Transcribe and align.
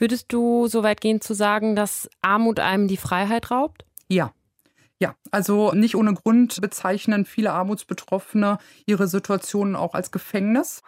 Würdest 0.00 0.32
du 0.32 0.66
so 0.66 0.82
weit 0.82 1.02
gehen 1.02 1.20
zu 1.20 1.34
sagen, 1.34 1.76
dass 1.76 2.08
Armut 2.22 2.58
einem 2.58 2.88
die 2.88 2.96
Freiheit 2.96 3.50
raubt? 3.50 3.84
Ja. 4.08 4.32
Ja, 4.98 5.14
also 5.30 5.72
nicht 5.72 5.94
ohne 5.94 6.14
Grund 6.14 6.60
bezeichnen 6.60 7.26
viele 7.26 7.52
Armutsbetroffene 7.52 8.58
ihre 8.86 9.08
Situationen 9.08 9.76
auch 9.76 9.92
als 9.92 10.10
Gefängnis. 10.10 10.82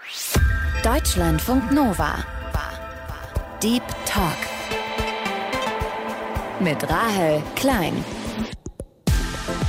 Deutschlandfunk 0.83 1.71
Nova. 1.73 2.25
Deep 3.63 3.83
Talk. 4.07 4.37
Mit 6.61 6.89
Rahel 6.89 7.43
Klein. 7.55 8.05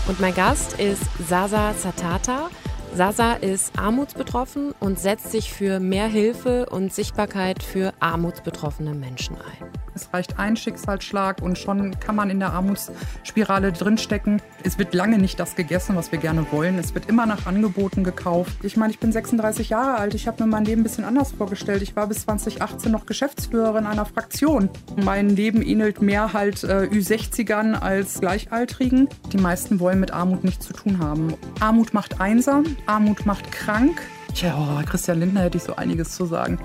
Und 0.07 0.21
mein 0.21 0.34
Gast 0.34 0.80
ist 0.80 1.04
Sasa 1.28 1.73
Satata. 1.73 2.50
Sasa 2.96 3.34
ist 3.34 3.80
armutsbetroffen 3.80 4.76
und 4.80 5.00
setzt 5.00 5.32
sich 5.32 5.52
für 5.52 5.80
mehr 5.80 6.07
Hilfe 6.07 6.68
und 6.68 6.94
Sichtbarkeit 6.94 7.64
für 7.64 7.91
armutsbetroffene 8.00 8.94
Menschen 8.94 9.36
ein. 9.38 9.68
Es 9.96 10.14
reicht 10.14 10.39
ein 10.39 10.55
Schicksalsschlag 10.55 11.41
und 11.41 11.58
schon 11.58 11.99
kann 11.99 12.16
man 12.16 12.30
in 12.30 12.40
der 12.40 12.54
Armutsspirale 12.54 13.72
drinstecken. 13.72 14.41
Es 14.63 14.77
wird 14.77 14.94
lange 14.94 15.17
nicht 15.17 15.40
das 15.40 15.55
gegessen, 15.55 15.95
was 15.95 16.12
wir 16.12 16.20
gerne 16.20 16.45
wollen. 16.52 16.77
Es 16.80 16.94
wird 16.94 17.08
immer 17.08 17.26
nach 17.26 17.45
Angeboten 17.45 18.03
gekauft. 18.03 18.53
Ich 18.64 18.77
meine, 18.77 18.91
ich 18.91 19.00
bin 19.00 19.12
36 19.12 19.70
Jahre 19.70 20.00
alt. 20.00 20.14
Ich 20.14 20.27
habe 20.27 20.44
mir 20.44 20.50
mein 20.50 20.66
Leben 20.66 20.81
ein 20.81 20.84
bisschen 20.84 21.05
anders 21.05 21.31
vorgestellt. 21.31 21.81
Ich 21.81 21.95
war 21.95 22.08
bis 22.08 22.23
2018 22.23 22.91
noch 22.91 23.05
Geschäftsführerin 23.05 23.86
einer 23.86 24.05
Fraktion. 24.05 24.70
Mein 24.95 25.30
Leben 25.30 25.62
ähnelt 25.62 26.02
mehr 26.02 26.34
halt 26.34 26.64
äh, 26.64 26.88
Ü60ern 26.91 27.73
als 27.73 28.20
Gleichaltrigen. 28.20 29.09
Die 29.31 29.38
meisten 29.38 29.80
wollen 29.80 30.00
mit 30.00 30.12
Armut 30.12 30.44
nichts 30.44 30.67
zu 30.67 30.73
tun 30.73 31.00
haben. 31.00 31.34
Armut 31.59 31.94
macht 31.94 32.20
einsam, 32.20 32.78
Armut 32.86 33.25
macht 33.25 33.52
krank. 33.52 34.02
Tja, 34.34 34.55
oh, 34.58 34.84
Christian 34.86 35.20
Lindner 35.20 35.41
hätte 35.41 35.58
ich 35.58 35.64
so 35.64 35.75
einiges 35.75 36.16
zu 36.16 36.25
sagen. 36.25 36.58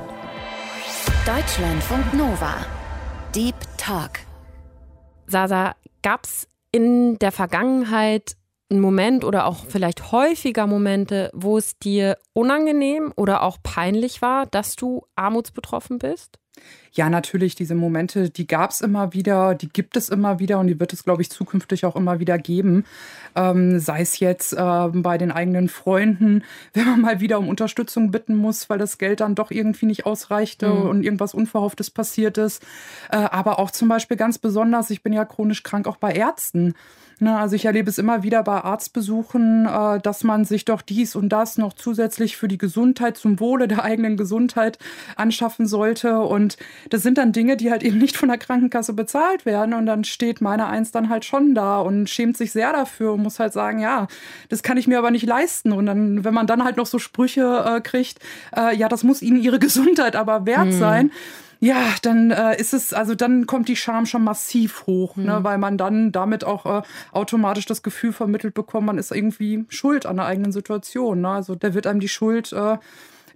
Deutschlandfunk 1.26 2.14
Nova. 2.14 2.54
Deep 3.34 3.56
Talk. 3.76 4.20
Sasa, 5.26 5.76
gab 6.02 6.24
es 6.24 6.48
in 6.72 7.18
der 7.18 7.30
Vergangenheit 7.30 8.36
einen 8.70 8.80
Moment 8.80 9.22
oder 9.22 9.44
auch 9.44 9.66
vielleicht 9.68 10.12
häufiger 10.12 10.66
Momente, 10.66 11.30
wo 11.34 11.58
es 11.58 11.78
dir 11.78 12.16
unangenehm 12.32 13.12
oder 13.16 13.42
auch 13.42 13.58
peinlich 13.62 14.22
war, 14.22 14.46
dass 14.46 14.76
du 14.76 15.04
armutsbetroffen 15.14 15.98
bist? 15.98 16.38
Ja, 16.92 17.10
natürlich, 17.10 17.54
diese 17.54 17.74
Momente, 17.74 18.30
die 18.30 18.46
gab 18.46 18.70
es 18.70 18.80
immer 18.80 19.12
wieder, 19.12 19.54
die 19.54 19.68
gibt 19.68 19.96
es 19.96 20.08
immer 20.08 20.38
wieder 20.38 20.58
und 20.58 20.66
die 20.66 20.80
wird 20.80 20.92
es, 20.92 21.04
glaube 21.04 21.22
ich, 21.22 21.30
zukünftig 21.30 21.84
auch 21.84 21.96
immer 21.96 22.18
wieder 22.18 22.38
geben. 22.38 22.84
Ähm, 23.36 23.78
sei 23.78 24.00
es 24.00 24.18
jetzt 24.18 24.52
äh, 24.52 24.88
bei 24.92 25.18
den 25.18 25.30
eigenen 25.30 25.68
Freunden, 25.68 26.42
wenn 26.74 26.86
man 26.86 27.00
mal 27.00 27.20
wieder 27.20 27.38
um 27.38 27.48
Unterstützung 27.48 28.10
bitten 28.10 28.34
muss, 28.34 28.68
weil 28.68 28.78
das 28.78 28.98
Geld 28.98 29.20
dann 29.20 29.34
doch 29.34 29.50
irgendwie 29.50 29.86
nicht 29.86 30.06
ausreichte 30.06 30.68
mhm. 30.68 30.88
und 30.88 31.02
irgendwas 31.04 31.34
Unverhofftes 31.34 31.90
passiert 31.90 32.38
ist. 32.38 32.64
Äh, 33.10 33.16
aber 33.16 33.58
auch 33.58 33.70
zum 33.70 33.88
Beispiel 33.88 34.16
ganz 34.16 34.38
besonders, 34.38 34.90
ich 34.90 35.02
bin 35.02 35.12
ja 35.12 35.24
chronisch 35.24 35.62
krank, 35.62 35.86
auch 35.86 35.98
bei 35.98 36.12
Ärzten. 36.12 36.74
Ne, 37.20 37.36
also 37.36 37.56
ich 37.56 37.64
erlebe 37.64 37.90
es 37.90 37.98
immer 37.98 38.22
wieder 38.22 38.44
bei 38.44 38.60
Arztbesuchen, 38.60 39.66
äh, 39.66 39.98
dass 40.00 40.22
man 40.22 40.44
sich 40.44 40.64
doch 40.64 40.82
dies 40.82 41.16
und 41.16 41.30
das 41.30 41.58
noch 41.58 41.72
zusätzlich 41.72 42.36
für 42.36 42.46
die 42.46 42.58
Gesundheit, 42.58 43.16
zum 43.16 43.40
Wohle 43.40 43.66
der 43.66 43.82
eigenen 43.82 44.16
Gesundheit 44.16 44.78
anschaffen 45.16 45.66
sollte. 45.66 46.20
Und 46.20 46.47
das 46.88 47.02
sind 47.02 47.18
dann 47.18 47.32
Dinge, 47.32 47.56
die 47.56 47.70
halt 47.70 47.82
eben 47.82 47.98
nicht 47.98 48.16
von 48.16 48.28
der 48.28 48.38
Krankenkasse 48.38 48.92
bezahlt 48.92 49.44
werden. 49.44 49.74
Und 49.74 49.86
dann 49.86 50.04
steht 50.04 50.40
meine 50.40 50.66
Eins 50.66 50.90
dann 50.92 51.08
halt 51.08 51.24
schon 51.24 51.54
da 51.54 51.80
und 51.80 52.08
schämt 52.08 52.36
sich 52.36 52.52
sehr 52.52 52.72
dafür 52.72 53.12
und 53.12 53.22
muss 53.22 53.38
halt 53.38 53.52
sagen, 53.52 53.80
ja, 53.80 54.06
das 54.48 54.62
kann 54.62 54.76
ich 54.76 54.86
mir 54.86 54.98
aber 54.98 55.10
nicht 55.10 55.26
leisten. 55.26 55.72
Und 55.72 55.86
dann, 55.86 56.24
wenn 56.24 56.34
man 56.34 56.46
dann 56.46 56.64
halt 56.64 56.76
noch 56.76 56.86
so 56.86 56.98
Sprüche 56.98 57.64
äh, 57.66 57.80
kriegt, 57.80 58.18
äh, 58.56 58.76
ja, 58.76 58.88
das 58.88 59.04
muss 59.04 59.22
ihnen 59.22 59.40
ihre 59.40 59.58
Gesundheit 59.68 60.16
aber 60.16 60.46
wert 60.46 60.68
hm. 60.68 60.78
sein 60.78 61.10
ja, 61.60 61.94
dann 62.02 62.30
äh, 62.30 62.58
ist 62.60 62.72
es, 62.72 62.92
also 62.92 63.14
dann 63.14 63.46
kommt 63.46 63.68
die 63.68 63.76
Scham 63.76 64.06
schon 64.06 64.22
massiv 64.22 64.86
hoch, 64.86 65.16
mhm. 65.16 65.24
ne, 65.24 65.38
weil 65.42 65.58
man 65.58 65.76
dann 65.76 66.12
damit 66.12 66.44
auch 66.44 66.66
äh, 66.66 66.82
automatisch 67.12 67.66
das 67.66 67.82
Gefühl 67.82 68.12
vermittelt 68.12 68.54
bekommt, 68.54 68.86
man 68.86 68.98
ist 68.98 69.10
irgendwie 69.10 69.64
schuld 69.68 70.06
an 70.06 70.16
der 70.16 70.26
eigenen 70.26 70.52
Situation. 70.52 71.22
Ne? 71.22 71.28
Also 71.28 71.56
da 71.56 71.74
wird 71.74 71.86
einem 71.86 72.00
die 72.00 72.08
Schuld 72.08 72.52
äh, 72.52 72.78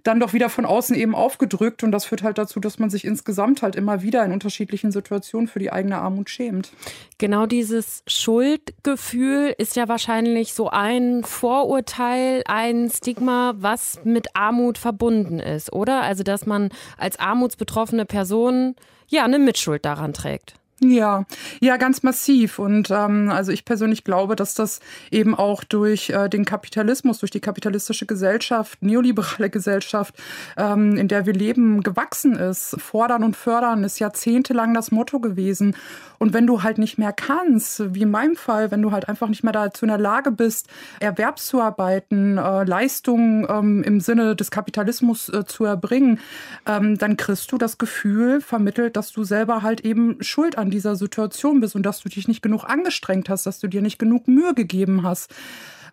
dann 0.03 0.19
doch 0.19 0.33
wieder 0.33 0.49
von 0.49 0.65
außen 0.65 0.95
eben 0.95 1.15
aufgedrückt. 1.15 1.83
Und 1.83 1.91
das 1.91 2.05
führt 2.05 2.23
halt 2.23 2.37
dazu, 2.37 2.59
dass 2.59 2.77
man 2.79 2.89
sich 2.89 3.05
insgesamt 3.05 3.61
halt 3.61 3.75
immer 3.75 4.01
wieder 4.01 4.23
in 4.25 4.31
unterschiedlichen 4.31 4.91
Situationen 4.91 5.47
für 5.47 5.59
die 5.59 5.71
eigene 5.71 5.97
Armut 5.97 6.29
schämt. 6.29 6.71
Genau 7.17 7.45
dieses 7.45 8.03
Schuldgefühl 8.07 9.55
ist 9.57 9.75
ja 9.75 9.87
wahrscheinlich 9.87 10.53
so 10.53 10.69
ein 10.69 11.23
Vorurteil, 11.23 12.43
ein 12.47 12.89
Stigma, 12.89 13.53
was 13.57 13.99
mit 14.03 14.35
Armut 14.35 14.77
verbunden 14.77 15.39
ist, 15.39 15.71
oder? 15.71 16.01
Also, 16.01 16.23
dass 16.23 16.45
man 16.45 16.69
als 16.97 17.17
armutsbetroffene 17.19 18.05
Person 18.05 18.75
ja 19.07 19.23
eine 19.23 19.39
Mitschuld 19.39 19.85
daran 19.85 20.13
trägt. 20.13 20.55
Ja, 20.83 21.25
ja, 21.61 21.77
ganz 21.77 22.03
massiv. 22.03 22.59
Und 22.59 22.91
ähm, 22.91 23.29
also 23.29 23.51
ich 23.51 23.63
persönlich 23.63 24.03
glaube, 24.03 24.35
dass 24.35 24.53
das 24.53 24.81
eben 25.11 25.33
auch 25.33 25.63
durch 25.63 26.09
äh, 26.09 26.27
den 26.29 26.43
Kapitalismus, 26.43 27.19
durch 27.19 27.31
die 27.31 27.39
kapitalistische 27.39 28.05
Gesellschaft, 28.05 28.81
neoliberale 28.81 29.49
Gesellschaft, 29.49 30.15
ähm, 30.57 30.97
in 30.97 31.07
der 31.07 31.25
wir 31.25 31.33
leben, 31.33 31.83
gewachsen 31.83 32.35
ist. 32.35 32.75
Fordern 32.81 33.23
und 33.23 33.37
fördern 33.37 33.83
ist 33.83 33.99
jahrzehntelang 33.99 34.73
das 34.73 34.91
Motto 34.91 35.19
gewesen. 35.19 35.75
Und 36.23 36.33
wenn 36.33 36.47
du 36.47 36.63
halt 36.63 36.77
nicht 36.77 36.97
mehr 36.97 37.11
kannst, 37.11 37.93
wie 37.93 38.03
in 38.03 38.09
meinem 38.09 38.37
Fall, 38.37 38.71
wenn 38.71 38.81
du 38.81 38.93
halt 38.93 39.09
einfach 39.09 39.27
nicht 39.27 39.43
mehr 39.43 39.51
dazu 39.51 39.83
in 39.83 39.89
der 39.89 39.97
Lage 39.97 40.31
bist, 40.31 40.69
Erwerbszuarbeiten, 41.01 42.37
äh, 42.37 42.63
Leistungen 42.63 43.45
ähm, 43.49 43.83
im 43.83 43.99
Sinne 43.99 44.33
des 44.33 44.49
Kapitalismus 44.49 45.27
äh, 45.27 45.43
zu 45.43 45.65
erbringen, 45.65 46.21
ähm, 46.65 46.97
dann 46.97 47.17
kriegst 47.17 47.51
du 47.51 47.57
das 47.57 47.77
Gefühl 47.77 48.39
vermittelt, 48.39 48.95
dass 48.95 49.11
du 49.11 49.25
selber 49.25 49.63
halt 49.63 49.81
eben 49.81 50.15
schuld 50.23 50.57
an 50.57 50.69
dieser 50.69 50.95
Situation 50.95 51.59
bist 51.59 51.75
und 51.75 51.83
dass 51.83 51.99
du 51.99 52.07
dich 52.07 52.29
nicht 52.29 52.41
genug 52.41 52.63
angestrengt 52.63 53.27
hast, 53.27 53.45
dass 53.45 53.59
du 53.59 53.67
dir 53.67 53.81
nicht 53.81 53.99
genug 53.99 54.29
Mühe 54.29 54.53
gegeben 54.53 55.03
hast. 55.03 55.29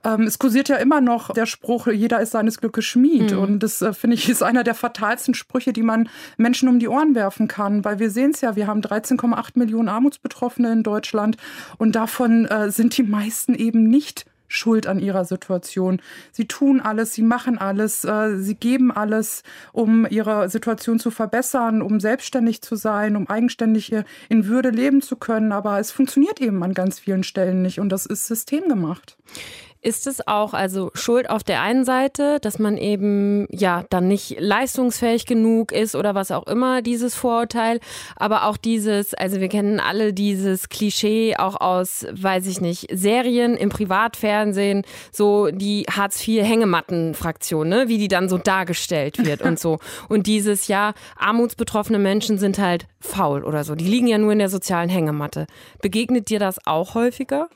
Ähm, 0.05 0.23
es 0.23 0.39
kursiert 0.39 0.69
ja 0.69 0.77
immer 0.77 1.01
noch 1.01 1.33
der 1.33 1.47
Spruch, 1.47 1.87
jeder 1.87 2.21
ist 2.21 2.33
seines 2.33 2.59
Glückes 2.59 2.85
Schmied. 2.85 3.33
Mhm. 3.33 3.39
Und 3.39 3.59
das, 3.63 3.83
äh, 3.83 3.93
finde 3.93 4.15
ich, 4.15 4.29
ist 4.29 4.43
einer 4.43 4.65
der 4.65 4.75
fatalsten 4.75 5.35
Sprüche, 5.35 5.73
die 5.73 5.83
man 5.83 6.09
Menschen 6.37 6.69
um 6.69 6.79
die 6.79 6.89
Ohren 6.89 7.15
werfen 7.15 7.49
kann. 7.49 7.85
Weil 7.85 7.99
wir 7.99 8.11
sehen 8.11 8.31
es 8.33 8.41
ja, 8.41 8.57
wir 8.57 8.67
haben 8.67 8.81
13,8 8.81 9.59
Millionen 9.59 9.89
Armutsbetroffene 9.89 10.73
in 10.73 10.83
Deutschland 10.83 11.37
und 11.79 11.97
davon 11.97 12.47
äh, 12.47 12.71
sind 12.71 12.97
die 12.97 13.03
meisten 13.03 13.55
eben 13.55 13.85
nicht 13.85 14.25
schuld 14.51 14.87
an 14.87 14.99
ihrer 14.99 15.25
Situation. 15.25 16.03
Sie 16.33 16.47
tun 16.47 16.81
alles, 16.81 17.15
sie 17.15 17.23
machen 17.23 17.57
alles, 17.57 18.05
äh, 18.05 18.37
sie 18.37 18.57
geben 18.57 18.91
alles, 18.91 19.43
um 19.73 20.07
ihre 20.11 20.49
Situation 20.49 20.99
zu 20.99 21.11
verbessern, 21.11 21.83
um 21.83 22.01
selbstständig 22.01 22.61
zu 22.61 22.75
sein, 22.75 23.17
um 23.17 23.29
eigenständig 23.29 23.95
in 24.29 24.47
Würde 24.47 24.71
leben 24.71 25.03
zu 25.03 25.17
können. 25.17 25.53
Aber 25.53 25.79
es 25.79 25.93
funktioniert 25.93 26.41
eben 26.41 26.63
an 26.65 26.75
ganz 26.75 26.99
vielen 26.99 27.23
Stellen 27.23 27.63
nicht 27.63 27.79
und 27.79 27.91
das 27.91 28.07
ist 28.07 28.27
systemgemacht. 28.27 29.17
Ist 29.83 30.07
es 30.07 30.27
auch 30.27 30.53
also 30.53 30.91
Schuld 30.93 31.31
auf 31.31 31.43
der 31.43 31.63
einen 31.63 31.87
Seite, 31.87 32.39
dass 32.41 32.59
man 32.59 32.77
eben 32.77 33.47
ja 33.51 33.85
dann 33.89 34.09
nicht 34.09 34.39
leistungsfähig 34.39 35.25
genug 35.25 35.73
ist 35.73 35.95
oder 35.95 36.15
was 36.15 36.31
auch 36.31 36.47
immer, 36.47 36.83
dieses 36.83 37.15
Vorurteil, 37.15 37.81
aber 38.17 38.45
auch 38.45 38.59
dieses, 38.59 39.15
also 39.15 39.41
wir 39.41 39.49
kennen 39.49 39.81
alle 39.81 40.13
dieses 40.13 40.69
Klischee 40.69 41.35
auch 41.39 41.63
aus, 41.63 42.07
weiß 42.13 42.47
ich 42.47 42.61
nicht, 42.61 42.89
Serien 42.93 43.57
im 43.57 43.71
Privatfernsehen, 43.71 44.83
so 45.13 45.49
die 45.51 45.87
Hartz-IV-Hängematten-Fraktion, 45.91 47.67
ne? 47.67 47.89
wie 47.89 47.97
die 47.97 48.09
dann 48.09 48.29
so 48.29 48.37
dargestellt 48.37 49.25
wird 49.25 49.41
und 49.41 49.59
so. 49.59 49.79
Und 50.09 50.27
dieses, 50.27 50.69
ja, 50.69 50.93
armutsbetroffene 51.17 51.99
Menschen 51.99 52.39
sind 52.39 52.59
halt 52.59 52.87
faul 53.01 53.45
oder 53.45 53.65
so, 53.65 53.75
die 53.75 53.87
liegen 53.87 54.09
ja 54.09 54.19
nur 54.19 54.33
in 54.33 54.41
der 54.41 54.49
sozialen 54.49 54.89
Hängematte. 54.91 55.47
Begegnet 55.81 56.29
dir 56.29 56.39
das 56.39 56.67
auch 56.67 56.95
häufiger? 56.95 57.49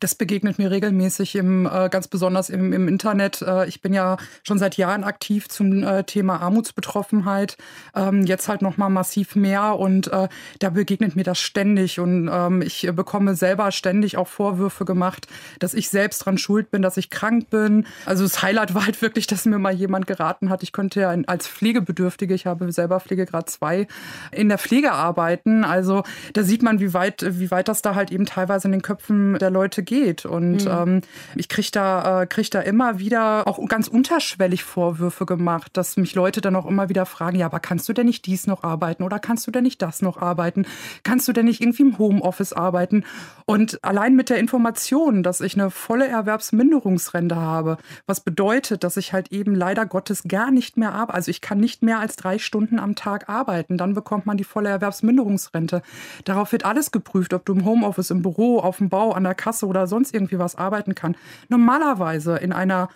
Das 0.00 0.14
begegnet 0.14 0.58
mir 0.58 0.70
regelmäßig, 0.70 1.36
im, 1.36 1.66
äh, 1.66 1.88
ganz 1.88 2.08
besonders 2.08 2.50
im, 2.50 2.72
im 2.72 2.88
Internet. 2.88 3.42
Äh, 3.42 3.68
ich 3.68 3.80
bin 3.80 3.92
ja 3.92 4.16
schon 4.42 4.58
seit 4.58 4.76
Jahren 4.76 5.04
aktiv 5.04 5.48
zum 5.48 5.82
äh, 5.82 6.04
Thema 6.04 6.40
Armutsbetroffenheit. 6.40 7.56
Ähm, 7.94 8.24
jetzt 8.26 8.48
halt 8.48 8.62
noch 8.62 8.76
mal 8.76 8.88
massiv 8.88 9.36
mehr 9.36 9.78
und 9.78 10.08
äh, 10.12 10.28
da 10.58 10.70
begegnet 10.70 11.16
mir 11.16 11.24
das 11.24 11.38
ständig 11.38 12.00
und 12.00 12.28
ähm, 12.32 12.62
ich 12.62 12.90
bekomme 12.94 13.34
selber 13.34 13.72
ständig 13.72 14.16
auch 14.16 14.28
Vorwürfe 14.28 14.84
gemacht, 14.84 15.26
dass 15.58 15.74
ich 15.74 15.88
selbst 15.88 16.20
dran 16.20 16.38
schuld 16.38 16.70
bin, 16.70 16.82
dass 16.82 16.96
ich 16.96 17.10
krank 17.10 17.50
bin. 17.50 17.86
Also 18.04 18.24
das 18.24 18.42
Highlight 18.42 18.74
war 18.74 18.86
halt 18.86 19.00
wirklich, 19.02 19.26
dass 19.26 19.46
mir 19.46 19.58
mal 19.58 19.72
jemand 19.74 20.06
geraten 20.06 20.50
hat, 20.50 20.62
ich 20.62 20.72
könnte 20.72 21.00
ja 21.00 21.16
als 21.26 21.48
Pflegebedürftige, 21.48 22.34
ich 22.34 22.46
habe 22.46 22.70
selber 22.72 23.00
Pflegegrad 23.00 23.48
2, 23.48 23.86
in 24.32 24.48
der 24.48 24.58
Pflege 24.58 24.92
arbeiten. 24.92 25.64
Also 25.64 26.02
da 26.32 26.42
sieht 26.42 26.62
man, 26.62 26.80
wie 26.80 26.92
weit, 26.92 27.24
wie 27.38 27.50
weit 27.50 27.68
das 27.68 27.82
da 27.82 27.94
halt 27.94 28.10
eben 28.10 28.26
teilweise 28.26 28.68
in 28.68 28.72
den 28.72 28.82
Köpfen 28.82 29.38
der 29.38 29.50
Leute 29.50 29.82
geht. 29.86 30.26
Und 30.26 30.64
mhm. 30.64 30.70
ähm, 30.70 31.00
ich 31.34 31.48
kriege 31.48 31.68
da, 31.72 32.22
äh, 32.22 32.26
krieg 32.26 32.50
da 32.50 32.60
immer 32.60 32.98
wieder 32.98 33.46
auch 33.46 33.64
ganz 33.68 33.88
unterschwellig 33.88 34.64
Vorwürfe 34.64 35.24
gemacht, 35.24 35.76
dass 35.76 35.96
mich 35.96 36.14
Leute 36.14 36.40
dann 36.40 36.56
auch 36.56 36.66
immer 36.66 36.88
wieder 36.88 37.06
fragen, 37.06 37.38
ja, 37.38 37.46
aber 37.46 37.60
kannst 37.60 37.88
du 37.88 37.92
denn 37.92 38.06
nicht 38.06 38.26
dies 38.26 38.46
noch 38.46 38.62
arbeiten 38.62 39.02
oder 39.02 39.18
kannst 39.18 39.46
du 39.46 39.50
denn 39.50 39.64
nicht 39.64 39.80
das 39.80 40.02
noch 40.02 40.20
arbeiten? 40.20 40.66
Kannst 41.02 41.28
du 41.28 41.32
denn 41.32 41.46
nicht 41.46 41.60
irgendwie 41.60 41.82
im 41.82 41.98
Homeoffice 41.98 42.52
arbeiten? 42.52 43.04
Und 43.46 43.82
allein 43.82 44.14
mit 44.14 44.28
der 44.28 44.38
Information, 44.38 45.22
dass 45.22 45.40
ich 45.40 45.54
eine 45.54 45.70
volle 45.70 46.08
Erwerbsminderungsrente 46.08 47.36
habe, 47.36 47.78
was 48.06 48.20
bedeutet, 48.20 48.84
dass 48.84 48.96
ich 48.96 49.12
halt 49.12 49.32
eben 49.32 49.54
leider 49.54 49.86
Gottes 49.86 50.24
gar 50.26 50.50
nicht 50.50 50.76
mehr 50.76 50.92
arbeite. 50.92 51.14
Also 51.14 51.30
ich 51.30 51.40
kann 51.40 51.58
nicht 51.58 51.82
mehr 51.82 52.00
als 52.00 52.16
drei 52.16 52.38
Stunden 52.38 52.78
am 52.78 52.94
Tag 52.96 53.28
arbeiten. 53.28 53.78
Dann 53.78 53.94
bekommt 53.94 54.26
man 54.26 54.36
die 54.36 54.44
volle 54.44 54.68
Erwerbsminderungsrente. 54.70 55.82
Darauf 56.24 56.52
wird 56.52 56.64
alles 56.64 56.90
geprüft, 56.90 57.32
ob 57.34 57.44
du 57.44 57.52
im 57.52 57.64
Homeoffice, 57.64 58.10
im 58.10 58.22
Büro, 58.22 58.58
auf 58.58 58.78
dem 58.78 58.88
Bau, 58.88 59.12
an 59.12 59.24
der 59.24 59.34
Kasse 59.34 59.66
oder 59.66 59.75
sonst 59.84 60.14
irgendwie 60.14 60.38
was 60.38 60.56
arbeiten 60.56 60.94
kann. 60.94 61.16
Normalerweise 61.48 62.36
in 62.36 62.52
einer 62.52 62.88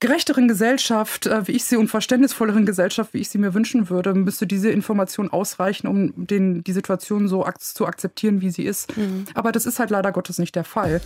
gerechteren 0.00 0.48
Gesellschaft, 0.48 1.26
äh, 1.26 1.46
wie 1.48 1.52
ich 1.52 1.64
sie 1.64 1.76
und 1.76 1.88
verständnisvolleren 1.88 2.66
Gesellschaft, 2.66 3.14
wie 3.14 3.18
ich 3.18 3.28
sie 3.28 3.38
mir 3.38 3.54
wünschen 3.54 3.88
würde, 3.88 4.14
müsste 4.14 4.46
diese 4.46 4.70
Information 4.70 5.30
ausreichen, 5.30 5.86
um 5.86 6.12
den, 6.16 6.62
die 6.62 6.72
Situation 6.72 7.28
so 7.28 7.44
ak 7.44 7.60
zu 7.60 7.86
akzeptieren, 7.86 8.40
wie 8.40 8.50
sie 8.50 8.64
ist. 8.64 8.96
Mhm. 8.96 9.24
Aber 9.34 9.52
das 9.52 9.66
ist 9.66 9.78
halt 9.78 9.90
leider 9.90 10.12
Gottes 10.12 10.38
nicht 10.38 10.54
der 10.54 10.64
Fall. 10.64 11.00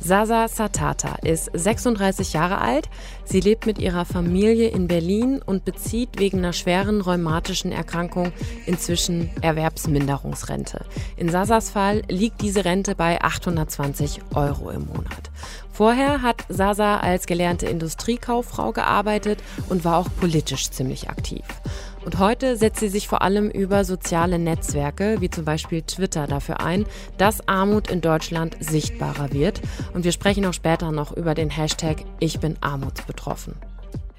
Sasa 0.00 0.46
Satata 0.46 1.16
ist 1.24 1.50
36 1.52 2.32
Jahre 2.32 2.58
alt. 2.58 2.88
Sie 3.24 3.40
lebt 3.40 3.66
mit 3.66 3.78
ihrer 3.80 4.04
Familie 4.04 4.68
in 4.68 4.86
Berlin 4.86 5.42
und 5.44 5.64
bezieht 5.64 6.20
wegen 6.20 6.38
einer 6.38 6.52
schweren 6.52 7.00
rheumatischen 7.00 7.72
Erkrankung 7.72 8.32
inzwischen 8.66 9.30
Erwerbsminderungsrente. 9.42 10.84
In 11.16 11.30
Sasas 11.30 11.70
Fall 11.70 12.02
liegt 12.08 12.42
diese 12.42 12.64
Rente 12.64 12.94
bei 12.94 13.20
820 13.20 14.20
Euro 14.34 14.70
im 14.70 14.86
Monat. 14.86 15.30
Vorher 15.78 16.22
hat 16.22 16.44
Sasa 16.48 16.96
als 16.96 17.28
gelernte 17.28 17.66
Industriekauffrau 17.66 18.72
gearbeitet 18.72 19.38
und 19.68 19.84
war 19.84 19.98
auch 19.98 20.08
politisch 20.18 20.72
ziemlich 20.72 21.08
aktiv. 21.08 21.44
Und 22.04 22.18
heute 22.18 22.56
setzt 22.56 22.80
sie 22.80 22.88
sich 22.88 23.06
vor 23.06 23.22
allem 23.22 23.48
über 23.48 23.84
soziale 23.84 24.40
Netzwerke, 24.40 25.20
wie 25.20 25.30
zum 25.30 25.44
Beispiel 25.44 25.82
Twitter, 25.82 26.26
dafür 26.26 26.58
ein, 26.58 26.84
dass 27.16 27.46
Armut 27.46 27.92
in 27.92 28.00
Deutschland 28.00 28.56
sichtbarer 28.58 29.32
wird. 29.32 29.60
Und 29.94 30.02
wir 30.02 30.10
sprechen 30.10 30.44
auch 30.46 30.52
später 30.52 30.90
noch 30.90 31.12
über 31.16 31.36
den 31.36 31.48
Hashtag 31.48 31.98
Ich 32.18 32.40
bin 32.40 32.56
armutsbetroffen. 32.60 33.54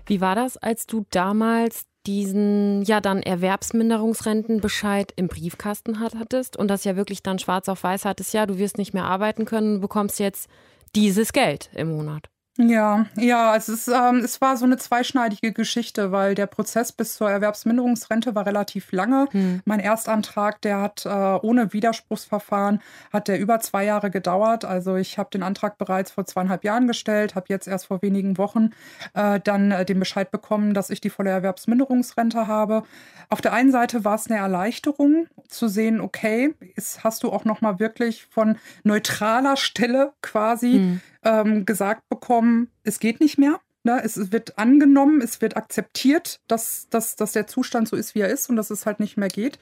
Wie 0.05 0.21
war 0.21 0.35
das, 0.35 0.55
als 0.55 0.87
du 0.87 1.05
damals 1.11 1.83
diesen 2.05 2.83
ja 2.83 3.01
dann 3.01 3.21
Erwerbsminderungsrentenbescheid 3.21 5.11
im 5.17 5.27
Briefkasten 5.27 5.99
hattest 5.99 6.55
und 6.55 6.69
das 6.69 6.85
ja 6.85 6.95
wirklich 6.95 7.21
dann 7.21 7.37
schwarz 7.37 7.67
auf 7.67 7.83
weiß 7.83 8.05
hattest, 8.05 8.33
ja, 8.33 8.45
du 8.45 8.57
wirst 8.57 8.77
nicht 8.77 8.93
mehr 8.93 9.03
arbeiten 9.03 9.43
können, 9.43 9.81
bekommst 9.81 10.19
jetzt 10.19 10.49
dieses 10.95 11.33
Geld 11.33 11.69
im 11.73 11.89
Monat? 11.89 12.29
Ja, 12.61 13.05
ja, 13.15 13.55
es, 13.55 13.87
ähm, 13.87 14.17
es 14.17 14.41
war 14.41 14.57
so 14.57 14.65
eine 14.65 14.75
zweischneidige 14.75 15.53
Geschichte, 15.53 16.11
weil 16.11 16.35
der 16.35 16.45
Prozess 16.45 16.91
bis 16.91 17.15
zur 17.15 17.31
Erwerbsminderungsrente 17.31 18.35
war 18.35 18.45
relativ 18.45 18.91
lange. 18.91 19.27
Hm. 19.31 19.61
Mein 19.63 19.79
Erstantrag, 19.79 20.61
der 20.61 20.81
hat 20.81 21.05
äh, 21.05 21.09
ohne 21.09 21.71
Widerspruchsverfahren, 21.71 22.81
hat 23.13 23.29
der 23.29 23.39
über 23.39 23.61
zwei 23.61 23.85
Jahre 23.85 24.11
gedauert. 24.11 24.65
Also 24.65 24.97
ich 24.97 25.17
habe 25.17 25.29
den 25.31 25.41
Antrag 25.41 25.77
bereits 25.77 26.11
vor 26.11 26.25
zweieinhalb 26.25 26.65
Jahren 26.65 26.85
gestellt, 26.85 27.35
habe 27.35 27.45
jetzt 27.47 27.65
erst 27.65 27.85
vor 27.85 28.01
wenigen 28.01 28.37
Wochen 28.37 28.71
äh, 29.13 29.39
dann 29.39 29.71
äh, 29.71 29.85
den 29.85 29.99
Bescheid 29.99 30.29
bekommen, 30.29 30.73
dass 30.73 30.89
ich 30.89 30.99
die 30.99 31.09
volle 31.09 31.29
Erwerbsminderungsrente 31.29 32.47
habe. 32.47 32.83
Auf 33.29 33.39
der 33.39 33.53
einen 33.53 33.71
Seite 33.71 34.03
war 34.03 34.15
es 34.15 34.29
eine 34.29 34.39
Erleichterung 34.39 35.27
zu 35.47 35.69
sehen, 35.69 36.01
okay, 36.01 36.53
ist, 36.75 37.05
hast 37.05 37.23
du 37.23 37.31
auch 37.31 37.45
noch 37.45 37.61
mal 37.61 37.79
wirklich 37.79 38.25
von 38.25 38.57
neutraler 38.83 39.55
Stelle 39.55 40.11
quasi 40.21 40.73
hm 40.73 41.01
ähm, 41.23 41.65
gesagt 41.65 42.07
bekommen, 42.09 42.69
es 42.83 42.99
geht 42.99 43.19
nicht 43.19 43.37
mehr. 43.37 43.59
Ne? 43.83 44.01
Es 44.03 44.31
wird 44.31 44.57
angenommen, 44.57 45.21
es 45.21 45.41
wird 45.41 45.57
akzeptiert, 45.57 46.41
dass, 46.47 46.87
dass, 46.89 47.15
dass 47.15 47.31
der 47.31 47.47
Zustand 47.47 47.87
so 47.87 47.95
ist, 47.95 48.15
wie 48.15 48.19
er 48.19 48.29
ist 48.29 48.49
und 48.49 48.55
dass 48.55 48.69
es 48.69 48.85
halt 48.85 48.99
nicht 48.99 49.17
mehr 49.17 49.29
geht. 49.29 49.59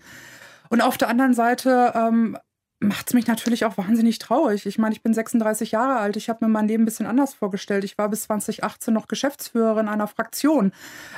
Und 0.69 0.81
auf 0.81 0.97
der 0.97 1.07
anderen 1.09 1.33
Seite 1.33 1.93
ähm, 1.95 2.37
macht 2.79 3.07
es 3.07 3.13
mich 3.13 3.27
natürlich 3.27 3.65
auch 3.65 3.77
wahnsinnig 3.77 4.19
traurig. 4.19 4.65
Ich 4.65 4.77
meine, 4.77 4.93
ich 4.93 5.01
bin 5.01 5.13
36 5.13 5.71
Jahre 5.71 5.97
alt. 5.97 6.15
Ich 6.15 6.29
habe 6.29 6.45
mir 6.45 6.51
mein 6.51 6.67
Leben 6.67 6.83
ein 6.83 6.85
bisschen 6.85 7.07
anders 7.07 7.33
vorgestellt. 7.33 7.83
Ich 7.83 7.97
war 7.97 8.09
bis 8.09 8.23
2018 8.23 8.93
noch 8.93 9.07
Geschäftsführerin 9.07 9.87
einer 9.87 10.07
Fraktion, 10.07 10.71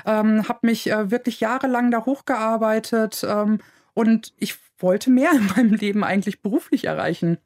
ähm, 0.05 0.47
habe 0.47 0.59
mich 0.63 0.89
äh, 0.89 1.11
wirklich 1.11 1.39
jahrelang 1.39 1.91
da 1.91 2.05
hochgearbeitet 2.05 3.25
ähm, 3.27 3.59
und 3.93 4.33
ich 4.37 4.55
wollte 4.77 5.09
mehr 5.09 5.31
in 5.33 5.47
meinem 5.47 5.73
Leben 5.73 6.03
eigentlich 6.03 6.41
beruflich 6.41 6.85
erreichen. 6.85 7.37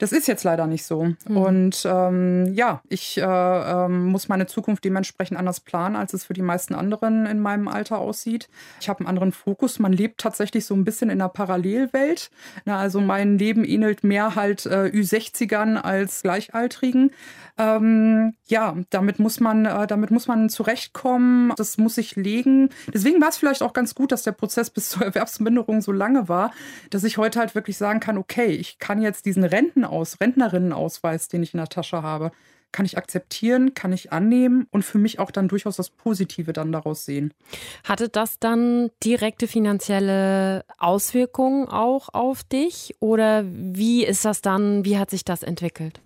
Das 0.00 0.12
ist 0.12 0.26
jetzt 0.26 0.44
leider 0.44 0.66
nicht 0.66 0.86
so. 0.86 1.12
Mhm. 1.28 1.36
Und 1.36 1.82
ähm, 1.84 2.54
ja, 2.54 2.80
ich 2.88 3.18
äh, 3.18 3.22
ähm, 3.22 4.06
muss 4.06 4.28
meine 4.28 4.46
Zukunft 4.46 4.82
dementsprechend 4.82 5.38
anders 5.38 5.60
planen, 5.60 5.94
als 5.94 6.14
es 6.14 6.24
für 6.24 6.32
die 6.32 6.40
meisten 6.40 6.74
anderen 6.74 7.26
in 7.26 7.38
meinem 7.38 7.68
Alter 7.68 7.98
aussieht. 7.98 8.48
Ich 8.80 8.88
habe 8.88 9.00
einen 9.00 9.08
anderen 9.08 9.30
Fokus. 9.30 9.78
Man 9.78 9.92
lebt 9.92 10.18
tatsächlich 10.18 10.64
so 10.64 10.74
ein 10.74 10.84
bisschen 10.84 11.10
in 11.10 11.20
einer 11.20 11.28
Parallelwelt. 11.28 12.30
Na, 12.64 12.78
also 12.78 13.02
mein 13.02 13.36
Leben 13.36 13.62
ähnelt 13.62 14.02
mehr 14.02 14.36
halt 14.36 14.64
äh, 14.64 14.86
Ü60ern 14.86 15.76
als 15.76 16.22
Gleichaltrigen. 16.22 17.10
Ähm, 17.58 18.32
ja, 18.46 18.76
damit 18.88 19.18
muss 19.18 19.38
man, 19.38 19.66
äh, 19.66 19.86
damit 19.86 20.10
muss 20.10 20.26
man 20.26 20.48
zurechtkommen. 20.48 21.52
Das 21.58 21.76
muss 21.76 21.96
sich 21.96 22.16
legen. 22.16 22.70
Deswegen 22.94 23.20
war 23.20 23.28
es 23.28 23.36
vielleicht 23.36 23.62
auch 23.62 23.74
ganz 23.74 23.94
gut, 23.94 24.12
dass 24.12 24.22
der 24.22 24.32
Prozess 24.32 24.70
bis 24.70 24.88
zur 24.88 25.02
Erwerbsminderung 25.04 25.82
so 25.82 25.92
lange 25.92 26.26
war, 26.30 26.52
dass 26.88 27.04
ich 27.04 27.18
heute 27.18 27.38
halt 27.38 27.54
wirklich 27.54 27.76
sagen 27.76 28.00
kann, 28.00 28.16
okay, 28.16 28.46
ich 28.46 28.78
kann 28.78 29.02
jetzt 29.02 29.26
diesen 29.26 29.44
Rentenaus, 29.90 30.20
Rentnerinnenausweis, 30.20 31.28
den 31.28 31.42
ich 31.42 31.54
in 31.54 31.58
der 31.58 31.68
Tasche 31.68 32.02
habe, 32.02 32.30
kann 32.72 32.86
ich 32.86 32.96
akzeptieren, 32.96 33.74
kann 33.74 33.92
ich 33.92 34.12
annehmen 34.12 34.68
und 34.70 34.84
für 34.84 34.98
mich 34.98 35.18
auch 35.18 35.32
dann 35.32 35.48
durchaus 35.48 35.74
das 35.74 35.90
Positive 35.90 36.52
dann 36.52 36.70
daraus 36.70 37.04
sehen. 37.04 37.34
Hatte 37.82 38.08
das 38.08 38.38
dann 38.38 38.90
direkte 39.02 39.48
finanzielle 39.48 40.64
Auswirkungen 40.78 41.66
auch 41.66 42.10
auf 42.12 42.44
dich 42.44 42.94
oder 43.00 43.44
wie 43.44 44.04
ist 44.04 44.24
das 44.24 44.40
dann, 44.40 44.84
wie 44.84 44.98
hat 44.98 45.10
sich 45.10 45.24
das 45.24 45.42
entwickelt? 45.42 46.00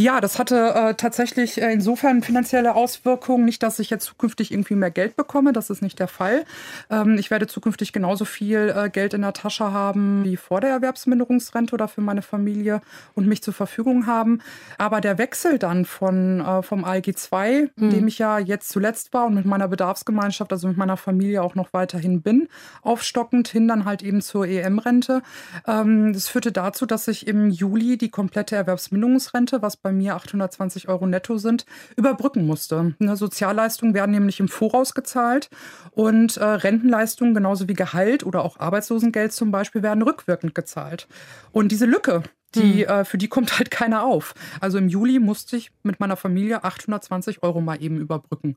Ja, 0.00 0.22
das 0.22 0.38
hatte 0.38 0.72
äh, 0.74 0.94
tatsächlich 0.94 1.60
äh, 1.60 1.70
insofern 1.74 2.22
finanzielle 2.22 2.74
Auswirkungen. 2.74 3.44
Nicht, 3.44 3.62
dass 3.62 3.78
ich 3.78 3.90
jetzt 3.90 4.06
zukünftig 4.06 4.50
irgendwie 4.50 4.74
mehr 4.74 4.90
Geld 4.90 5.14
bekomme, 5.14 5.52
das 5.52 5.68
ist 5.68 5.82
nicht 5.82 5.98
der 5.98 6.08
Fall. 6.08 6.46
Ähm, 6.88 7.18
ich 7.18 7.30
werde 7.30 7.46
zukünftig 7.46 7.92
genauso 7.92 8.24
viel 8.24 8.74
äh, 8.74 8.88
Geld 8.88 9.12
in 9.12 9.20
der 9.20 9.34
Tasche 9.34 9.72
haben 9.72 10.24
wie 10.24 10.38
vor 10.38 10.62
der 10.62 10.70
Erwerbsminderungsrente 10.70 11.74
oder 11.74 11.86
für 11.86 12.00
meine 12.00 12.22
Familie 12.22 12.80
und 13.14 13.26
mich 13.26 13.42
zur 13.42 13.52
Verfügung 13.52 14.06
haben. 14.06 14.40
Aber 14.78 15.02
der 15.02 15.18
Wechsel 15.18 15.58
dann 15.58 15.84
von, 15.84 16.40
äh, 16.40 16.62
vom 16.62 16.86
ALG 16.86 17.14
2, 17.14 17.68
mhm. 17.76 17.84
in 17.84 17.90
dem 17.90 18.08
ich 18.08 18.18
ja 18.18 18.38
jetzt 18.38 18.70
zuletzt 18.70 19.12
war 19.12 19.26
und 19.26 19.34
mit 19.34 19.44
meiner 19.44 19.68
Bedarfsgemeinschaft, 19.68 20.50
also 20.50 20.66
mit 20.66 20.78
meiner 20.78 20.96
Familie 20.96 21.42
auch 21.42 21.54
noch 21.54 21.74
weiterhin 21.74 22.22
bin, 22.22 22.48
aufstockend 22.80 23.48
hin 23.48 23.68
dann 23.68 23.84
halt 23.84 24.02
eben 24.02 24.22
zur 24.22 24.46
EM-Rente. 24.46 25.20
Ähm, 25.66 26.14
das 26.14 26.28
führte 26.28 26.52
dazu, 26.52 26.86
dass 26.86 27.06
ich 27.06 27.26
im 27.26 27.50
Juli 27.50 27.98
die 27.98 28.08
komplette 28.08 28.56
Erwerbsminderungsrente, 28.56 29.60
was 29.60 29.76
bei 29.76 29.89
bei 29.90 29.96
mir 29.96 30.14
820 30.14 30.88
Euro 30.88 31.06
netto 31.06 31.36
sind, 31.38 31.66
überbrücken 31.96 32.46
musste. 32.46 32.94
Ne, 32.98 33.16
Sozialleistungen 33.16 33.92
werden 33.92 34.12
nämlich 34.12 34.38
im 34.38 34.48
Voraus 34.48 34.94
gezahlt 34.94 35.50
und 35.90 36.36
äh, 36.36 36.44
Rentenleistungen 36.44 37.34
genauso 37.34 37.68
wie 37.68 37.74
Gehalt 37.74 38.24
oder 38.24 38.44
auch 38.44 38.58
Arbeitslosengeld 38.58 39.32
zum 39.32 39.50
Beispiel 39.50 39.82
werden 39.82 40.02
rückwirkend 40.02 40.54
gezahlt. 40.54 41.08
Und 41.50 41.72
diese 41.72 41.86
Lücke, 41.86 42.22
die, 42.54 42.86
hm. 42.86 43.00
äh, 43.00 43.04
für 43.04 43.18
die 43.18 43.28
kommt 43.28 43.58
halt 43.58 43.70
keiner 43.70 44.04
auf. 44.04 44.34
Also 44.60 44.78
im 44.78 44.88
Juli 44.88 45.18
musste 45.18 45.56
ich 45.56 45.72
mit 45.82 45.98
meiner 45.98 46.16
Familie 46.16 46.62
820 46.62 47.42
Euro 47.42 47.60
mal 47.60 47.82
eben 47.82 47.98
überbrücken. 47.98 48.56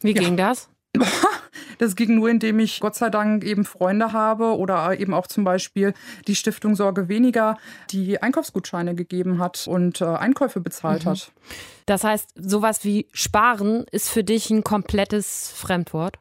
Wie 0.00 0.14
ja. 0.14 0.22
ging 0.22 0.38
das? 0.38 0.70
Das 1.80 1.96
ging 1.96 2.14
nur, 2.16 2.28
indem 2.28 2.58
ich 2.58 2.78
Gott 2.80 2.94
sei 2.94 3.08
Dank 3.08 3.42
eben 3.42 3.64
Freunde 3.64 4.12
habe 4.12 4.58
oder 4.58 5.00
eben 5.00 5.14
auch 5.14 5.26
zum 5.26 5.44
Beispiel 5.44 5.94
die 6.26 6.34
Stiftung 6.34 6.76
Sorge 6.76 7.08
weniger, 7.08 7.56
die 7.88 8.20
Einkaufsgutscheine 8.20 8.94
gegeben 8.94 9.38
hat 9.38 9.66
und 9.66 10.02
äh, 10.02 10.04
Einkäufe 10.04 10.60
bezahlt 10.60 11.06
mhm. 11.06 11.10
hat. 11.10 11.32
Das 11.86 12.04
heißt, 12.04 12.34
sowas 12.36 12.84
wie 12.84 13.06
Sparen 13.14 13.86
ist 13.92 14.10
für 14.10 14.22
dich 14.22 14.50
ein 14.50 14.62
komplettes 14.62 15.54
Fremdwort? 15.56 16.18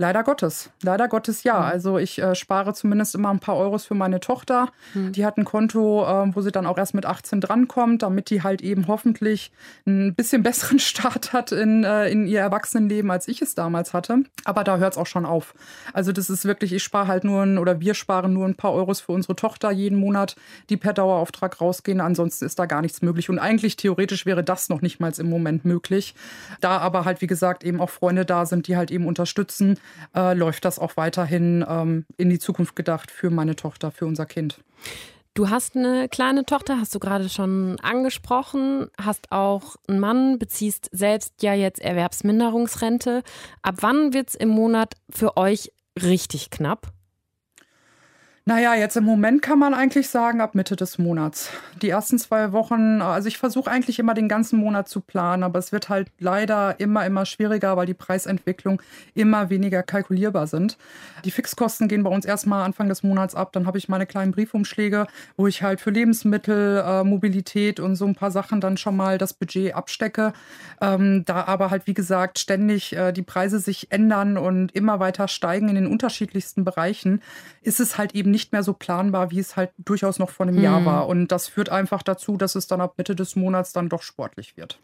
Leider 0.00 0.22
Gottes. 0.22 0.70
Leider 0.82 1.08
Gottes 1.08 1.42
ja. 1.42 1.58
Mhm. 1.58 1.64
Also 1.64 1.98
ich 1.98 2.20
äh, 2.20 2.36
spare 2.36 2.72
zumindest 2.72 3.16
immer 3.16 3.30
ein 3.30 3.40
paar 3.40 3.56
Euros 3.56 3.84
für 3.84 3.94
meine 3.94 4.20
Tochter. 4.20 4.68
Mhm. 4.94 5.10
Die 5.12 5.26
hat 5.26 5.36
ein 5.38 5.44
Konto, 5.44 6.04
äh, 6.04 6.34
wo 6.36 6.40
sie 6.40 6.52
dann 6.52 6.66
auch 6.66 6.78
erst 6.78 6.94
mit 6.94 7.04
18 7.04 7.40
drankommt, 7.40 8.02
damit 8.02 8.30
die 8.30 8.44
halt 8.44 8.62
eben 8.62 8.86
hoffentlich 8.86 9.50
ein 9.86 10.14
bisschen 10.14 10.42
besseren 10.44 10.78
Start 10.78 11.32
hat 11.32 11.50
in, 11.50 11.82
äh, 11.82 12.08
in 12.10 12.28
ihr 12.28 12.38
Erwachsenenleben, 12.38 13.10
als 13.10 13.26
ich 13.26 13.42
es 13.42 13.56
damals 13.56 13.92
hatte. 13.92 14.22
Aber 14.44 14.62
da 14.62 14.76
hört 14.76 14.92
es 14.92 14.98
auch 14.98 15.06
schon 15.06 15.26
auf. 15.26 15.52
Also 15.92 16.12
das 16.12 16.30
ist 16.30 16.44
wirklich, 16.44 16.72
ich 16.72 16.84
spare 16.84 17.08
halt 17.08 17.24
nur 17.24 17.42
ein, 17.42 17.58
oder 17.58 17.80
wir 17.80 17.94
sparen 17.94 18.32
nur 18.32 18.46
ein 18.46 18.54
paar 18.54 18.72
Euros 18.72 19.00
für 19.00 19.10
unsere 19.10 19.34
Tochter 19.34 19.72
jeden 19.72 19.98
Monat, 19.98 20.36
die 20.70 20.76
per 20.76 20.92
Dauerauftrag 20.92 21.60
rausgehen. 21.60 22.00
Ansonsten 22.00 22.44
ist 22.44 22.60
da 22.60 22.66
gar 22.66 22.82
nichts 22.82 23.02
möglich. 23.02 23.30
Und 23.30 23.40
eigentlich 23.40 23.76
theoretisch 23.76 24.26
wäre 24.26 24.44
das 24.44 24.68
noch 24.68 24.80
nicht 24.80 25.00
mal 25.00 25.08
im 25.18 25.30
Moment 25.30 25.64
möglich. 25.64 26.14
Da 26.60 26.78
aber 26.78 27.06
halt, 27.06 27.20
wie 27.20 27.26
gesagt, 27.26 27.64
eben 27.64 27.80
auch 27.80 27.90
Freunde 27.90 28.24
da 28.24 28.44
sind, 28.46 28.68
die 28.68 28.76
halt 28.76 28.90
eben 28.90 29.06
unterstützen, 29.06 29.78
äh, 30.14 30.34
läuft 30.34 30.64
das 30.64 30.78
auch 30.78 30.96
weiterhin 30.96 31.64
ähm, 31.68 32.04
in 32.16 32.30
die 32.30 32.38
Zukunft 32.38 32.76
gedacht 32.76 33.10
für 33.10 33.30
meine 33.30 33.56
Tochter, 33.56 33.90
für 33.90 34.06
unser 34.06 34.26
Kind. 34.26 34.60
Du 35.34 35.50
hast 35.50 35.76
eine 35.76 36.08
kleine 36.08 36.44
Tochter, 36.44 36.80
hast 36.80 36.94
du 36.94 36.98
gerade 36.98 37.28
schon 37.28 37.78
angesprochen, 37.80 38.90
hast 39.00 39.30
auch 39.30 39.76
einen 39.86 40.00
Mann, 40.00 40.38
beziehst 40.38 40.88
selbst 40.90 41.42
ja 41.42 41.54
jetzt 41.54 41.80
Erwerbsminderungsrente. 41.80 43.22
Ab 43.62 43.76
wann 43.80 44.12
wird 44.12 44.30
es 44.30 44.34
im 44.34 44.48
Monat 44.48 44.94
für 45.10 45.36
euch 45.36 45.72
richtig 46.02 46.50
knapp? 46.50 46.92
Naja, 48.48 48.74
jetzt 48.74 48.96
im 48.96 49.04
Moment 49.04 49.42
kann 49.42 49.58
man 49.58 49.74
eigentlich 49.74 50.08
sagen, 50.08 50.40
ab 50.40 50.54
Mitte 50.54 50.74
des 50.74 50.96
Monats. 50.96 51.50
Die 51.82 51.90
ersten 51.90 52.18
zwei 52.18 52.50
Wochen, 52.52 53.02
also 53.02 53.28
ich 53.28 53.36
versuche 53.36 53.70
eigentlich 53.70 53.98
immer 53.98 54.14
den 54.14 54.26
ganzen 54.26 54.58
Monat 54.58 54.88
zu 54.88 55.02
planen, 55.02 55.42
aber 55.42 55.58
es 55.58 55.70
wird 55.70 55.90
halt 55.90 56.10
leider 56.18 56.80
immer, 56.80 57.04
immer 57.04 57.26
schwieriger, 57.26 57.76
weil 57.76 57.84
die 57.84 57.92
Preisentwicklung 57.92 58.80
immer 59.12 59.50
weniger 59.50 59.82
kalkulierbar 59.82 60.46
sind. 60.46 60.78
Die 61.26 61.30
Fixkosten 61.30 61.88
gehen 61.88 62.02
bei 62.04 62.08
uns 62.08 62.24
erstmal 62.24 62.64
Anfang 62.64 62.88
des 62.88 63.02
Monats 63.02 63.34
ab, 63.34 63.52
dann 63.52 63.66
habe 63.66 63.76
ich 63.76 63.90
meine 63.90 64.06
kleinen 64.06 64.32
Briefumschläge, 64.32 65.08
wo 65.36 65.46
ich 65.46 65.62
halt 65.62 65.82
für 65.82 65.90
Lebensmittel, 65.90 66.82
äh, 66.86 67.04
Mobilität 67.04 67.80
und 67.80 67.96
so 67.96 68.06
ein 68.06 68.14
paar 68.14 68.30
Sachen 68.30 68.62
dann 68.62 68.78
schon 68.78 68.96
mal 68.96 69.18
das 69.18 69.34
Budget 69.34 69.74
abstecke. 69.74 70.32
Ähm, 70.80 71.22
da 71.26 71.44
aber 71.44 71.68
halt, 71.68 71.86
wie 71.86 71.92
gesagt, 71.92 72.38
ständig 72.38 72.96
äh, 72.96 73.12
die 73.12 73.20
Preise 73.20 73.58
sich 73.58 73.92
ändern 73.92 74.38
und 74.38 74.74
immer 74.74 75.00
weiter 75.00 75.28
steigen 75.28 75.68
in 75.68 75.74
den 75.74 75.86
unterschiedlichsten 75.86 76.64
Bereichen, 76.64 77.20
ist 77.60 77.78
es 77.78 77.98
halt 77.98 78.14
eben 78.14 78.30
nicht 78.30 78.37
nicht 78.38 78.52
mehr 78.52 78.62
so 78.62 78.72
planbar, 78.72 79.32
wie 79.32 79.40
es 79.40 79.56
halt 79.56 79.72
durchaus 79.78 80.20
noch 80.20 80.30
vor 80.30 80.46
einem 80.46 80.56
hm. 80.56 80.62
Jahr 80.62 80.84
war. 80.84 81.08
Und 81.08 81.32
das 81.32 81.48
führt 81.48 81.70
einfach 81.70 82.04
dazu, 82.04 82.36
dass 82.36 82.54
es 82.54 82.68
dann 82.68 82.80
ab 82.80 82.94
Mitte 82.96 83.16
des 83.16 83.34
Monats 83.34 83.72
dann 83.72 83.88
doch 83.88 84.02
sportlich 84.02 84.56
wird. 84.56 84.78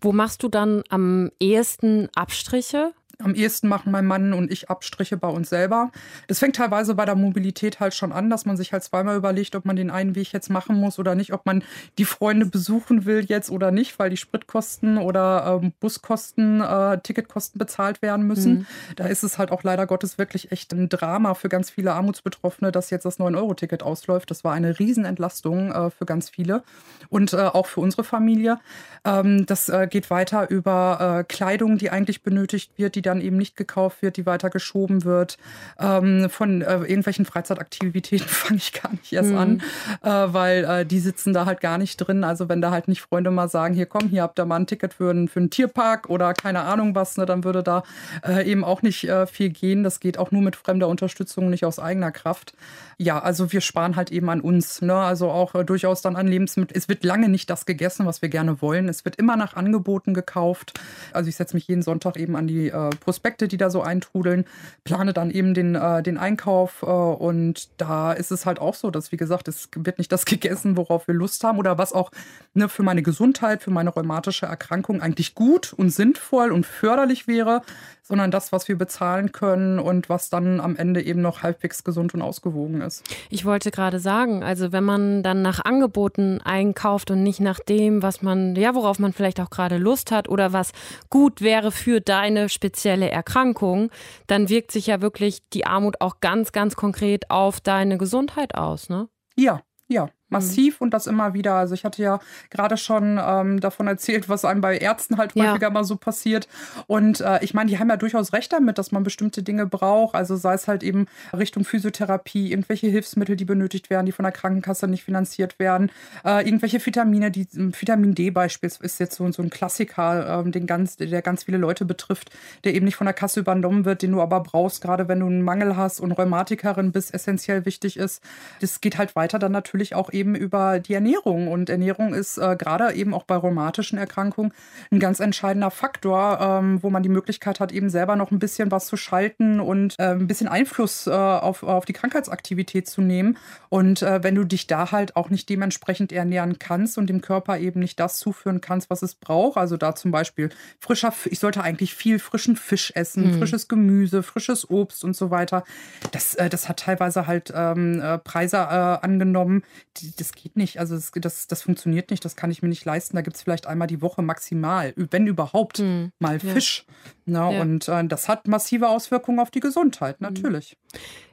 Wo 0.00 0.12
machst 0.12 0.44
du 0.44 0.48
dann 0.48 0.84
am 0.90 1.32
ehesten 1.40 2.08
Abstriche? 2.14 2.92
Am 3.20 3.34
ehesten 3.34 3.68
machen 3.68 3.92
mein 3.92 4.06
Mann 4.06 4.32
und 4.32 4.50
ich 4.50 4.70
Abstriche 4.70 5.16
bei 5.16 5.28
uns 5.28 5.50
selber. 5.50 5.90
Das 6.26 6.38
fängt 6.38 6.56
teilweise 6.56 6.94
bei 6.94 7.04
der 7.04 7.16
Mobilität 7.16 7.80
halt 7.80 7.94
schon 7.94 8.12
an, 8.12 8.30
dass 8.30 8.46
man 8.46 8.56
sich 8.56 8.72
halt 8.72 8.82
zweimal 8.82 9.16
überlegt, 9.16 9.54
ob 9.56 9.64
man 9.64 9.76
den 9.76 9.90
einen 9.90 10.14
Weg 10.14 10.32
jetzt 10.32 10.50
machen 10.50 10.76
muss 10.76 10.98
oder 10.98 11.14
nicht, 11.14 11.32
ob 11.32 11.46
man 11.46 11.62
die 11.98 12.04
Freunde 12.04 12.46
besuchen 12.46 13.04
will 13.04 13.24
jetzt 13.24 13.50
oder 13.50 13.70
nicht, 13.70 13.98
weil 13.98 14.10
die 14.10 14.16
Spritkosten 14.16 14.98
oder 14.98 15.60
ähm, 15.62 15.72
Buskosten, 15.80 16.60
äh, 16.60 16.98
Ticketkosten 17.02 17.58
bezahlt 17.58 18.02
werden 18.02 18.26
müssen. 18.26 18.52
Mhm. 18.52 18.66
Da 18.96 19.06
ist 19.06 19.22
es 19.22 19.38
halt 19.38 19.50
auch 19.50 19.62
leider 19.62 19.86
Gottes 19.86 20.18
wirklich 20.18 20.52
echt 20.52 20.72
ein 20.72 20.88
Drama 20.88 21.34
für 21.34 21.48
ganz 21.48 21.70
viele 21.70 21.92
Armutsbetroffene, 21.92 22.72
dass 22.72 22.90
jetzt 22.90 23.04
das 23.04 23.18
9-Euro-Ticket 23.18 23.82
ausläuft. 23.82 24.30
Das 24.30 24.44
war 24.44 24.52
eine 24.52 24.78
Riesenentlastung 24.78 25.72
äh, 25.72 25.90
für 25.90 26.06
ganz 26.06 26.30
viele 26.30 26.62
und 27.08 27.32
äh, 27.32 27.38
auch 27.38 27.66
für 27.66 27.80
unsere 27.80 28.04
Familie. 28.04 28.58
Ähm, 29.04 29.46
das 29.46 29.68
äh, 29.68 29.86
geht 29.88 30.10
weiter 30.10 30.50
über 30.50 31.18
äh, 31.20 31.24
Kleidung, 31.24 31.78
die 31.78 31.90
eigentlich 31.90 32.22
benötigt 32.22 32.72
wird, 32.76 32.94
die 32.94 33.02
dann 33.10 33.20
eben 33.20 33.36
nicht 33.36 33.56
gekauft 33.56 34.02
wird, 34.02 34.16
die 34.16 34.26
weiter 34.26 34.50
geschoben 34.50 35.04
wird. 35.04 35.36
Ähm, 35.78 36.30
von 36.30 36.62
äh, 36.62 36.76
irgendwelchen 36.78 37.24
Freizeitaktivitäten 37.24 38.28
fange 38.28 38.58
ich 38.58 38.72
gar 38.72 38.92
nicht 38.92 39.12
erst 39.12 39.30
mhm. 39.30 39.38
an, 39.38 39.62
äh, 40.02 40.32
weil 40.32 40.64
äh, 40.64 40.86
die 40.86 41.00
sitzen 41.00 41.32
da 41.32 41.46
halt 41.46 41.60
gar 41.60 41.78
nicht 41.78 41.96
drin. 41.96 42.24
Also 42.24 42.48
wenn 42.48 42.60
da 42.60 42.70
halt 42.70 42.88
nicht 42.88 43.00
Freunde 43.00 43.30
mal 43.30 43.48
sagen, 43.48 43.74
hier 43.74 43.86
komm, 43.86 44.08
hier 44.08 44.22
habt 44.22 44.38
ihr 44.38 44.44
mal 44.44 44.56
ein 44.56 44.66
Ticket 44.66 44.94
für, 44.94 45.10
ein, 45.10 45.28
für 45.28 45.40
einen 45.40 45.50
Tierpark 45.50 46.08
oder 46.08 46.34
keine 46.34 46.60
Ahnung 46.62 46.94
was, 46.94 47.16
ne, 47.16 47.26
dann 47.26 47.44
würde 47.44 47.62
da 47.62 47.82
äh, 48.26 48.48
eben 48.50 48.64
auch 48.64 48.82
nicht 48.82 49.04
äh, 49.04 49.26
viel 49.26 49.50
gehen. 49.50 49.82
Das 49.82 50.00
geht 50.00 50.18
auch 50.18 50.30
nur 50.30 50.42
mit 50.42 50.56
fremder 50.56 50.88
Unterstützung, 50.88 51.50
nicht 51.50 51.64
aus 51.64 51.78
eigener 51.78 52.12
Kraft. 52.12 52.54
Ja, 52.98 53.18
also 53.18 53.50
wir 53.50 53.62
sparen 53.62 53.96
halt 53.96 54.12
eben 54.12 54.28
an 54.28 54.40
uns. 54.40 54.82
Ne? 54.82 54.94
Also 54.94 55.30
auch 55.30 55.54
äh, 55.54 55.64
durchaus 55.64 56.02
dann 56.02 56.16
an 56.16 56.28
Lebensmitteln. 56.28 56.76
Es 56.76 56.88
wird 56.88 57.02
lange 57.02 57.28
nicht 57.28 57.48
das 57.48 57.64
gegessen, 57.64 58.04
was 58.04 58.20
wir 58.20 58.28
gerne 58.28 58.60
wollen. 58.60 58.88
Es 58.88 59.04
wird 59.04 59.16
immer 59.16 59.36
nach 59.36 59.54
Angeboten 59.54 60.12
gekauft. 60.12 60.78
Also 61.12 61.28
ich 61.28 61.36
setze 61.36 61.56
mich 61.56 61.66
jeden 61.66 61.82
Sonntag 61.82 62.18
eben 62.18 62.36
an 62.36 62.46
die 62.46 62.68
äh, 62.68 62.90
Prospekte, 63.00 63.48
die 63.48 63.56
da 63.56 63.70
so 63.70 63.82
eintrudeln, 63.82 64.44
plane 64.84 65.12
dann 65.12 65.30
eben 65.30 65.54
den, 65.54 65.74
äh, 65.74 66.02
den 66.02 66.18
Einkauf. 66.18 66.82
Äh, 66.82 66.86
und 66.86 67.68
da 67.76 68.12
ist 68.12 68.30
es 68.30 68.46
halt 68.46 68.60
auch 68.60 68.74
so, 68.74 68.90
dass, 68.90 69.12
wie 69.12 69.16
gesagt, 69.16 69.48
es 69.48 69.68
wird 69.74 69.98
nicht 69.98 70.12
das 70.12 70.24
gegessen, 70.26 70.76
worauf 70.76 71.08
wir 71.08 71.14
Lust 71.14 71.42
haben 71.44 71.58
oder 71.58 71.78
was 71.78 71.92
auch 71.92 72.10
ne, 72.54 72.68
für 72.68 72.82
meine 72.82 73.02
Gesundheit, 73.02 73.62
für 73.62 73.70
meine 73.70 73.90
rheumatische 73.90 74.46
Erkrankung 74.46 75.00
eigentlich 75.00 75.34
gut 75.34 75.72
und 75.72 75.90
sinnvoll 75.90 76.52
und 76.52 76.66
förderlich 76.66 77.26
wäre, 77.26 77.62
sondern 78.10 78.32
das, 78.32 78.50
was 78.50 78.66
wir 78.68 78.76
bezahlen 78.76 79.30
können 79.30 79.78
und 79.78 80.08
was 80.08 80.30
dann 80.30 80.60
am 80.60 80.76
Ende 80.76 81.00
eben 81.00 81.22
noch 81.22 81.42
halbwegs 81.44 81.84
gesund 81.84 82.12
und 82.12 82.22
ausgewogen 82.22 82.80
ist. 82.80 83.04
Ich 83.30 83.44
wollte 83.44 83.70
gerade 83.70 84.00
sagen, 84.00 84.42
also 84.42 84.72
wenn 84.72 84.82
man 84.82 85.22
dann 85.22 85.42
nach 85.42 85.64
Angeboten 85.64 86.40
einkauft 86.42 87.12
und 87.12 87.22
nicht 87.22 87.38
nach 87.40 87.60
dem, 87.60 88.02
was 88.02 88.20
man, 88.20 88.56
ja, 88.56 88.74
worauf 88.74 88.98
man 88.98 89.12
vielleicht 89.12 89.40
auch 89.40 89.48
gerade 89.48 89.78
Lust 89.78 90.10
hat 90.10 90.28
oder 90.28 90.52
was 90.52 90.72
gut 91.08 91.40
wäre 91.40 91.70
für 91.70 92.00
deine 92.00 92.48
spezielle 92.48 93.08
Erkrankung, 93.08 93.90
dann 94.26 94.48
wirkt 94.48 94.72
sich 94.72 94.88
ja 94.88 95.00
wirklich 95.00 95.48
die 95.52 95.64
Armut 95.64 96.00
auch 96.00 96.18
ganz, 96.20 96.50
ganz 96.50 96.74
konkret 96.74 97.30
auf 97.30 97.60
deine 97.60 97.96
Gesundheit 97.96 98.56
aus, 98.56 98.88
ne? 98.88 99.08
Ja, 99.36 99.62
ja, 99.86 100.10
massiv 100.30 100.80
mhm. 100.80 100.84
und 100.84 100.94
das 100.94 101.06
immer 101.06 101.34
wieder. 101.34 101.54
Also 101.54 101.74
ich 101.74 101.84
hatte 101.84 102.02
ja 102.02 102.20
gerade 102.50 102.76
schon 102.76 103.20
ähm, 103.22 103.60
davon 103.60 103.86
erzählt, 103.86 104.28
was 104.28 104.44
einem 104.44 104.60
bei 104.60 104.78
Ärzten 104.78 105.18
halt 105.18 105.32
ja. 105.34 105.48
häufiger 105.48 105.70
mal 105.70 105.84
so 105.84 105.96
passiert. 105.96 106.48
Und 106.86 107.20
äh, 107.20 107.42
ich 107.42 107.54
meine, 107.54 107.70
die 107.70 107.78
haben 107.78 107.88
ja 107.88 107.96
durchaus 107.96 108.32
recht 108.32 108.52
damit, 108.52 108.78
dass 108.78 108.92
man 108.92 109.02
bestimmte 109.02 109.42
Dinge 109.42 109.66
braucht. 109.66 110.14
Also 110.14 110.36
sei 110.36 110.54
es 110.54 110.68
halt 110.68 110.82
eben 110.82 111.06
Richtung 111.36 111.64
Physiotherapie, 111.64 112.50
irgendwelche 112.50 112.88
Hilfsmittel, 112.88 113.36
die 113.36 113.44
benötigt 113.44 113.90
werden, 113.90 114.06
die 114.06 114.12
von 114.12 114.24
der 114.24 114.32
Krankenkasse 114.32 114.88
nicht 114.88 115.04
finanziert 115.04 115.58
werden, 115.58 115.90
äh, 116.24 116.44
irgendwelche 116.44 116.84
Vitamine, 116.84 117.30
die 117.30 117.46
ähm, 117.56 117.72
Vitamin 117.78 118.14
D 118.14 118.30
beispielsweise 118.30 118.84
ist 118.84 119.00
jetzt 119.00 119.16
so, 119.16 119.30
so 119.32 119.42
ein 119.42 119.50
Klassiker, 119.50 120.44
äh, 120.46 120.50
den 120.50 120.66
ganz, 120.66 120.96
der 120.96 121.22
ganz 121.22 121.44
viele 121.44 121.58
Leute 121.58 121.84
betrifft, 121.84 122.30
der 122.64 122.74
eben 122.74 122.84
nicht 122.84 122.96
von 122.96 123.06
der 123.06 123.14
Kasse 123.14 123.40
übernommen 123.40 123.84
wird, 123.84 124.02
den 124.02 124.12
du 124.12 124.20
aber 124.20 124.40
brauchst, 124.40 124.82
gerade 124.82 125.08
wenn 125.08 125.20
du 125.20 125.26
einen 125.26 125.42
Mangel 125.42 125.76
hast 125.76 126.00
und 126.00 126.12
Rheumatikerin 126.12 126.92
bist, 126.92 127.12
essentiell 127.14 127.64
wichtig 127.64 127.96
ist. 127.96 128.22
Das 128.60 128.80
geht 128.80 128.98
halt 128.98 129.16
weiter 129.16 129.38
dann 129.38 129.52
natürlich 129.52 129.94
auch 129.94 130.12
eben 130.12 130.19
eben 130.20 130.34
über 130.34 130.78
die 130.78 130.94
Ernährung. 130.94 131.48
Und 131.48 131.70
Ernährung 131.70 132.14
ist 132.14 132.38
äh, 132.38 132.54
gerade 132.56 132.92
eben 132.94 133.14
auch 133.14 133.24
bei 133.24 133.36
rheumatischen 133.36 133.98
Erkrankungen 133.98 134.52
ein 134.90 135.00
ganz 135.00 135.18
entscheidender 135.18 135.70
Faktor, 135.70 136.38
ähm, 136.40 136.82
wo 136.82 136.90
man 136.90 137.02
die 137.02 137.08
Möglichkeit 137.08 137.58
hat, 137.58 137.72
eben 137.72 137.88
selber 137.88 138.16
noch 138.16 138.30
ein 138.30 138.38
bisschen 138.38 138.70
was 138.70 138.86
zu 138.86 138.96
schalten 138.96 139.60
und 139.60 139.94
äh, 139.98 140.10
ein 140.10 140.26
bisschen 140.26 140.48
Einfluss 140.48 141.06
äh, 141.06 141.10
auf, 141.10 141.62
auf 141.62 141.86
die 141.86 141.94
Krankheitsaktivität 141.94 142.88
zu 142.88 143.00
nehmen. 143.00 143.38
Und 143.70 144.02
äh, 144.02 144.22
wenn 144.22 144.34
du 144.34 144.44
dich 144.44 144.66
da 144.66 144.92
halt 144.92 145.16
auch 145.16 145.30
nicht 145.30 145.48
dementsprechend 145.48 146.12
ernähren 146.12 146.58
kannst 146.58 146.98
und 146.98 147.08
dem 147.08 147.22
Körper 147.22 147.58
eben 147.58 147.80
nicht 147.80 147.98
das 147.98 148.18
zuführen 148.18 148.60
kannst, 148.60 148.90
was 148.90 149.02
es 149.02 149.14
braucht, 149.14 149.56
also 149.56 149.76
da 149.76 149.94
zum 149.94 150.10
Beispiel 150.10 150.50
frischer, 150.78 151.14
ich 151.24 151.38
sollte 151.38 151.62
eigentlich 151.62 151.94
viel 151.94 152.18
frischen 152.18 152.56
Fisch 152.56 152.92
essen, 152.94 153.32
mhm. 153.32 153.38
frisches 153.38 153.68
Gemüse, 153.68 154.22
frisches 154.22 154.68
Obst 154.68 155.04
und 155.04 155.16
so 155.16 155.30
weiter. 155.30 155.64
Das, 156.12 156.34
äh, 156.34 156.50
das 156.50 156.68
hat 156.68 156.80
teilweise 156.80 157.26
halt 157.26 157.52
ähm, 157.54 158.00
äh, 158.00 158.18
Preise 158.18 158.60
angenommen, 158.68 159.62
die, 159.96 160.09
das 160.16 160.32
geht 160.32 160.56
nicht. 160.56 160.78
Also 160.78 160.94
das, 160.94 161.12
das, 161.14 161.46
das 161.46 161.62
funktioniert 161.62 162.10
nicht, 162.10 162.24
das 162.24 162.36
kann 162.36 162.50
ich 162.50 162.62
mir 162.62 162.68
nicht 162.68 162.84
leisten. 162.84 163.16
Da 163.16 163.22
gibt 163.22 163.36
es 163.36 163.42
vielleicht 163.42 163.66
einmal 163.66 163.88
die 163.88 164.02
Woche 164.02 164.22
maximal, 164.22 164.92
wenn 164.96 165.26
überhaupt, 165.26 165.78
hm. 165.78 166.12
mal 166.18 166.40
Fisch. 166.40 166.86
Ja. 167.26 167.50
ja. 167.50 167.60
Und 167.60 167.88
äh, 167.88 168.06
das 168.06 168.28
hat 168.28 168.48
massive 168.48 168.88
Auswirkungen 168.88 169.40
auf 169.40 169.50
die 169.50 169.60
Gesundheit, 169.60 170.20
natürlich. 170.20 170.76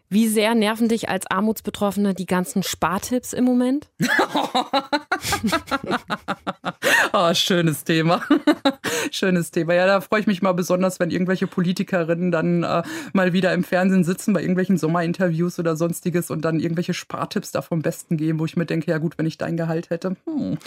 Wie 0.10 0.30
sehr 0.30 0.56
nerven 0.56 0.88
dich 0.88 1.10
als 1.10 1.30
Armutsbetroffene 1.30 2.14
die 2.14 2.26
ganzen 2.26 2.64
Spartipps 2.64 3.34
im 3.34 3.44
Moment? 3.44 3.90
oh, 7.14 7.34
schönes 7.34 7.84
Thema. 7.84 8.24
schönes 9.12 9.52
Thema. 9.52 9.74
Ja, 9.74 9.86
da 9.86 10.00
freue 10.00 10.22
ich 10.22 10.28
mich 10.28 10.42
mal 10.42 10.54
besonders, 10.54 11.02
wenn 11.02 11.12
irgendwelche 11.12 11.46
Politikerinnen 11.46 12.32
dann 12.32 12.64
äh, 12.64 12.84
mal 13.12 13.34
wieder 13.34 13.54
im 13.54 13.66
Fernsehen 13.66 14.06
sitzen 14.06 14.32
bei 14.32 14.40
irgendwelchen 14.40 14.78
Sommerinterviews 14.78 15.60
oder 15.60 15.76
sonstiges 15.76 16.32
und 16.32 16.46
dann 16.46 16.62
irgendwelche 16.62 16.94
Spartipps 16.94 17.52
da 17.52 17.62
vom 17.62 17.82
Besten 17.82 18.16
geben, 18.16 18.40
wo 18.40 18.46
ich 18.46 18.56
mir 18.56 18.66
denke, 18.66 18.90
ja 18.90 19.00
gut, 19.00 19.18
wenn 19.18 19.26
ich 19.26 19.38
dein 19.38 19.58
Gehalt 19.58 19.90
hätte. 19.90 20.16
Hm. 20.26 20.58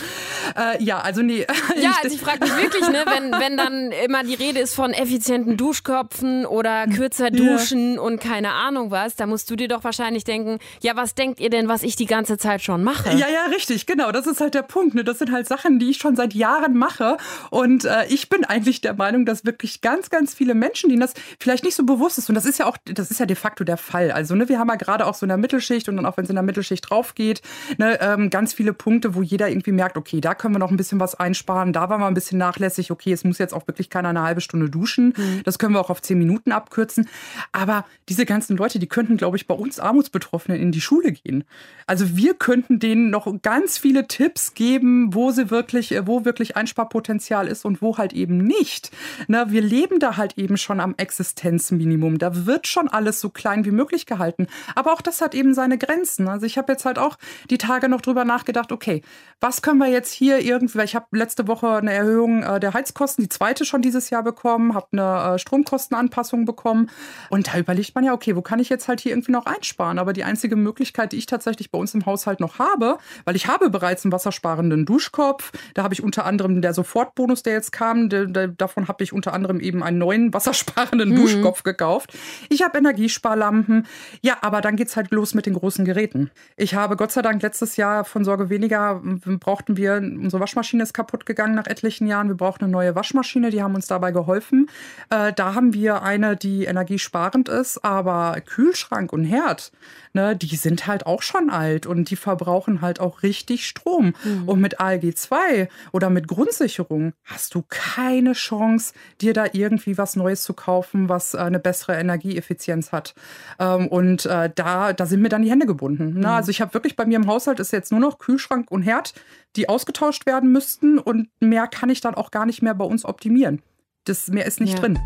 Äh, 0.54 0.82
ja, 0.82 1.00
also 1.00 1.23
nee. 1.23 1.47
Ja, 1.80 1.97
also 2.02 2.14
ich 2.14 2.20
frage 2.20 2.40
mich 2.40 2.54
wirklich, 2.56 2.87
ne, 2.88 3.04
wenn, 3.06 3.32
wenn 3.32 3.56
dann 3.56 3.90
immer 4.04 4.23
die 4.23 4.35
Rede 4.35 4.61
ist 4.61 4.75
von 4.75 4.92
effizienten 4.92 5.56
Duschköpfen 5.56 6.44
oder 6.44 6.87
kürzer 6.88 7.30
duschen 7.30 7.94
ja. 7.94 8.00
und 8.00 8.20
keine 8.20 8.52
Ahnung 8.52 8.90
was, 8.90 9.16
dann 9.16 9.30
musst 9.31 9.51
du 9.51 9.57
dir 9.57 9.69
doch 9.69 9.85
wahrscheinlich 9.85 10.25
denken, 10.25 10.59
ja, 10.83 10.95
was 10.97 11.15
denkt 11.15 11.41
ihr 11.41 11.49
denn, 11.49 11.69
was 11.69 11.83
ich 11.83 11.97
die 11.97 12.07
ganze 12.07 12.37
Zeit 12.37 12.63
schon 12.63 12.85
mache? 12.85 13.09
Ja, 13.17 13.29
ja, 13.29 13.47
richtig, 13.47 13.87
genau. 13.87 14.13
Das 14.13 14.27
ist 14.27 14.41
halt 14.41 14.53
der 14.53 14.63
Punkt. 14.63 14.95
Ne? 14.95 15.05
Das 15.05 15.19
sind 15.19 15.33
halt 15.33 15.49
Sachen, 15.49 15.79
die 15.79 15.91
ich 15.91 15.97
schon 15.97 16.17
seit 16.17 16.35
Jahren 16.35 16.77
mache. 16.77 17.17
Und 17.51 17.87
äh, 17.87 18.07
ich 18.09 18.29
bin 18.29 18.45
eigentlich 18.45 18.83
der 18.83 18.95
Meinung, 18.95 19.25
dass 19.25 19.47
wirklich 19.47 19.81
ganz, 19.81 20.11
ganz 20.11 20.35
viele 20.35 20.55
Menschen, 20.55 20.91
denen 20.91 21.01
das 21.01 21.15
vielleicht 21.39 21.65
nicht 21.65 21.75
so 21.75 21.85
bewusst 21.85 22.19
ist, 22.19 22.29
und 22.29 22.35
das 22.35 22.45
ist 22.45 22.59
ja 22.59 22.67
auch, 22.67 22.77
das 22.85 23.11
ist 23.11 23.21
ja 23.21 23.27
de 23.27 23.37
facto 23.37 23.65
der 23.65 23.77
Fall. 23.77 24.11
Also, 24.11 24.35
ne, 24.35 24.49
wir 24.49 24.59
haben 24.59 24.69
ja 24.69 24.77
gerade 24.77 25.07
auch 25.07 25.15
so 25.15 25.25
in 25.25 25.29
der 25.29 25.39
Mittelschicht 25.39 25.89
und 25.89 25.97
dann 25.97 26.05
auch 26.05 26.17
wenn 26.17 26.25
es 26.25 26.31
in 26.31 26.37
der 26.37 26.43
Mittelschicht 26.43 26.91
drauf 26.91 27.15
geht, 27.15 27.41
ne, 27.79 27.99
ähm, 28.01 28.29
ganz 28.29 28.53
viele 28.53 28.73
Punkte, 28.73 29.15
wo 29.15 29.23
jeder 29.23 29.49
irgendwie 29.49 29.73
merkt, 29.73 29.97
okay, 29.97 30.21
da 30.21 30.35
können 30.35 30.55
wir 30.55 30.59
noch 30.59 30.71
ein 30.71 30.77
bisschen 30.77 31.01
was 31.01 31.15
einsparen, 31.15 31.73
da 31.73 31.89
waren 31.89 32.01
wir 32.01 32.07
ein 32.07 32.15
bisschen 32.15 32.39
nachlässig, 32.39 32.91
okay, 32.91 33.13
es 33.13 33.25
muss 33.25 33.39
jetzt 33.39 33.55
auch 33.55 33.67
wirklich 33.67 33.91
keiner 33.91 34.11
eine 34.11 34.23
halbe 34.23 34.41
Stunde 34.41 34.69
duschen. 34.69 35.15
Mhm. 35.17 35.43
Das 35.45 35.59
können 35.59 35.75
wir 35.75 35.81
auch 35.81 35.91
auf 35.91 36.03
zehn 36.03 36.19
Minuten 36.19 36.53
abkürzen. 36.53 37.09
Aber 37.53 37.85
diese 38.09 38.27
ganzen 38.27 38.57
Leute, 38.57 38.79
die 38.79 38.89
könnten 38.89 39.17
glaube 39.21 39.37
ich, 39.37 39.47
bei 39.47 39.55
uns 39.55 39.79
Armutsbetroffenen 39.79 40.59
in 40.59 40.73
die 40.73 40.81
Schule 40.81 41.12
gehen. 41.12 41.45
Also 41.87 42.17
wir 42.17 42.33
könnten 42.33 42.79
denen 42.79 43.11
noch 43.11 43.31
ganz 43.43 43.77
viele 43.77 44.09
Tipps 44.09 44.55
geben, 44.55 45.12
wo 45.15 45.31
sie 45.31 45.50
wirklich, 45.50 45.93
äh, 45.93 46.07
wo 46.07 46.25
wirklich 46.25 46.57
Einsparpotenzial 46.57 47.47
ist 47.47 47.67
und 47.67 47.83
wo 47.83 47.99
halt 47.99 48.15
eben 48.15 48.39
nicht. 48.39 48.91
Na, 49.29 49.50
wir 49.50 49.61
leben 49.61 49.99
da 49.99 50.17
halt 50.17 50.39
eben 50.39 50.57
schon 50.57 50.81
am 50.81 50.95
Existenzminimum. 50.97 52.17
Da 52.17 52.47
wird 52.47 52.67
schon 52.67 52.89
alles 52.89 53.21
so 53.21 53.29
klein 53.29 53.67
wie 53.67 53.73
möglich 53.73 54.07
gehalten. 54.07 54.47
Aber 54.75 54.95
auch 54.95 55.03
das 55.03 55.21
hat 55.21 55.35
eben 55.35 55.53
seine 55.53 55.77
Grenzen. 55.77 56.27
Also 56.27 56.47
ich 56.47 56.57
habe 56.57 56.73
jetzt 56.73 56.87
halt 56.87 56.99
auch 56.99 57.19
die 57.50 57.59
Tage 57.59 57.91
noch 57.91 58.00
drüber 58.00 58.25
nachgedacht, 58.25 58.73
okay, 58.73 59.03
was 59.39 59.61
können 59.61 59.79
wir 59.79 59.89
jetzt 59.89 60.15
hier 60.15 60.39
irgendwie, 60.39 60.79
weil 60.79 60.87
ich 60.87 60.95
habe 60.95 61.07
letzte 61.12 61.47
Woche 61.47 61.69
eine 61.69 61.93
Erhöhung 61.93 62.43
äh, 62.43 62.59
der 62.59 62.73
Heizkosten, 62.73 63.23
die 63.23 63.29
zweite 63.29 63.67
schon 63.67 63.83
dieses 63.83 64.09
Jahr 64.09 64.23
bekommen, 64.23 64.75
habe 64.75 64.87
eine 64.93 65.35
äh, 65.35 65.39
Stromkostenanpassung 65.39 66.47
bekommen 66.47 66.89
und 67.29 67.49
da 67.49 67.59
überlegt 67.59 67.95
man 67.95 68.05
ja, 68.05 68.15
okay, 68.15 68.35
wo 68.35 68.41
kann 68.41 68.61
ich 68.61 68.71
jetzt 68.71 68.89
halt 68.89 69.00
hier 69.00 69.10
irgendwie 69.11 69.33
noch 69.33 69.47
einsparen? 69.47 69.99
Aber 69.99 70.12
die 70.12 70.25
einzige 70.25 70.57
Möglichkeit, 70.57 71.12
die 71.12 71.17
ich 71.17 71.26
tatsächlich 71.26 71.71
bei 71.71 71.79
uns 71.79 71.95
im 71.95 72.07
Haushalt 72.07 72.40
noch 72.40 72.59
habe, 72.59 72.99
weil 73.25 73.37
ich 73.37 73.47
habe 73.47 73.71
bereits 73.71 74.05
einen 74.05 74.12
wassersparenden 74.12 74.87
Duschkopf, 74.87 75.52
da 75.75 75.83
habe 75.83 75.95
ich 75.95 76.02
unter 76.02 76.25
anderem 76.25 76.62
der 76.62 76.75
Sofortbonus, 76.75 77.43
der 77.43 77.55
jetzt 77.55 77.73
kam, 77.73 78.09
der, 78.09 78.26
der, 78.26 78.49
davon 78.49 78.88
habe 78.88 79.05
ich 79.05 79.12
unter 79.12 79.33
anderem 79.33 79.61
eben 79.61 79.83
einen 79.83 79.99
neuen 79.99 80.33
wassersparenden 80.33 81.11
mhm. 81.11 81.17
Duschkopf 81.17 81.62
gekauft. 81.62 82.17
Ich 82.49 82.62
habe 82.62 82.79
Energiesparlampen. 82.79 83.87
Ja, 84.23 84.38
aber 84.40 84.61
dann 84.61 84.76
geht 84.76 84.88
es 84.88 84.97
halt 84.97 85.11
los 85.11 85.35
mit 85.35 85.47
den 85.47 85.55
großen 85.55 85.85
Geräten. 85.85 86.31
Ich 86.57 86.75
habe 86.75 86.97
Gott 86.97 87.12
sei 87.12 87.23
Dank 87.23 87.43
letztes 87.43 87.76
Jahr 87.76 88.05
von 88.05 88.25
Sorge 88.25 88.49
weniger 88.49 89.00
brauchten 89.40 89.76
wir, 89.76 89.97
unsere 89.97 90.40
Waschmaschine 90.40 90.83
ist 90.83 90.93
kaputt 90.93 91.26
gegangen 91.26 91.55
nach 91.55 91.67
etlichen 91.67 92.07
Jahren. 92.07 92.29
Wir 92.29 92.37
brauchten 92.37 92.64
eine 92.64 92.73
neue 92.73 92.95
Waschmaschine, 92.95 93.50
die 93.50 93.62
haben 93.62 93.75
uns 93.75 93.87
dabei 93.87 94.12
geholfen. 94.12 94.69
Äh, 95.11 95.33
da 95.33 95.55
haben 95.55 95.73
wir 95.73 96.02
eine, 96.02 96.37
die 96.37 96.64
energiesparend 96.64 97.49
ist, 97.49 97.85
aber 97.85 98.37
Kühlschrank 98.45 99.00
und 99.09 99.25
Herd, 99.25 99.73
ne, 100.12 100.37
die 100.37 100.57
sind 100.57 100.87
halt 100.87 101.07
auch 101.07 101.23
schon 101.23 101.50
alt 101.50 101.87
und 101.87 102.11
die 102.11 102.16
verbrauchen 102.16 102.80
halt 102.80 103.00
auch 103.00 103.23
richtig 103.23 103.66
Strom. 103.66 104.14
Mhm. 104.25 104.49
Und 104.49 104.61
mit 104.61 104.80
ALG 104.80 105.14
2 105.14 105.69
oder 105.92 106.11
mit 106.11 106.28
Grundsicherung 106.28 107.12
hast 107.25 107.54
du 107.54 107.64
keine 107.69 108.33
Chance, 108.33 108.92
dir 109.21 109.33
da 109.33 109.47
irgendwie 109.52 109.99
was 109.99 110.16
Neues 110.16 110.42
zu 110.42 110.52
kaufen, 110.52 111.09
was 111.09 111.35
eine 111.35 111.59
bessere 111.59 111.95
Energieeffizienz 111.95 112.92
hat. 112.92 113.14
Ähm, 113.59 113.88
und 113.88 114.26
äh, 114.26 114.50
da, 114.54 114.92
da 114.92 115.07
sind 115.07 115.23
mir 115.23 115.28
dann 115.28 115.42
die 115.42 115.50
Hände 115.50 115.66
gebunden. 115.66 116.14
Ne? 116.14 116.21
Mhm. 116.21 116.26
Also 116.26 116.50
ich 116.50 116.61
habe 116.61 116.75
wirklich 116.75 116.97
bei 116.97 117.07
mir 117.07 117.16
im 117.16 117.26
Haushalt 117.26 117.61
ist 117.61 117.73
jetzt 117.73 117.90
nur 117.90 118.00
noch 118.00 118.19
Kühlschrank 118.19 118.71
und 118.71 118.83
Herd, 118.83 119.14
die 119.57 119.69
ausgetauscht 119.69 120.26
werden 120.26 120.52
müssten 120.52 120.99
und 120.99 121.28
mehr 121.40 121.66
kann 121.66 121.90
ich 121.90 122.00
dann 122.00 122.14
auch 122.14 122.30
gar 122.30 122.47
nicht 122.47 122.62
mehr 122.62 122.75
bei 122.75 122.85
uns 122.85 123.04
optimieren. 123.04 123.62
Das 124.04 124.28
mehr 124.28 124.47
ist 124.47 124.61
nicht 124.61 124.75
ja. 124.75 124.80
drin. 124.80 124.99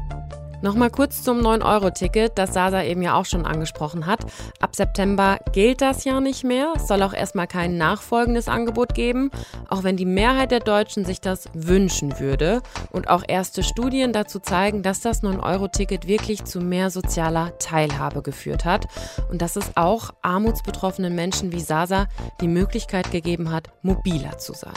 Nochmal 0.65 0.89
kurz 0.89 1.23
zum 1.23 1.41
9-Euro-Ticket, 1.41 2.39
das 2.39 2.55
Sasa 2.55 2.83
eben 2.83 3.03
ja 3.03 3.17
auch 3.17 3.27
schon 3.27 3.45
angesprochen 3.45 4.07
hat. 4.07 4.21
Ab 4.61 4.75
September 4.75 5.37
gilt 5.53 5.83
das 5.83 6.05
ja 6.05 6.23
nicht 6.23 6.43
mehr. 6.43 6.73
Es 6.75 6.89
soll 6.89 7.03
auch 7.03 7.13
erstmal 7.13 7.47
kein 7.47 7.77
nachfolgendes 7.77 8.49
Angebot 8.49 8.95
geben, 8.95 9.31
auch 9.69 9.83
wenn 9.83 9.99
die 9.99 10.07
Mehrheit 10.07 10.53
der 10.53 10.61
Deutschen 10.61 11.05
sich 11.05 11.21
das 11.21 11.51
wünschen 11.53 12.19
würde. 12.19 12.63
Und 12.91 13.11
auch 13.11 13.25
erste 13.29 13.63
Studien 13.63 14.15
dazu 14.15 14.39
zeigen, 14.41 14.83
dass 14.83 15.03
das 15.03 15.23
9-Euro-Ticket 15.23 16.09
wirklich 16.09 16.45
zu 16.45 16.61
mehr 16.61 16.89
sozialer 16.89 17.59
Teilhabe 17.59 18.23
geführt 18.23 18.65
hat 18.65 18.87
und 19.31 19.43
dass 19.43 19.57
es 19.57 19.77
auch 19.77 20.13
armutsbetroffenen 20.23 21.15
Menschen 21.15 21.53
wie 21.53 21.61
Sasa 21.61 22.07
die 22.41 22.49
Möglichkeit 22.49 23.11
gegeben 23.11 23.53
hat, 23.53 23.69
mobiler 23.83 24.39
zu 24.39 24.55
sein. 24.55 24.73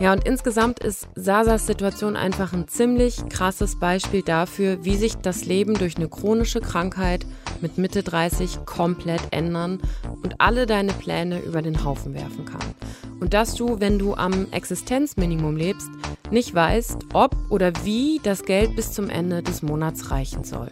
Ja, 0.00 0.12
und 0.12 0.24
insgesamt 0.24 0.78
ist 0.78 1.08
Sasas 1.16 1.66
Situation 1.66 2.14
einfach 2.14 2.52
ein 2.52 2.68
ziemlich 2.68 3.28
krasses 3.28 3.80
Beispiel 3.80 4.22
dafür, 4.68 4.84
wie 4.84 4.96
sich 4.96 5.16
das 5.16 5.44
Leben 5.44 5.74
durch 5.74 5.96
eine 5.96 6.08
chronische 6.08 6.60
Krankheit 6.60 7.26
mit 7.60 7.78
Mitte 7.78 8.02
30 8.02 8.64
komplett 8.66 9.20
ändern 9.30 9.80
und 10.22 10.40
alle 10.40 10.66
deine 10.66 10.92
Pläne 10.92 11.40
über 11.40 11.62
den 11.62 11.84
Haufen 11.84 12.14
werfen 12.14 12.44
kann. 12.44 12.74
Und 13.20 13.34
dass 13.34 13.54
du, 13.54 13.80
wenn 13.80 13.98
du 13.98 14.14
am 14.14 14.46
Existenzminimum 14.52 15.56
lebst, 15.56 15.88
nicht 16.30 16.54
weißt, 16.54 16.98
ob 17.14 17.34
oder 17.50 17.72
wie 17.84 18.20
das 18.22 18.44
Geld 18.44 18.76
bis 18.76 18.92
zum 18.92 19.10
Ende 19.10 19.42
des 19.42 19.62
Monats 19.62 20.10
reichen 20.10 20.44
soll. 20.44 20.70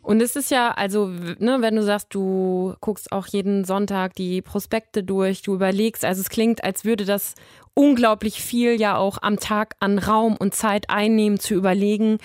Und 0.00 0.20
es 0.20 0.36
ist 0.36 0.50
ja, 0.50 0.70
also, 0.70 1.06
ne, 1.38 1.58
wenn 1.60 1.76
du 1.76 1.82
sagst, 1.82 2.14
du 2.14 2.74
guckst 2.80 3.10
auch 3.10 3.26
jeden 3.26 3.64
Sonntag 3.64 4.14
die 4.14 4.42
Prospekte 4.42 5.02
durch, 5.02 5.40
du 5.40 5.54
überlegst, 5.54 6.04
also 6.04 6.20
es 6.20 6.28
klingt, 6.28 6.62
als 6.62 6.84
würde 6.84 7.06
das 7.06 7.34
unglaublich 7.72 8.40
viel 8.42 8.78
ja 8.78 8.96
auch 8.96 9.18
am 9.22 9.38
Tag 9.38 9.76
an 9.80 9.98
Raum 9.98 10.36
und 10.36 10.54
Zeit 10.54 10.90
einnehmen, 10.90 11.40
zu 11.40 11.54
überlegen, 11.54 12.18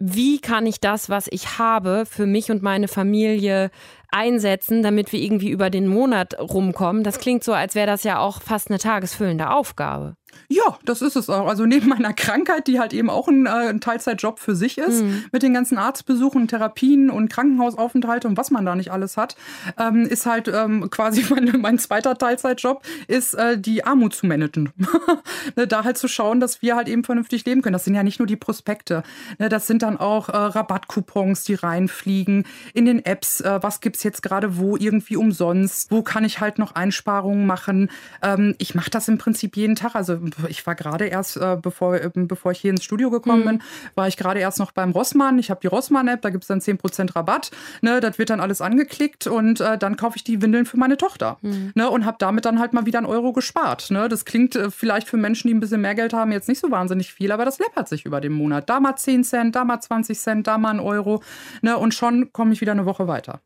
wie 0.00 0.40
kann 0.40 0.66
ich 0.66 0.80
das, 0.80 1.10
was 1.10 1.28
ich 1.30 1.58
habe, 1.58 2.04
für 2.06 2.26
mich 2.26 2.50
und 2.50 2.62
meine 2.62 2.88
Familie 2.88 3.70
einsetzen, 4.12 4.82
damit 4.82 5.12
wir 5.12 5.20
irgendwie 5.20 5.50
über 5.50 5.70
den 5.70 5.86
Monat 5.86 6.38
rumkommen. 6.38 7.02
Das 7.02 7.18
klingt 7.18 7.44
so, 7.44 7.52
als 7.52 7.74
wäre 7.74 7.86
das 7.86 8.04
ja 8.04 8.18
auch 8.18 8.42
fast 8.42 8.68
eine 8.68 8.78
tagesfüllende 8.78 9.50
Aufgabe. 9.50 10.16
Ja, 10.48 10.78
das 10.84 11.00
ist 11.00 11.16
es 11.16 11.30
auch. 11.30 11.46
Also 11.46 11.64
neben 11.64 11.88
meiner 11.88 12.12
Krankheit, 12.12 12.66
die 12.66 12.80
halt 12.80 12.92
eben 12.92 13.08
auch 13.08 13.28
ein, 13.28 13.46
äh, 13.46 13.68
ein 13.68 13.80
Teilzeitjob 13.80 14.40
für 14.40 14.56
sich 14.56 14.78
ist, 14.78 15.02
mhm. 15.02 15.24
mit 15.30 15.42
den 15.42 15.54
ganzen 15.54 15.78
Arztbesuchen, 15.78 16.48
Therapien 16.48 17.08
und 17.08 17.30
Krankenhausaufenthalte 17.30 18.26
und 18.26 18.36
was 18.36 18.50
man 18.50 18.64
da 18.64 18.74
nicht 18.74 18.90
alles 18.90 19.16
hat, 19.16 19.36
ähm, 19.78 20.06
ist 20.06 20.26
halt 20.26 20.48
ähm, 20.48 20.90
quasi 20.90 21.24
mein, 21.30 21.60
mein, 21.60 21.78
zweiter 21.78 22.16
Teilzeitjob, 22.16 22.82
ist 23.06 23.34
äh, 23.34 23.58
die 23.58 23.84
Armut 23.84 24.14
zu 24.14 24.26
managen. 24.26 24.72
ne, 25.56 25.66
da 25.68 25.84
halt 25.84 25.98
zu 25.98 26.08
schauen, 26.08 26.40
dass 26.40 26.62
wir 26.62 26.74
halt 26.74 26.88
eben 26.88 27.04
vernünftig 27.04 27.44
leben 27.44 27.62
können. 27.62 27.74
Das 27.74 27.84
sind 27.84 27.94
ja 27.94 28.02
nicht 28.02 28.18
nur 28.18 28.26
die 28.26 28.36
Prospekte. 28.36 29.04
Ne, 29.38 29.48
das 29.48 29.68
sind 29.68 29.82
dann 29.82 29.98
auch 29.98 30.28
äh, 30.28 30.36
Rabattcoupons, 30.36 31.44
die 31.44 31.54
reinfliegen. 31.54 32.44
In 32.74 32.86
den 32.86 33.04
Apps, 33.04 33.40
äh, 33.40 33.62
was 33.62 33.80
es 34.00 34.04
jetzt 34.04 34.22
gerade 34.22 34.58
wo 34.58 34.76
irgendwie 34.76 35.16
umsonst? 35.16 35.90
Wo 35.90 36.02
kann 36.02 36.24
ich 36.24 36.40
halt 36.40 36.58
noch 36.58 36.74
Einsparungen 36.74 37.46
machen? 37.46 37.90
Ähm, 38.22 38.54
ich 38.58 38.74
mache 38.74 38.90
das 38.90 39.08
im 39.08 39.18
Prinzip 39.18 39.56
jeden 39.56 39.76
Tag. 39.76 39.94
Also 39.94 40.18
ich 40.48 40.66
war 40.66 40.74
gerade 40.74 41.06
erst, 41.06 41.36
äh, 41.36 41.56
bevor, 41.60 41.96
äh, 41.96 42.10
bevor 42.14 42.52
ich 42.52 42.60
hier 42.60 42.70
ins 42.70 42.84
Studio 42.84 43.10
gekommen 43.10 43.42
mhm. 43.42 43.48
bin, 43.48 43.62
war 43.94 44.08
ich 44.08 44.16
gerade 44.16 44.40
erst 44.40 44.58
noch 44.58 44.72
beim 44.72 44.90
Rossmann. 44.90 45.38
Ich 45.38 45.50
habe 45.50 45.60
die 45.60 45.68
Rossmann-App, 45.68 46.22
da 46.22 46.30
gibt 46.30 46.44
es 46.44 46.48
dann 46.48 46.60
10% 46.60 47.14
Rabatt. 47.14 47.50
Ne, 47.82 48.00
das 48.00 48.18
wird 48.18 48.30
dann 48.30 48.40
alles 48.40 48.60
angeklickt 48.60 49.26
und 49.26 49.60
äh, 49.60 49.78
dann 49.78 49.96
kaufe 49.96 50.16
ich 50.16 50.24
die 50.24 50.42
Windeln 50.42 50.66
für 50.66 50.76
meine 50.76 50.96
Tochter. 50.96 51.38
Mhm. 51.42 51.72
Ne, 51.74 51.88
und 51.88 52.04
habe 52.04 52.16
damit 52.18 52.44
dann 52.44 52.58
halt 52.58 52.72
mal 52.72 52.86
wieder 52.86 52.98
einen 52.98 53.06
Euro 53.06 53.32
gespart. 53.32 53.90
Ne? 53.90 54.08
Das 54.08 54.24
klingt 54.24 54.56
äh, 54.56 54.70
vielleicht 54.70 55.08
für 55.08 55.16
Menschen, 55.16 55.48
die 55.48 55.54
ein 55.54 55.60
bisschen 55.60 55.80
mehr 55.80 55.94
Geld 55.94 56.12
haben, 56.12 56.32
jetzt 56.32 56.48
nicht 56.48 56.60
so 56.60 56.70
wahnsinnig 56.70 57.12
viel, 57.12 57.32
aber 57.32 57.44
das 57.44 57.58
läppert 57.58 57.88
sich 57.88 58.04
über 58.04 58.20
den 58.20 58.32
Monat. 58.32 58.68
Da 58.68 58.80
mal 58.80 58.96
10 58.96 59.24
Cent, 59.24 59.54
da 59.54 59.64
mal 59.64 59.80
20 59.80 60.18
Cent, 60.18 60.46
da 60.46 60.58
mal 60.58 60.70
ein 60.70 60.80
Euro. 60.80 61.22
Ne? 61.62 61.76
Und 61.76 61.94
schon 61.94 62.32
komme 62.32 62.52
ich 62.52 62.60
wieder 62.60 62.72
eine 62.72 62.86
Woche 62.86 63.06
weiter. 63.06 63.40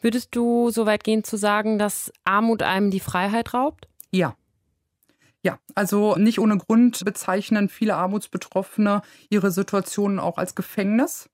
Würdest 0.00 0.28
du 0.36 0.70
so 0.70 0.86
weit 0.86 1.04
gehen 1.04 1.24
zu 1.24 1.36
sagen, 1.36 1.78
dass 1.78 2.12
Armut 2.24 2.62
einem 2.62 2.90
die 2.90 3.00
Freiheit 3.00 3.54
raubt? 3.54 3.88
Ja. 4.10 4.36
Ja, 5.42 5.58
also 5.74 6.16
nicht 6.16 6.38
ohne 6.38 6.56
Grund 6.56 7.04
bezeichnen 7.04 7.68
viele 7.68 7.96
Armutsbetroffene 7.96 9.02
ihre 9.28 9.50
Situationen 9.50 10.18
auch 10.18 10.38
als 10.38 10.54
Gefängnis. 10.54 11.28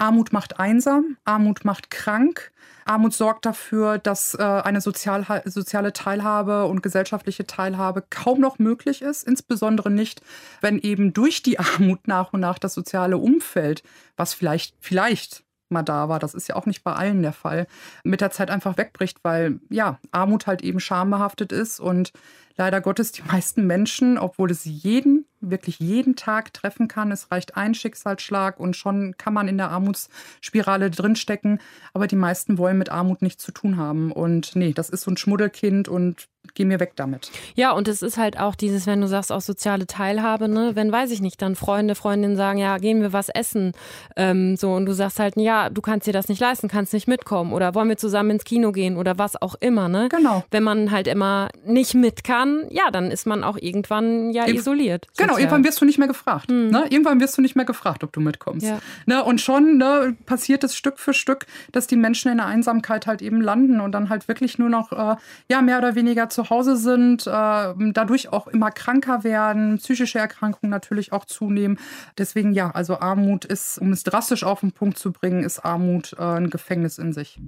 Armut 0.00 0.32
macht 0.32 0.58
einsam, 0.58 1.18
Armut 1.24 1.64
macht 1.66 1.90
krank, 1.90 2.52
Armut 2.86 3.12
sorgt 3.12 3.44
dafür, 3.44 3.98
dass 3.98 4.34
äh, 4.34 4.42
eine 4.42 4.80
sozial, 4.80 5.42
soziale 5.44 5.92
Teilhabe 5.92 6.64
und 6.66 6.82
gesellschaftliche 6.82 7.46
Teilhabe 7.46 8.02
kaum 8.08 8.40
noch 8.40 8.58
möglich 8.58 9.02
ist, 9.02 9.24
insbesondere 9.24 9.90
nicht, 9.90 10.22
wenn 10.62 10.78
eben 10.78 11.12
durch 11.12 11.42
die 11.42 11.58
Armut 11.58 12.08
nach 12.08 12.32
und 12.32 12.40
nach 12.40 12.58
das 12.58 12.72
soziale 12.72 13.18
Umfeld, 13.18 13.82
was 14.16 14.32
vielleicht, 14.32 14.74
vielleicht 14.80 15.44
mal 15.70 15.82
da 15.82 16.08
war, 16.08 16.18
das 16.18 16.34
ist 16.34 16.48
ja 16.48 16.56
auch 16.56 16.66
nicht 16.66 16.84
bei 16.84 16.92
allen 16.92 17.22
der 17.22 17.32
Fall, 17.32 17.66
mit 18.04 18.20
der 18.20 18.30
Zeit 18.30 18.50
einfach 18.50 18.76
wegbricht, 18.76 19.18
weil 19.22 19.60
ja, 19.68 19.98
Armut 20.10 20.46
halt 20.46 20.62
eben 20.62 20.80
schambehaftet 20.80 21.52
ist 21.52 21.80
und 21.80 22.12
leider 22.56 22.80
Gottes 22.80 23.12
die 23.12 23.22
meisten 23.30 23.66
Menschen, 23.66 24.18
obwohl 24.18 24.50
es 24.50 24.64
jeden, 24.64 25.26
wirklich 25.40 25.78
jeden 25.78 26.16
Tag 26.16 26.52
treffen 26.52 26.88
kann, 26.88 27.12
es 27.12 27.30
reicht 27.30 27.56
ein 27.56 27.74
Schicksalsschlag 27.74 28.60
und 28.60 28.76
schon 28.76 29.16
kann 29.16 29.34
man 29.34 29.48
in 29.48 29.58
der 29.58 29.70
Armutsspirale 29.70 30.90
drinstecken, 30.90 31.60
aber 31.92 32.06
die 32.06 32.16
meisten 32.16 32.58
wollen 32.58 32.78
mit 32.78 32.90
Armut 32.90 33.22
nichts 33.22 33.42
zu 33.42 33.52
tun 33.52 33.76
haben 33.76 34.12
und 34.12 34.54
nee, 34.56 34.72
das 34.72 34.90
ist 34.90 35.02
so 35.02 35.10
ein 35.10 35.16
Schmuddelkind 35.16 35.88
und 35.88 36.28
geh 36.54 36.64
mir 36.64 36.80
weg 36.80 36.92
damit. 36.96 37.30
Ja, 37.54 37.72
und 37.72 37.88
es 37.88 38.02
ist 38.02 38.16
halt 38.16 38.38
auch 38.38 38.54
dieses, 38.54 38.86
wenn 38.86 39.00
du 39.00 39.08
sagst, 39.08 39.30
auch 39.30 39.40
soziale 39.40 39.86
Teilhabe, 39.86 40.48
ne? 40.48 40.72
Wenn, 40.74 40.90
weiß 40.90 41.10
ich 41.10 41.20
nicht, 41.20 41.40
dann 41.42 41.54
Freunde, 41.54 41.94
Freundinnen 41.94 42.36
sagen, 42.36 42.58
ja, 42.58 42.78
gehen 42.78 43.02
wir 43.02 43.12
was 43.12 43.28
essen, 43.28 43.72
ähm, 44.16 44.56
so, 44.56 44.72
und 44.72 44.86
du 44.86 44.92
sagst 44.92 45.20
halt, 45.20 45.36
ja, 45.36 45.70
du 45.70 45.80
kannst 45.80 46.06
dir 46.06 46.12
das 46.12 46.28
nicht 46.28 46.40
leisten, 46.40 46.68
kannst 46.68 46.92
nicht 46.92 47.08
mitkommen 47.08 47.52
oder 47.52 47.74
wollen 47.74 47.88
wir 47.88 47.96
zusammen 47.96 48.30
ins 48.30 48.44
Kino 48.44 48.72
gehen 48.72 48.96
oder 48.96 49.18
was 49.18 49.40
auch 49.40 49.54
immer, 49.60 49.88
ne? 49.88 50.08
Genau. 50.10 50.44
Wenn 50.50 50.62
man 50.62 50.90
halt 50.90 51.06
immer 51.06 51.50
nicht 51.64 51.94
mit 51.94 52.24
kann, 52.24 52.66
ja, 52.70 52.90
dann 52.90 53.10
ist 53.10 53.26
man 53.26 53.44
auch 53.44 53.56
irgendwann 53.56 54.30
ja 54.30 54.46
Irg 54.46 54.56
isoliert. 54.56 55.06
Sozial. 55.12 55.29
Genau, 55.30 55.40
irgendwann 55.40 55.64
wirst 55.64 55.80
du 55.80 55.84
nicht 55.84 55.98
mehr 55.98 56.08
gefragt. 56.08 56.50
Hm. 56.50 56.70
Ne? 56.70 56.86
Irgendwann 56.90 57.20
wirst 57.20 57.36
du 57.38 57.42
nicht 57.42 57.56
mehr 57.56 57.64
gefragt, 57.64 58.04
ob 58.04 58.12
du 58.12 58.20
mitkommst. 58.20 58.66
Ja. 58.66 58.78
Ne? 59.06 59.22
Und 59.24 59.40
schon 59.40 59.78
ne, 59.78 60.16
passiert 60.26 60.64
es 60.64 60.76
Stück 60.76 60.98
für 60.98 61.14
Stück, 61.14 61.46
dass 61.72 61.86
die 61.86 61.96
Menschen 61.96 62.30
in 62.30 62.38
der 62.38 62.46
Einsamkeit 62.46 63.06
halt 63.06 63.22
eben 63.22 63.40
landen 63.40 63.80
und 63.80 63.92
dann 63.92 64.08
halt 64.08 64.28
wirklich 64.28 64.58
nur 64.58 64.68
noch, 64.68 64.92
äh, 64.92 65.16
ja, 65.48 65.62
mehr 65.62 65.78
oder 65.78 65.94
weniger 65.94 66.28
zu 66.28 66.50
Hause 66.50 66.76
sind, 66.76 67.26
äh, 67.26 67.30
dadurch 67.30 68.32
auch 68.32 68.46
immer 68.48 68.70
kranker 68.70 69.24
werden, 69.24 69.78
psychische 69.78 70.18
Erkrankungen 70.18 70.70
natürlich 70.70 71.12
auch 71.12 71.24
zunehmen. 71.24 71.78
Deswegen 72.18 72.52
ja, 72.52 72.70
also 72.70 73.00
Armut 73.00 73.44
ist, 73.44 73.78
um 73.78 73.92
es 73.92 74.02
drastisch 74.02 74.44
auf 74.44 74.60
den 74.60 74.72
Punkt 74.72 74.98
zu 74.98 75.12
bringen, 75.12 75.42
ist 75.42 75.60
Armut 75.64 76.14
äh, 76.18 76.22
ein 76.22 76.50
Gefängnis 76.50 76.98
in 76.98 77.12
sich. 77.12 77.38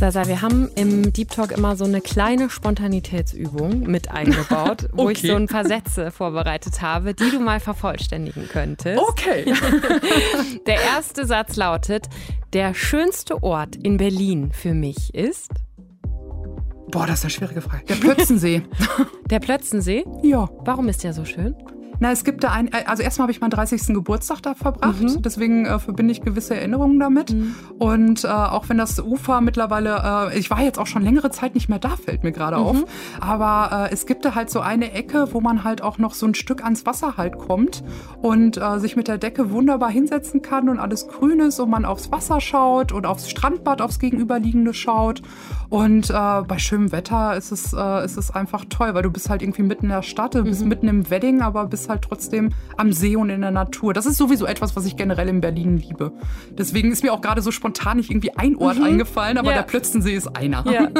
Sasa, 0.00 0.26
wir 0.28 0.40
haben 0.40 0.70
im 0.76 1.12
Deep 1.12 1.28
Talk 1.28 1.52
immer 1.52 1.76
so 1.76 1.84
eine 1.84 2.00
kleine 2.00 2.48
Spontanitätsübung 2.48 3.80
mit 3.80 4.10
eingebaut, 4.10 4.88
wo 4.94 5.02
okay. 5.02 5.12
ich 5.12 5.20
so 5.20 5.34
ein 5.34 5.46
paar 5.46 5.66
Sätze 5.66 6.10
vorbereitet 6.10 6.80
habe, 6.80 7.12
die 7.12 7.30
du 7.30 7.38
mal 7.38 7.60
vervollständigen 7.60 8.48
könntest. 8.48 8.98
Okay. 8.98 9.44
Der 10.66 10.80
erste 10.80 11.26
Satz 11.26 11.56
lautet: 11.56 12.06
Der 12.54 12.72
schönste 12.72 13.42
Ort 13.42 13.76
in 13.76 13.98
Berlin 13.98 14.52
für 14.52 14.72
mich 14.72 15.14
ist. 15.14 15.50
Boah, 16.90 17.06
das 17.06 17.18
ist 17.18 17.24
eine 17.26 17.30
schwierige 17.32 17.60
Frage. 17.60 17.84
Der 17.84 17.96
Plötzensee. 17.96 18.62
Der 19.28 19.38
Plötzensee? 19.38 20.06
Ja. 20.22 20.48
Warum 20.60 20.88
ist 20.88 21.04
der 21.04 21.12
so 21.12 21.26
schön? 21.26 21.54
Na, 22.00 22.10
es 22.10 22.24
gibt 22.24 22.42
da 22.42 22.52
ein, 22.52 22.70
also 22.86 23.02
erstmal 23.02 23.24
habe 23.24 23.32
ich 23.32 23.42
meinen 23.42 23.50
30. 23.50 23.88
Geburtstag 23.88 24.40
da 24.40 24.54
verbracht, 24.54 25.02
mhm. 25.02 25.20
deswegen 25.20 25.66
äh, 25.66 25.78
verbinde 25.78 26.12
ich 26.12 26.22
gewisse 26.22 26.56
Erinnerungen 26.56 26.98
damit. 26.98 27.34
Mhm. 27.34 27.54
Und 27.78 28.24
äh, 28.24 28.28
auch 28.28 28.70
wenn 28.70 28.78
das 28.78 28.98
Ufer 28.98 29.42
mittlerweile, 29.42 30.30
äh, 30.32 30.38
ich 30.38 30.50
war 30.50 30.62
jetzt 30.62 30.78
auch 30.78 30.86
schon 30.86 31.02
längere 31.02 31.30
Zeit 31.30 31.54
nicht 31.54 31.68
mehr 31.68 31.78
da, 31.78 31.90
fällt 31.90 32.24
mir 32.24 32.32
gerade 32.32 32.56
mhm. 32.56 32.62
auf. 32.62 32.84
Aber 33.20 33.88
äh, 33.90 33.92
es 33.92 34.06
gibt 34.06 34.24
da 34.24 34.34
halt 34.34 34.48
so 34.48 34.60
eine 34.60 34.92
Ecke, 34.92 35.28
wo 35.32 35.42
man 35.42 35.62
halt 35.62 35.82
auch 35.82 35.98
noch 35.98 36.14
so 36.14 36.24
ein 36.24 36.34
Stück 36.34 36.64
ans 36.64 36.86
Wasser 36.86 37.18
halt 37.18 37.36
kommt 37.36 37.84
und 38.22 38.56
äh, 38.56 38.78
sich 38.78 38.96
mit 38.96 39.06
der 39.06 39.18
Decke 39.18 39.50
wunderbar 39.50 39.90
hinsetzen 39.90 40.40
kann 40.40 40.70
und 40.70 40.78
alles 40.78 41.06
grün 41.06 41.40
ist 41.40 41.60
und 41.60 41.68
man 41.68 41.84
aufs 41.84 42.10
Wasser 42.10 42.40
schaut 42.40 42.92
und 42.92 43.04
aufs 43.04 43.28
Strandbad, 43.28 43.82
aufs 43.82 43.98
Gegenüberliegende 43.98 44.72
schaut. 44.72 45.20
Und 45.68 46.08
äh, 46.08 46.12
bei 46.12 46.58
schönem 46.58 46.92
Wetter 46.92 47.36
ist 47.36 47.52
es, 47.52 47.72
ist 47.72 48.16
es 48.16 48.30
einfach 48.30 48.64
toll, 48.68 48.94
weil 48.94 49.02
du 49.02 49.10
bist 49.10 49.30
halt 49.30 49.42
irgendwie 49.42 49.62
mitten 49.62 49.84
in 49.84 49.90
der 49.90 50.02
Stadt, 50.02 50.34
du 50.34 50.42
bist 50.42 50.62
mhm. 50.62 50.68
mitten 50.68 50.88
im 50.88 51.10
Wedding, 51.10 51.42
aber 51.42 51.66
bist 51.66 51.89
halt 51.90 52.00
trotzdem 52.02 52.54
am 52.78 52.92
See 52.92 53.16
und 53.16 53.28
in 53.28 53.42
der 53.42 53.50
Natur. 53.50 53.92
Das 53.92 54.06
ist 54.06 54.16
sowieso 54.16 54.46
etwas, 54.46 54.76
was 54.76 54.86
ich 54.86 54.96
generell 54.96 55.28
in 55.28 55.42
Berlin 55.42 55.76
liebe. 55.76 56.12
Deswegen 56.50 56.90
ist 56.90 57.02
mir 57.02 57.12
auch 57.12 57.20
gerade 57.20 57.42
so 57.42 57.50
spontan 57.50 57.98
nicht 57.98 58.10
irgendwie 58.10 58.34
ein 58.36 58.56
Ort 58.56 58.78
mhm. 58.78 58.84
eingefallen, 58.84 59.36
aber 59.36 59.50
ja. 59.50 59.58
der 59.58 59.64
Plötzensee 59.64 60.14
ist 60.14 60.34
einer. 60.36 60.64
Ja. 60.70 60.88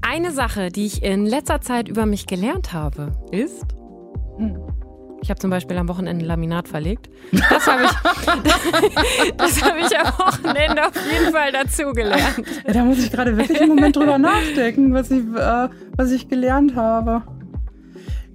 Eine 0.00 0.32
Sache, 0.32 0.70
die 0.70 0.86
ich 0.86 1.02
in 1.02 1.26
letzter 1.26 1.60
Zeit 1.60 1.88
über 1.88 2.06
mich 2.06 2.26
gelernt 2.26 2.72
habe, 2.72 3.12
ist. 3.30 3.66
Hm. 4.38 4.56
Ich 5.20 5.30
habe 5.30 5.40
zum 5.40 5.50
Beispiel 5.50 5.76
am 5.76 5.88
Wochenende 5.88 6.24
Laminat 6.24 6.68
verlegt. 6.68 7.10
Das 7.32 7.66
habe 7.66 7.82
ich, 7.82 7.90
das 9.36 9.60
hab 9.62 9.76
ich 9.76 9.98
am 9.98 10.06
Wochenende 10.18 10.86
auf 10.86 10.92
jeden 11.12 11.32
Fall 11.32 11.50
dazugelernt. 11.52 12.44
Ja, 12.66 12.72
da 12.72 12.84
muss 12.84 12.98
ich 12.98 13.10
gerade 13.10 13.36
wirklich 13.36 13.60
einen 13.60 13.74
Moment 13.74 13.96
drüber 13.96 14.18
nachdenken, 14.18 14.94
was 14.94 15.10
ich, 15.10 15.24
äh, 15.36 15.68
was 15.96 16.12
ich 16.12 16.28
gelernt 16.28 16.76
habe. 16.76 17.24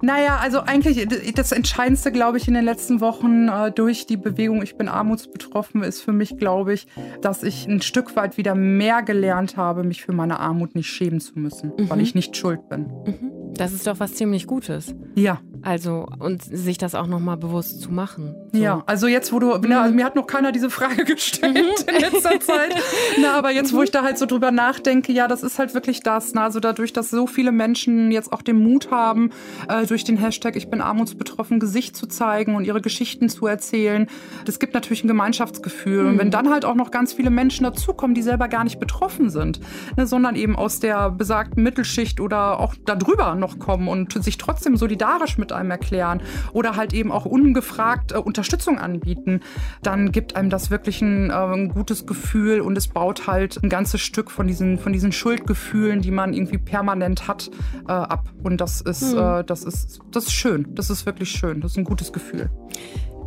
Naja, 0.02 0.38
also 0.40 0.60
eigentlich 0.60 1.06
das 1.34 1.52
Entscheidendste, 1.52 2.12
glaube 2.12 2.38
ich, 2.38 2.48
in 2.48 2.54
den 2.54 2.64
letzten 2.64 3.00
Wochen 3.00 3.48
äh, 3.48 3.70
durch 3.72 4.06
die 4.06 4.16
Bewegung 4.16 4.62
Ich 4.62 4.76
bin 4.76 4.88
armutsbetroffen 4.88 5.82
ist 5.82 6.02
für 6.02 6.12
mich, 6.12 6.36
glaube 6.36 6.74
ich, 6.74 6.86
dass 7.20 7.42
ich 7.42 7.66
ein 7.66 7.80
Stück 7.80 8.16
weit 8.16 8.36
wieder 8.36 8.54
mehr 8.54 9.02
gelernt 9.02 9.56
habe, 9.56 9.84
mich 9.84 10.02
für 10.02 10.12
meine 10.12 10.40
Armut 10.40 10.74
nicht 10.74 10.88
schämen 10.88 11.20
zu 11.20 11.38
müssen, 11.38 11.72
mhm. 11.76 11.88
weil 11.88 12.00
ich 12.00 12.14
nicht 12.14 12.36
schuld 12.36 12.68
bin. 12.68 12.86
Mhm. 13.06 13.30
Das 13.54 13.72
ist 13.72 13.86
doch 13.86 14.00
was 14.00 14.14
ziemlich 14.14 14.46
Gutes. 14.46 14.94
Ja. 15.14 15.40
Also, 15.64 16.06
und 16.18 16.42
sich 16.42 16.76
das 16.76 16.94
auch 16.94 17.06
nochmal 17.06 17.38
bewusst 17.38 17.80
zu 17.80 17.90
machen. 17.90 18.34
So. 18.52 18.58
Ja, 18.58 18.82
also 18.84 19.06
jetzt, 19.06 19.32
wo 19.32 19.38
du, 19.38 19.54
mhm. 19.54 19.64
na, 19.66 19.82
also 19.82 19.94
mir 19.94 20.04
hat 20.04 20.14
noch 20.14 20.26
keiner 20.26 20.52
diese 20.52 20.68
Frage 20.68 21.04
gestellt 21.06 21.54
mhm. 21.54 21.94
in 21.94 22.00
letzter 22.00 22.38
Zeit. 22.40 22.74
Na, 23.20 23.32
aber 23.32 23.50
jetzt, 23.50 23.72
wo 23.72 23.82
ich 23.82 23.90
da 23.90 24.02
halt 24.02 24.18
so 24.18 24.26
drüber 24.26 24.50
nachdenke, 24.50 25.10
ja, 25.12 25.26
das 25.26 25.42
ist 25.42 25.58
halt 25.58 25.72
wirklich 25.72 26.02
das. 26.02 26.34
Na, 26.34 26.44
also 26.44 26.60
dadurch, 26.60 26.92
dass 26.92 27.08
so 27.08 27.26
viele 27.26 27.50
Menschen 27.50 28.12
jetzt 28.12 28.30
auch 28.30 28.42
den 28.42 28.58
Mut 28.58 28.90
haben, 28.90 29.30
äh, 29.68 29.86
durch 29.86 30.04
den 30.04 30.18
Hashtag 30.18 30.54
Ich 30.56 30.68
bin 30.68 30.82
armutsbetroffen 30.82 31.60
Gesicht 31.60 31.96
zu 31.96 32.06
zeigen 32.06 32.56
und 32.56 32.66
ihre 32.66 32.82
Geschichten 32.82 33.30
zu 33.30 33.46
erzählen, 33.46 34.06
das 34.44 34.58
gibt 34.58 34.74
natürlich 34.74 35.02
ein 35.02 35.08
Gemeinschaftsgefühl. 35.08 36.02
Mhm. 36.02 36.08
Und 36.10 36.18
wenn 36.18 36.30
dann 36.30 36.50
halt 36.50 36.66
auch 36.66 36.74
noch 36.74 36.90
ganz 36.90 37.14
viele 37.14 37.30
Menschen 37.30 37.64
dazukommen, 37.64 38.14
die 38.14 38.22
selber 38.22 38.48
gar 38.48 38.64
nicht 38.64 38.80
betroffen 38.80 39.30
sind, 39.30 39.60
ne, 39.96 40.06
sondern 40.06 40.36
eben 40.36 40.56
aus 40.56 40.78
der 40.78 41.10
besagten 41.10 41.62
Mittelschicht 41.62 42.20
oder 42.20 42.60
auch 42.60 42.74
darüber 42.84 43.34
noch 43.34 43.58
kommen 43.58 43.88
und 43.88 44.22
sich 44.22 44.36
trotzdem 44.36 44.76
solidarisch 44.76 45.38
mit 45.38 45.53
einem 45.54 45.70
erklären 45.70 46.20
oder 46.52 46.76
halt 46.76 46.92
eben 46.92 47.12
auch 47.12 47.24
ungefragt 47.24 48.12
äh, 48.12 48.16
Unterstützung 48.16 48.78
anbieten, 48.78 49.40
dann 49.82 50.12
gibt 50.12 50.36
einem 50.36 50.50
das 50.50 50.70
wirklich 50.70 51.02
ein, 51.02 51.30
äh, 51.30 51.34
ein, 51.34 51.68
gutes 51.68 52.06
Gefühl 52.06 52.60
und 52.60 52.76
es 52.76 52.88
baut 52.88 53.26
halt 53.26 53.62
ein 53.62 53.68
ganzes 53.68 54.00
Stück 54.00 54.30
von 54.30 54.46
diesen, 54.46 54.78
von 54.78 54.92
diesen 54.92 55.12
Schuldgefühlen, 55.12 56.02
die 56.02 56.10
man 56.10 56.32
irgendwie 56.32 56.58
permanent 56.58 57.28
hat, 57.28 57.50
äh, 57.88 57.92
ab. 57.92 58.30
Und 58.42 58.60
das 58.60 58.80
ist, 58.80 59.14
mhm. 59.14 59.42
das 59.46 59.64
ist, 59.64 60.00
das 60.10 60.24
ist 60.24 60.32
schön. 60.32 60.74
Das 60.74 60.90
ist 60.90 61.06
wirklich 61.06 61.30
schön. 61.30 61.60
Das 61.60 61.72
ist 61.72 61.78
ein 61.78 61.84
gutes 61.84 62.12
Gefühl. 62.12 62.50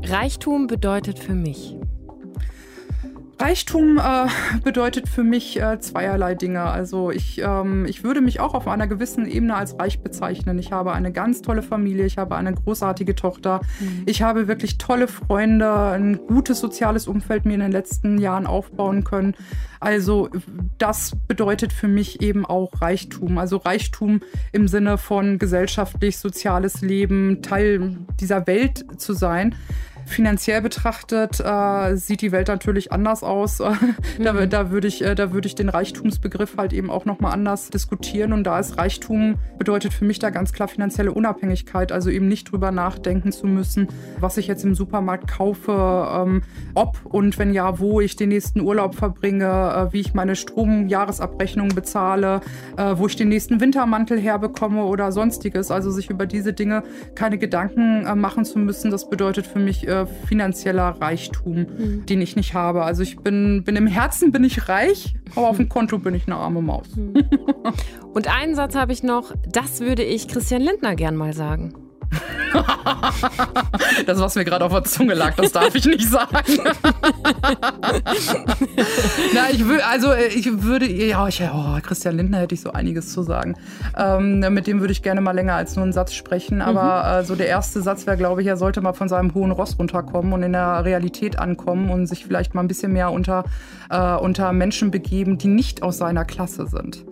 Reichtum 0.03 0.67
bedeutet 0.67 1.19
für 1.19 1.33
mich 1.33 1.75
Reichtum 3.47 3.97
äh, 3.97 4.27
bedeutet 4.65 5.07
für 5.07 5.23
mich 5.23 5.57
äh, 5.57 5.79
zweierlei 5.79 6.35
Dinge. 6.35 6.63
Also 6.63 7.11
ich, 7.11 7.39
ähm, 7.41 7.85
ich 7.85 8.03
würde 8.03 8.19
mich 8.19 8.41
auch 8.41 8.53
auf 8.53 8.67
einer 8.67 8.87
gewissen 8.87 9.25
Ebene 9.25 9.55
als 9.55 9.79
reich 9.79 10.01
bezeichnen. 10.01 10.59
Ich 10.59 10.73
habe 10.73 10.91
eine 10.91 11.13
ganz 11.13 11.41
tolle 11.43 11.63
Familie, 11.63 12.05
ich 12.05 12.17
habe 12.17 12.35
eine 12.35 12.53
großartige 12.53 13.15
Tochter, 13.15 13.61
mhm. 13.79 14.03
ich 14.05 14.21
habe 14.21 14.49
wirklich 14.49 14.77
tolle 14.77 15.07
Freunde, 15.07 15.73
ein 15.73 16.17
gutes 16.27 16.59
soziales 16.59 17.07
Umfeld 17.07 17.45
mir 17.45 17.53
in 17.53 17.61
den 17.61 17.71
letzten 17.71 18.17
Jahren 18.17 18.47
aufbauen 18.47 19.05
können. 19.05 19.33
Also 19.79 20.27
das 20.77 21.13
bedeutet 21.29 21.71
für 21.71 21.87
mich 21.87 22.21
eben 22.21 22.45
auch 22.45 22.81
Reichtum. 22.81 23.37
Also 23.37 23.57
Reichtum 23.57 24.19
im 24.51 24.67
Sinne 24.67 24.97
von 24.97 25.39
gesellschaftlich, 25.39 26.17
soziales 26.17 26.81
Leben, 26.81 27.41
Teil 27.43 27.95
dieser 28.19 28.45
Welt 28.45 28.83
zu 28.97 29.13
sein. 29.13 29.55
Finanziell 30.07 30.61
betrachtet 30.61 31.41
äh, 31.41 31.97
sieht 31.97 32.21
die 32.21 32.31
Welt 32.31 32.47
natürlich 32.47 32.93
anders 32.93 33.23
aus. 33.23 33.57
da, 34.23 34.33
mhm. 34.33 34.49
da 34.49 34.71
würde 34.71 34.87
ich, 34.87 35.03
äh, 35.03 35.15
da 35.15 35.33
würde 35.33 35.47
ich 35.47 35.55
den 35.55 35.67
Reichtumsbegriff 35.67 36.55
halt 36.57 36.71
eben 36.71 36.89
auch 36.89 37.03
nochmal 37.03 37.33
anders 37.33 37.69
diskutieren. 37.69 38.31
Und 38.31 38.45
da 38.45 38.57
ist 38.57 38.77
Reichtum 38.77 39.35
bedeutet 39.57 39.93
für 39.93 40.05
mich 40.05 40.17
da 40.19 40.29
ganz 40.29 40.53
klar 40.53 40.69
finanzielle 40.69 41.11
Unabhängigkeit. 41.11 41.91
Also 41.91 42.09
eben 42.09 42.29
nicht 42.29 42.51
drüber 42.51 42.71
nachdenken 42.71 43.33
zu 43.33 43.47
müssen, 43.47 43.89
was 44.19 44.37
ich 44.37 44.47
jetzt 44.47 44.63
im 44.63 44.75
Supermarkt 44.75 45.27
kaufe, 45.27 45.73
ähm, 45.73 46.41
ob 46.73 46.97
und 47.03 47.37
wenn 47.37 47.53
ja, 47.53 47.79
wo 47.79 47.99
ich 47.99 48.15
den 48.15 48.29
nächsten 48.29 48.61
Urlaub 48.61 48.95
verbringe, 48.95 49.45
äh, 49.89 49.93
wie 49.93 49.99
ich 49.99 50.13
meine 50.13 50.37
Stromjahresabrechnung 50.37 51.69
bezahle, 51.75 52.39
äh, 52.77 52.93
wo 52.95 53.07
ich 53.07 53.17
den 53.17 53.27
nächsten 53.27 53.59
Wintermantel 53.59 54.19
herbekomme 54.19 54.85
oder 54.85 55.11
sonstiges. 55.11 55.69
Also 55.69 55.91
sich 55.91 56.09
über 56.09 56.25
diese 56.25 56.53
Dinge 56.53 56.83
keine 57.13 57.37
Gedanken 57.37 58.05
äh, 58.05 58.15
machen 58.15 58.45
zu 58.45 58.57
müssen, 58.57 58.89
das 58.89 59.09
bedeutet 59.09 59.45
für 59.45 59.59
mich 59.59 59.85
äh, 60.03 60.27
finanzieller 60.27 60.95
Reichtum, 60.99 61.55
mhm. 61.55 62.05
den 62.05 62.21
ich 62.21 62.35
nicht 62.35 62.53
habe. 62.53 62.83
Also 62.83 63.03
ich 63.03 63.17
bin, 63.17 63.63
bin 63.63 63.75
im 63.75 63.87
Herzen 63.87 64.31
bin 64.31 64.43
ich 64.43 64.69
reich, 64.69 65.15
aber 65.35 65.49
auf 65.49 65.57
dem 65.57 65.69
Konto 65.69 65.99
bin 65.99 66.13
ich 66.15 66.27
eine 66.27 66.35
arme 66.35 66.61
Maus. 66.61 66.95
Mhm. 66.95 67.13
Und 68.13 68.27
einen 68.27 68.55
Satz 68.55 68.75
habe 68.75 68.93
ich 68.93 69.03
noch, 69.03 69.33
das 69.47 69.79
würde 69.79 70.03
ich 70.03 70.27
Christian 70.27 70.61
Lindner 70.61 70.95
gern 70.95 71.15
mal 71.15 71.33
sagen. 71.33 71.73
Das, 74.05 74.19
was 74.19 74.35
mir 74.35 74.45
gerade 74.45 74.65
auf 74.65 74.71
der 74.71 74.83
Zunge 74.83 75.13
lag, 75.13 75.35
das 75.35 75.51
darf 75.51 75.73
ich 75.75 75.85
nicht 75.85 76.09
sagen. 76.09 76.37
Na, 79.33 79.49
ich 79.51 79.67
will, 79.67 79.81
also 79.81 80.13
ich 80.13 80.63
würde, 80.63 80.91
ja, 80.91 81.27
ich, 81.27 81.41
oh, 81.41 81.77
Christian 81.81 82.17
Lindner 82.17 82.39
hätte 82.39 82.55
ich 82.55 82.61
so 82.61 82.71
einiges 82.71 83.11
zu 83.13 83.23
sagen. 83.23 83.55
Ähm, 83.97 84.39
mit 84.53 84.67
dem 84.67 84.79
würde 84.79 84.91
ich 84.91 85.03
gerne 85.03 85.21
mal 85.21 85.31
länger 85.31 85.55
als 85.55 85.75
nur 85.75 85.83
einen 85.83 85.93
Satz 85.93 86.13
sprechen. 86.13 86.61
Aber 86.61 87.03
mhm. 87.03 87.21
äh, 87.21 87.23
so 87.25 87.35
der 87.35 87.47
erste 87.47 87.81
Satz 87.81 88.05
wäre, 88.05 88.17
glaube 88.17 88.41
ich, 88.41 88.47
er 88.47 88.57
sollte 88.57 88.81
mal 88.81 88.93
von 88.93 89.09
seinem 89.09 89.33
hohen 89.33 89.51
Ross 89.51 89.77
runterkommen 89.79 90.33
und 90.33 90.43
in 90.43 90.53
der 90.53 90.85
Realität 90.85 91.39
ankommen 91.39 91.89
und 91.89 92.07
sich 92.07 92.25
vielleicht 92.25 92.55
mal 92.55 92.61
ein 92.61 92.67
bisschen 92.67 92.93
mehr 92.93 93.11
unter, 93.11 93.43
äh, 93.89 94.15
unter 94.15 94.53
Menschen 94.53 94.91
begeben, 94.91 95.37
die 95.37 95.47
nicht 95.47 95.83
aus 95.83 95.97
seiner 95.97 96.25
Klasse 96.25 96.67
sind. 96.67 97.05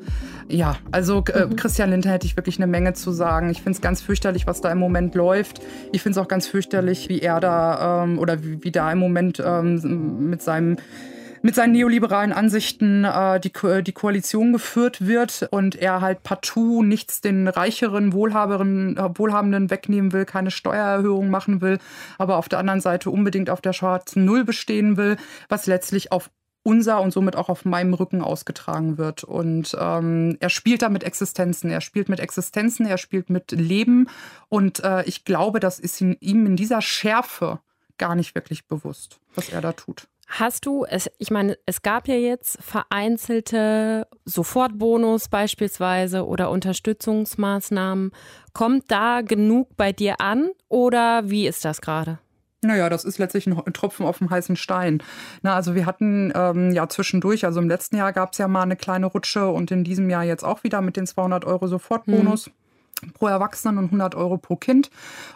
Ja, 0.47 0.75
also 0.91 1.23
äh, 1.33 1.45
mhm. 1.45 1.55
Christian 1.55 1.89
Lindner 1.89 2.11
hätte 2.11 2.27
ich 2.27 2.37
wirklich 2.37 2.57
eine 2.57 2.67
Menge 2.67 2.93
zu 2.93 3.11
sagen. 3.11 3.49
Ich 3.49 3.57
finde 3.63 3.71
es 3.71 3.81
ganz 3.81 4.01
fürchterlich, 4.01 4.45
was 4.45 4.61
da 4.61 4.71
im 4.71 4.77
Moment 4.77 5.15
läuft. 5.15 5.34
Ich 5.91 6.01
finde 6.01 6.19
es 6.19 6.23
auch 6.23 6.27
ganz 6.27 6.47
fürchterlich, 6.47 7.09
wie 7.09 7.21
er 7.21 7.39
da 7.39 8.03
ähm, 8.03 8.19
oder 8.19 8.43
wie, 8.43 8.63
wie 8.63 8.71
da 8.71 8.91
im 8.91 8.99
Moment 8.99 9.41
ähm, 9.45 10.29
mit 10.29 10.41
seinem 10.41 10.77
mit 11.45 11.53
seinen 11.53 11.73
neoliberalen 11.73 12.33
Ansichten 12.33 13.03
äh, 13.03 13.39
die, 13.39 13.51
die 13.83 13.91
Koalition 13.91 14.51
geführt 14.51 15.05
wird 15.05 15.47
und 15.51 15.75
er 15.75 16.01
halt 16.01 16.23
partout 16.23 16.81
nichts 16.81 17.21
den 17.21 17.47
reicheren, 17.47 18.13
wohlhaberen, 18.13 18.97
Wohlhabenden 19.15 19.69
wegnehmen 19.69 20.11
will, 20.11 20.25
keine 20.25 20.49
Steuererhöhung 20.49 21.29
machen 21.29 21.61
will, 21.61 21.77
aber 22.17 22.37
auf 22.37 22.49
der 22.49 22.57
anderen 22.57 22.81
Seite 22.81 23.11
unbedingt 23.11 23.51
auf 23.51 23.61
der 23.61 23.73
schwarzen 23.73 24.25
Null 24.25 24.43
bestehen 24.43 24.97
will, 24.97 25.17
was 25.47 25.67
letztlich 25.67 26.11
auf 26.11 26.31
unser 26.65 26.99
und 27.01 27.11
somit 27.11 27.35
auch 27.35 27.47
auf 27.47 27.63
meinem 27.63 27.93
Rücken 27.93 28.21
ausgetragen 28.21 28.97
wird. 28.97 29.23
Und 29.23 29.77
ähm, 29.79 30.35
er 30.39 30.49
spielt 30.49 30.81
da 30.81 30.89
mit 30.89 31.03
Existenzen, 31.03 31.69
er 31.69 31.79
spielt 31.79 32.09
mit 32.09 32.19
Existenzen, 32.19 32.87
er 32.87 32.97
spielt 32.97 33.29
mit 33.29 33.51
Leben. 33.51 34.09
Und 34.49 34.83
äh, 34.83 35.03
ich 35.03 35.25
glaube, 35.25 35.59
das 35.59 35.79
ist 35.79 36.01
ihm 36.01 36.17
in 36.19 36.55
dieser 36.55 36.81
Schärfe 36.81 37.59
gar 37.99 38.15
nicht 38.15 38.33
wirklich 38.33 38.67
bewusst, 38.67 39.19
was 39.35 39.49
er 39.49 39.61
da 39.61 39.73
tut. 39.73 40.07
Hast 40.27 40.65
du, 40.65 40.85
es, 40.85 41.09
ich 41.19 41.29
meine, 41.29 41.55
es 41.67 41.83
gab 41.83 42.07
ja 42.07 42.15
jetzt 42.15 42.57
vereinzelte 42.59 44.07
Sofortbonus 44.25 45.29
beispielsweise 45.29 46.25
oder 46.25 46.49
Unterstützungsmaßnahmen. 46.49 48.11
Kommt 48.53 48.85
da 48.89 49.21
genug 49.21 49.77
bei 49.77 49.91
dir 49.91 50.19
an 50.19 50.49
oder 50.67 51.29
wie 51.29 51.45
ist 51.45 51.63
das 51.63 51.79
gerade? 51.79 52.17
Naja, 52.65 52.89
das 52.89 53.03
ist 53.03 53.17
letztlich 53.17 53.47
ein 53.47 53.73
Tropfen 53.73 54.05
auf 54.05 54.17
dem 54.17 54.29
heißen 54.29 54.55
Stein. 54.55 55.01
Na, 55.41 55.55
also 55.55 55.75
wir 55.75 55.85
hatten 55.85 56.31
ähm, 56.35 56.71
ja 56.71 56.89
zwischendurch, 56.89 57.45
also 57.45 57.59
im 57.59 57.69
letzten 57.69 57.97
Jahr 57.97 58.13
gab 58.13 58.33
es 58.33 58.37
ja 58.37 58.47
mal 58.47 58.63
eine 58.63 58.75
kleine 58.75 59.05
Rutsche 59.05 59.47
und 59.47 59.71
in 59.71 59.83
diesem 59.83 60.09
Jahr 60.09 60.23
jetzt 60.23 60.43
auch 60.43 60.63
wieder 60.63 60.81
mit 60.81 60.97
den 60.97 61.07
200 61.07 61.45
Euro 61.45 61.67
Sofortbonus. 61.67 62.47
Mhm. 62.47 62.51
pro 63.13 63.27
Erwachsenen 63.27 63.77
und 63.77 63.85
100 63.85 64.15
Euro 64.15 64.37
pro 64.37 64.55
Kind 64.55 64.89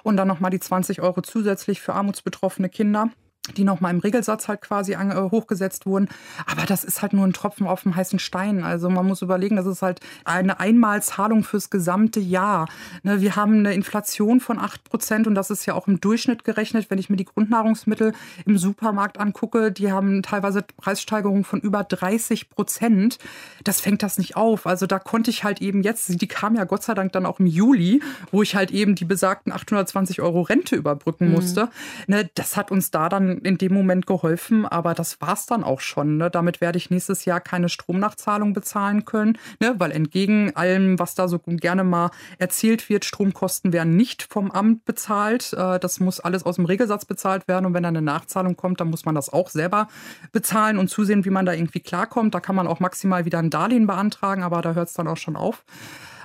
und 0.04 0.16
dann 0.18 0.30
nochmal 0.30 0.50
die 0.50 0.62
20 0.62 1.02
Euro 1.02 1.22
zusätzlich 1.22 1.82
für 1.82 1.94
armutsbetroffene 1.94 2.70
Kinder 2.70 3.10
die 3.58 3.64
nochmal 3.64 3.94
im 3.94 4.00
Regelsatz 4.00 4.48
halt 4.48 4.62
quasi 4.62 4.96
an, 4.96 5.12
äh, 5.12 5.16
hochgesetzt 5.16 5.86
wurden. 5.86 6.10
Aber 6.46 6.66
das 6.66 6.84
ist 6.84 7.02
halt 7.02 7.14
nur 7.14 7.26
ein 7.26 7.34
Tropfen 7.34 7.68
auf 7.68 7.84
dem 7.84 7.96
heißen 7.96 8.20
Stein. 8.20 8.64
Also 8.64 8.90
man 8.90 9.06
muss 9.06 9.22
überlegen, 9.22 9.56
das 9.56 9.66
ist 9.66 9.82
halt 9.82 10.00
eine 10.26 10.60
Einmalzahlung 10.60 11.44
fürs 11.44 11.70
gesamte 11.70 12.20
Jahr. 12.20 12.68
Ne, 13.04 13.22
wir 13.22 13.36
haben 13.36 13.60
eine 13.60 13.74
Inflation 13.74 14.40
von 14.40 14.60
8 14.60 14.84
Prozent 14.84 15.28
und 15.28 15.36
das 15.36 15.50
ist 15.50 15.66
ja 15.66 15.74
auch 15.74 15.88
im 15.88 16.00
Durchschnitt 16.00 16.44
gerechnet. 16.44 16.90
Wenn 16.90 17.00
ich 17.00 17.10
mir 17.10 17.18
die 17.18 17.26
Grundnahrungsmittel 17.26 18.14
im 18.46 18.58
Supermarkt 18.58 19.20
angucke, 19.20 19.72
die 19.72 19.92
haben 19.92 20.24
teilweise 20.24 20.64
Preissteigerungen 20.64 21.44
von 21.44 21.60
über 21.60 21.84
30 21.84 22.50
Prozent. 22.50 23.18
Das 23.64 23.82
fängt 23.82 24.04
das 24.04 24.18
nicht 24.18 24.36
auf. 24.36 24.68
Also 24.68 24.86
da 24.86 25.00
konnte 25.00 25.30
ich 25.30 25.44
halt 25.44 25.62
eben 25.62 25.84
jetzt, 25.84 26.22
die 26.22 26.28
kam 26.28 26.56
ja 26.56 26.64
Gott 26.64 26.84
sei 26.84 26.94
Dank 26.94 27.12
dann 27.14 27.26
auch 27.26 27.40
im 27.40 27.48
Juli, 27.48 28.02
wo 28.32 28.42
ich 28.42 28.56
halt 28.56 28.72
eben 28.72 28.96
die 28.96 29.06
besagten 29.06 29.52
820 29.52 30.22
Euro 30.22 30.42
Rente 30.42 30.76
überbrücken 30.76 31.28
mhm. 31.28 31.34
musste. 31.34 31.70
Ne, 32.08 32.30
das 32.36 32.58
hat 32.58 32.72
uns 32.72 32.92
da 32.92 33.10
dann 33.10 33.39
in 33.44 33.58
dem 33.58 33.74
Moment 33.74 34.06
geholfen, 34.06 34.66
aber 34.66 34.94
das 34.94 35.22
war 35.22 35.34
es 35.34 35.46
dann 35.46 35.64
auch 35.64 35.80
schon. 35.80 36.18
Ne? 36.18 36.30
Damit 36.30 36.62
werde 36.62 36.78
ich 36.78 36.90
nächstes 36.90 37.26
Jahr 37.26 37.42
keine 37.42 37.70
Stromnachzahlung 37.70 38.54
bezahlen 38.54 39.06
können, 39.06 39.38
ne? 39.60 39.76
weil 39.78 39.92
entgegen 39.92 40.56
allem, 40.56 41.00
was 41.00 41.16
da 41.16 41.28
so 41.28 41.40
gerne 41.40 41.84
mal 41.84 42.12
erzählt 42.38 42.90
wird, 42.90 43.06
Stromkosten 43.06 43.74
werden 43.74 43.96
nicht 43.96 44.24
vom 44.24 44.52
Amt 44.52 44.86
bezahlt. 44.86 45.54
Äh, 45.54 45.80
das 45.80 46.00
muss 46.00 46.20
alles 46.20 46.46
aus 46.46 46.56
dem 46.56 46.66
Regelsatz 46.66 47.06
bezahlt 47.06 47.48
werden 47.48 47.66
und 47.66 47.74
wenn 47.74 47.84
dann 47.84 47.98
eine 47.98 48.06
Nachzahlung 48.06 48.56
kommt, 48.56 48.80
dann 48.80 48.90
muss 48.90 49.06
man 49.06 49.16
das 49.16 49.32
auch 49.32 49.50
selber 49.50 49.88
bezahlen 50.32 50.78
und 50.78 50.90
zusehen, 50.90 51.26
wie 51.26 51.30
man 51.30 51.46
da 51.46 51.54
irgendwie 51.54 51.80
klarkommt. 51.80 52.36
Da 52.36 52.40
kann 52.40 52.56
man 52.56 52.68
auch 52.68 52.80
maximal 52.80 53.26
wieder 53.26 53.40
ein 53.40 53.50
Darlehen 53.50 53.88
beantragen, 53.88 54.44
aber 54.44 54.62
da 54.62 54.74
hört 54.74 54.90
es 54.90 54.94
dann 54.94 55.08
auch 55.08 55.18
schon 55.18 55.36
auf. 55.36 55.64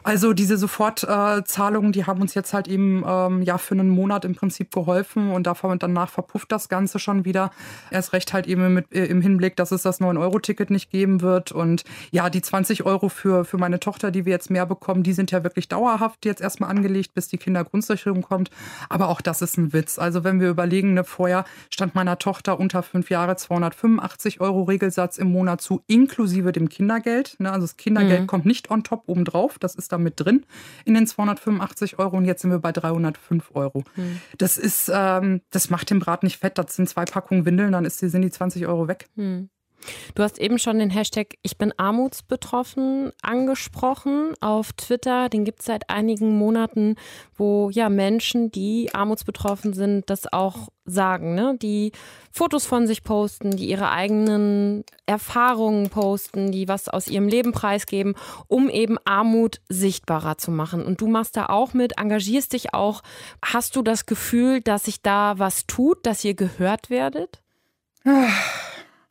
Also 0.04 0.34
diese 0.34 0.58
Sofortzahlungen, 0.58 1.92
die 1.92 2.04
haben 2.04 2.20
uns 2.20 2.34
jetzt 2.34 2.52
halt 2.52 2.68
eben 2.68 3.02
ähm, 3.06 3.40
ja 3.40 3.56
für 3.56 3.72
einen 3.72 3.88
Monat 3.88 4.26
im 4.26 4.34
Prinzip 4.34 4.70
geholfen 4.70 5.30
und 5.30 5.46
davon 5.46 5.78
danach 5.78 6.10
verpufft 6.10 6.52
das 6.52 6.68
Ganze 6.68 6.98
schon 6.98 7.24
wieder. 7.24 7.50
Erst 7.90 8.12
recht 8.12 8.34
halt 8.34 8.46
eben 8.46 8.74
mit, 8.74 8.94
äh, 8.94 9.06
im 9.06 9.22
Hinblick, 9.22 9.56
dass 9.56 9.72
es 9.72 9.80
das 9.80 10.02
9-Euro-Ticket 10.02 10.68
nicht 10.68 10.90
geben 10.90 11.22
wird. 11.22 11.52
Und 11.52 11.84
ja, 12.10 12.28
die 12.28 12.42
20 12.42 12.84
Euro 12.84 13.08
für, 13.08 13.46
für 13.46 13.56
meine 13.56 13.80
Tochter, 13.80 14.10
die 14.10 14.26
wir 14.26 14.32
jetzt 14.32 14.50
mehr 14.50 14.66
bekommen, 14.66 15.04
die 15.04 15.14
sind 15.14 15.30
ja 15.30 15.42
wirklich 15.42 15.68
dauerhaft 15.68 16.26
jetzt 16.26 16.42
erstmal 16.42 16.68
angelegt, 16.68 17.14
bis 17.14 17.28
die 17.28 17.38
Kindergrundsicherung 17.38 18.20
kommt. 18.20 18.50
Aber 18.90 19.08
auch 19.08 19.22
das 19.22 19.40
ist 19.40 19.56
ein 19.56 19.72
Witz. 19.72 19.98
Also 19.98 20.22
wenn 20.22 20.38
wir 20.38 20.50
überlegen, 20.50 20.92
ne, 20.92 21.04
vorher 21.04 21.46
stand 21.70 21.94
meiner 21.94 22.18
Tochter 22.18 22.60
unter 22.60 22.82
fünf 22.82 23.08
Jahre 23.08 23.36
285 23.36 24.42
Euro 24.42 24.64
Regelsatz 24.64 25.16
im 25.16 25.32
Monat 25.32 25.62
zu, 25.62 25.82
inklusive 25.86 26.52
dem 26.52 26.68
Kindergeld. 26.68 27.36
Ne? 27.38 27.50
Also 27.50 27.66
das 27.66 27.78
Kindergeld 27.78 28.22
mhm. 28.22 28.26
kommt 28.26 28.44
nicht 28.44 28.70
on 28.70 28.84
top 28.84 29.04
obendrauf. 29.06 29.58
Das 29.58 29.74
ist 29.74 29.93
da 29.94 29.98
mit 29.98 30.20
drin 30.20 30.44
in 30.84 30.94
den 30.94 31.06
285 31.06 31.98
Euro 31.98 32.16
und 32.16 32.24
jetzt 32.24 32.42
sind 32.42 32.50
wir 32.50 32.58
bei 32.58 32.72
305 32.72 33.50
Euro. 33.54 33.84
Hm. 33.94 34.20
Das 34.38 34.58
ist, 34.58 34.90
ähm, 34.92 35.40
das 35.50 35.70
macht 35.70 35.90
den 35.90 36.00
Brat 36.00 36.22
nicht 36.22 36.38
fett. 36.38 36.58
Das 36.58 36.76
sind 36.76 36.88
zwei 36.88 37.04
Packungen 37.04 37.46
Windeln, 37.46 37.72
dann 37.72 37.84
ist 37.84 38.00
die, 38.02 38.08
sind 38.08 38.22
die 38.22 38.30
20 38.30 38.66
Euro 38.66 38.88
weg. 38.88 39.08
Hm. 39.16 39.48
Du 40.14 40.22
hast 40.22 40.38
eben 40.38 40.58
schon 40.58 40.78
den 40.78 40.90
Hashtag 40.90 41.34
Ich 41.42 41.58
bin 41.58 41.72
armutsbetroffen 41.76 43.12
angesprochen 43.22 44.34
auf 44.40 44.72
Twitter. 44.72 45.28
Den 45.28 45.44
gibt 45.44 45.60
es 45.60 45.66
seit 45.66 45.90
einigen 45.90 46.36
Monaten, 46.36 46.96
wo 47.36 47.70
ja 47.70 47.88
Menschen, 47.88 48.50
die 48.50 48.90
armutsbetroffen 48.94 49.72
sind, 49.72 50.10
das 50.10 50.32
auch 50.32 50.68
sagen, 50.84 51.34
ne? 51.34 51.56
die 51.60 51.92
Fotos 52.30 52.66
von 52.66 52.86
sich 52.86 53.02
posten, 53.04 53.56
die 53.56 53.66
ihre 53.66 53.90
eigenen 53.90 54.84
Erfahrungen 55.06 55.88
posten, 55.88 56.52
die 56.52 56.68
was 56.68 56.88
aus 56.88 57.08
ihrem 57.08 57.28
Leben 57.28 57.52
preisgeben, 57.52 58.14
um 58.48 58.68
eben 58.68 58.98
Armut 59.04 59.60
sichtbarer 59.68 60.36
zu 60.36 60.50
machen. 60.50 60.84
Und 60.84 61.00
du 61.00 61.08
machst 61.08 61.36
da 61.36 61.46
auch 61.46 61.74
mit, 61.74 61.98
engagierst 61.98 62.52
dich 62.52 62.74
auch. 62.74 63.02
Hast 63.42 63.76
du 63.76 63.82
das 63.82 64.06
Gefühl, 64.06 64.60
dass 64.60 64.84
sich 64.84 65.00
da 65.02 65.38
was 65.38 65.66
tut, 65.66 66.04
dass 66.06 66.24
ihr 66.24 66.34
gehört 66.34 66.90
werdet? 66.90 67.40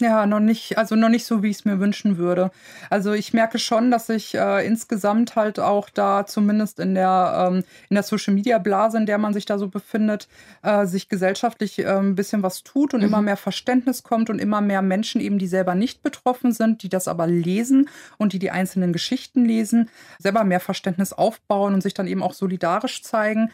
Ja, 0.01 0.25
noch 0.25 0.39
nicht, 0.39 0.77
also 0.77 0.95
noch 0.95 1.09
nicht 1.09 1.25
so, 1.25 1.43
wie 1.43 1.49
ich 1.49 1.57
es 1.57 1.65
mir 1.65 1.79
wünschen 1.79 2.17
würde. 2.17 2.51
Also 2.89 3.13
ich 3.13 3.33
merke 3.33 3.59
schon, 3.59 3.91
dass 3.91 4.07
sich 4.07 4.35
äh, 4.35 4.65
insgesamt 4.65 5.35
halt 5.35 5.59
auch 5.59 5.89
da 5.89 6.25
zumindest 6.25 6.79
in 6.79 6.95
der, 6.95 7.49
ähm, 7.51 7.63
in 7.89 7.93
der 7.93 8.03
Social 8.03 8.33
Media 8.33 8.57
Blase, 8.57 8.97
in 8.97 9.05
der 9.05 9.17
man 9.17 9.33
sich 9.33 9.45
da 9.45 9.57
so 9.57 9.67
befindet, 9.67 10.27
äh, 10.63 10.85
sich 10.85 11.09
gesellschaftlich 11.09 11.79
äh, 11.79 11.87
ein 11.87 12.15
bisschen 12.15 12.43
was 12.43 12.63
tut 12.63 12.93
und 12.93 13.01
mhm. 13.01 13.07
immer 13.07 13.21
mehr 13.21 13.37
Verständnis 13.37 14.03
kommt 14.03 14.29
und 14.29 14.39
immer 14.39 14.61
mehr 14.61 14.81
Menschen 14.81 15.21
eben, 15.21 15.37
die 15.37 15.47
selber 15.47 15.75
nicht 15.75 16.01
betroffen 16.01 16.51
sind, 16.51 16.83
die 16.83 16.89
das 16.89 17.07
aber 17.07 17.27
lesen 17.27 17.87
und 18.17 18.33
die 18.33 18.39
die 18.39 18.51
einzelnen 18.51 18.93
Geschichten 18.93 19.45
lesen, 19.45 19.89
selber 20.17 20.43
mehr 20.43 20.59
Verständnis 20.59 21.13
aufbauen 21.13 21.73
und 21.73 21.81
sich 21.81 21.93
dann 21.93 22.07
eben 22.07 22.23
auch 22.23 22.33
solidarisch 22.33 23.03
zeigen. 23.03 23.51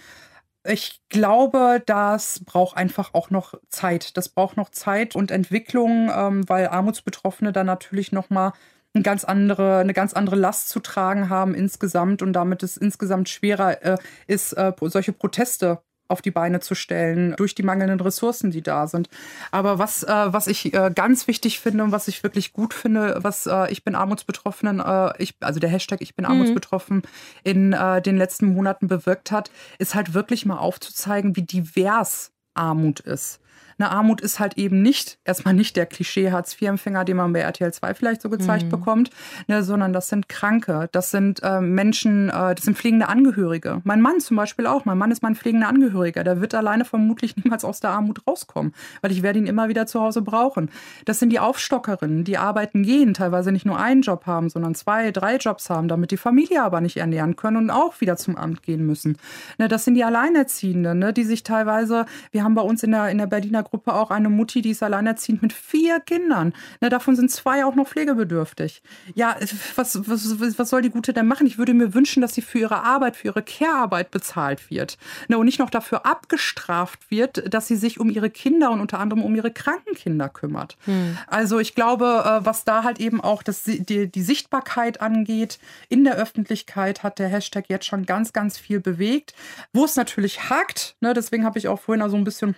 Ich 0.65 1.01
glaube, 1.09 1.81
das 1.85 2.43
braucht 2.43 2.75
einfach 2.75 3.13
auch 3.13 3.29
noch 3.29 3.53
Zeit. 3.69 4.17
Das 4.17 4.29
braucht 4.29 4.57
noch 4.57 4.69
Zeit 4.69 5.15
und 5.15 5.31
Entwicklung, 5.31 6.11
ähm, 6.13 6.47
weil 6.49 6.67
Armutsbetroffene 6.67 7.53
dann 7.53 7.65
natürlich 7.65 8.11
noch 8.11 8.29
mal 8.29 8.53
eine 8.93 9.03
ganz 9.03 9.23
andere, 9.23 9.77
eine 9.79 9.93
ganz 9.93 10.13
andere 10.13 10.35
Last 10.35 10.69
zu 10.69 10.79
tragen 10.79 11.29
haben 11.29 11.53
insgesamt 11.53 12.21
und 12.21 12.33
damit 12.33 12.63
es 12.63 12.75
insgesamt 12.75 13.29
schwerer 13.29 13.81
äh, 13.83 13.97
ist, 14.27 14.53
äh, 14.53 14.73
solche 14.81 15.13
Proteste 15.13 15.81
auf 16.09 16.21
die 16.21 16.31
Beine 16.31 16.59
zu 16.59 16.75
stellen 16.75 17.35
durch 17.37 17.55
die 17.55 17.63
mangelnden 17.63 17.99
Ressourcen, 17.99 18.51
die 18.51 18.61
da 18.61 18.87
sind. 18.87 19.09
Aber 19.51 19.79
was, 19.79 20.03
äh, 20.03 20.07
was 20.07 20.47
ich 20.47 20.73
äh, 20.73 20.91
ganz 20.93 21.27
wichtig 21.27 21.59
finde 21.59 21.83
und 21.83 21.91
was 21.91 22.07
ich 22.07 22.23
wirklich 22.23 22.51
gut 22.51 22.73
finde, 22.73 23.19
was 23.21 23.45
äh, 23.45 23.71
ich 23.71 23.83
bin 23.83 23.95
Armutsbetroffenen, 23.95 24.79
äh, 24.79 25.13
ich, 25.21 25.35
also 25.39 25.59
der 25.59 25.69
Hashtag 25.69 26.01
ich 26.01 26.15
bin 26.15 26.25
mhm. 26.25 26.31
armutsbetroffen 26.31 27.03
in 27.43 27.73
äh, 27.73 28.01
den 28.01 28.17
letzten 28.17 28.53
Monaten 28.53 28.87
bewirkt 28.87 29.31
hat, 29.31 29.51
ist 29.77 29.95
halt 29.95 30.13
wirklich 30.13 30.45
mal 30.45 30.57
aufzuzeigen, 30.57 31.35
wie 31.35 31.43
divers 31.43 32.31
Armut 32.55 32.99
ist. 32.99 33.39
Eine 33.79 33.91
Armut 33.91 34.19
ist 34.19 34.39
halt 34.39 34.57
eben 34.57 34.81
nicht, 34.81 35.19
erstmal 35.23 35.53
nicht 35.53 35.77
der 35.77 35.85
Klischee-Hartz-IV-Empfänger, 35.85 37.05
den 37.05 37.15
man 37.15 37.31
bei 37.31 37.39
RTL 37.39 37.73
2 37.73 37.93
vielleicht 37.93 38.21
so 38.21 38.29
gezeigt 38.29 38.65
mhm. 38.65 38.69
bekommt, 38.69 39.09
ne, 39.47 39.63
sondern 39.63 39.93
das 39.93 40.09
sind 40.09 40.27
Kranke, 40.27 40.89
das 40.91 41.11
sind 41.11 41.41
äh, 41.43 41.61
Menschen, 41.61 42.27
äh, 42.27 42.55
das 42.55 42.65
sind 42.65 42.77
pflegende 42.77 43.07
Angehörige. 43.07 43.79
Mein 43.85 44.01
Mann 44.01 44.19
zum 44.19 44.35
Beispiel 44.35 44.67
auch. 44.67 44.83
Mein 44.83 44.97
Mann 44.97 45.11
ist 45.11 45.23
mein 45.23 45.35
pflegender 45.35 45.69
Angehöriger. 45.69 46.25
Der 46.25 46.41
wird 46.41 46.53
alleine 46.53 46.83
vermutlich 46.83 47.37
niemals 47.37 47.63
aus 47.63 47.79
der 47.79 47.91
Armut 47.91 48.27
rauskommen, 48.27 48.73
weil 49.01 49.11
ich 49.11 49.23
werde 49.23 49.39
ihn 49.39 49.47
immer 49.47 49.69
wieder 49.69 49.87
zu 49.87 50.01
Hause 50.01 50.21
brauchen. 50.21 50.69
Das 51.05 51.19
sind 51.19 51.29
die 51.29 51.39
Aufstockerinnen, 51.39 52.25
die 52.25 52.37
arbeiten 52.37 52.83
gehen, 52.83 53.13
teilweise 53.13 53.53
nicht 53.53 53.65
nur 53.65 53.79
einen 53.79 54.01
Job 54.01 54.25
haben, 54.25 54.49
sondern 54.49 54.75
zwei, 54.75 55.11
drei 55.11 55.37
Jobs 55.37 55.69
haben, 55.69 55.87
damit 55.87 56.11
die 56.11 56.17
Familie 56.17 56.63
aber 56.63 56.81
nicht 56.81 56.97
ernähren 56.97 57.37
können 57.37 57.55
und 57.55 57.69
auch 57.69 58.01
wieder 58.01 58.17
zum 58.17 58.35
Amt 58.35 58.61
gehen 58.61 58.85
müssen. 58.85 59.17
Ne, 59.57 59.69
das 59.69 59.85
sind 59.85 59.93
die 59.93 60.03
Alleinerziehenden, 60.03 60.99
ne, 60.99 61.13
die 61.13 61.23
sich 61.23 61.43
teilweise, 61.43 62.05
wir 62.31 62.43
haben 62.43 62.55
bei 62.55 62.61
uns 62.61 62.83
in 62.83 62.91
der, 62.91 63.09
in 63.09 63.17
der 63.17 63.27
Berliner 63.27 63.63
Gruppe 63.69 63.93
auch 63.93 64.11
eine 64.11 64.29
Mutti, 64.29 64.61
die 64.61 64.71
ist 64.71 64.83
alleinerziehend 64.83 65.41
mit 65.41 65.53
vier 65.53 65.99
Kindern. 65.99 66.53
Ne, 66.81 66.89
davon 66.89 67.15
sind 67.15 67.29
zwei 67.31 67.65
auch 67.65 67.75
noch 67.75 67.87
pflegebedürftig. 67.87 68.81
Ja, 69.13 69.35
was, 69.75 69.99
was, 70.09 70.57
was 70.57 70.69
soll 70.69 70.81
die 70.81 70.89
Gute 70.89 71.13
denn 71.13 71.27
machen? 71.27 71.47
Ich 71.47 71.57
würde 71.57 71.73
mir 71.73 71.93
wünschen, 71.93 72.21
dass 72.21 72.33
sie 72.33 72.41
für 72.41 72.59
ihre 72.59 72.83
Arbeit, 72.83 73.15
für 73.15 73.27
ihre 73.27 73.43
Care-Arbeit 73.43 74.11
bezahlt 74.11 74.69
wird. 74.69 74.97
Ne, 75.27 75.37
und 75.37 75.45
nicht 75.45 75.59
noch 75.59 75.69
dafür 75.69 76.05
abgestraft 76.05 77.11
wird, 77.11 77.53
dass 77.53 77.67
sie 77.67 77.75
sich 77.75 77.99
um 77.99 78.09
ihre 78.09 78.29
Kinder 78.29 78.71
und 78.71 78.81
unter 78.81 78.99
anderem 78.99 79.23
um 79.23 79.35
ihre 79.35 79.51
kranken 79.51 79.95
Kinder 79.95 80.29
kümmert. 80.29 80.77
Hm. 80.85 81.17
Also 81.27 81.59
ich 81.59 81.75
glaube, 81.75 82.23
äh, 82.25 82.45
was 82.45 82.65
da 82.65 82.83
halt 82.83 82.99
eben 82.99 83.21
auch 83.21 83.43
das, 83.43 83.63
die, 83.63 84.07
die 84.11 84.21
Sichtbarkeit 84.21 85.01
angeht 85.01 85.59
in 85.89 86.03
der 86.03 86.15
Öffentlichkeit, 86.15 87.03
hat 87.03 87.19
der 87.19 87.27
Hashtag 87.27 87.65
jetzt 87.67 87.85
schon 87.85 88.05
ganz, 88.05 88.33
ganz 88.33 88.57
viel 88.57 88.79
bewegt. 88.79 89.33
Wo 89.73 89.85
es 89.85 89.95
natürlich 89.95 90.49
hakt, 90.49 90.95
ne, 91.01 91.13
deswegen 91.13 91.45
habe 91.45 91.59
ich 91.59 91.67
auch 91.67 91.79
vorhin 91.79 92.09
so 92.09 92.17
ein 92.17 92.23
bisschen 92.23 92.55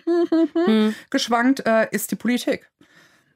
hm 0.53 0.93
geschwankt, 1.09 1.65
äh, 1.65 1.87
ist 1.91 2.11
die 2.11 2.15
Politik. 2.15 2.69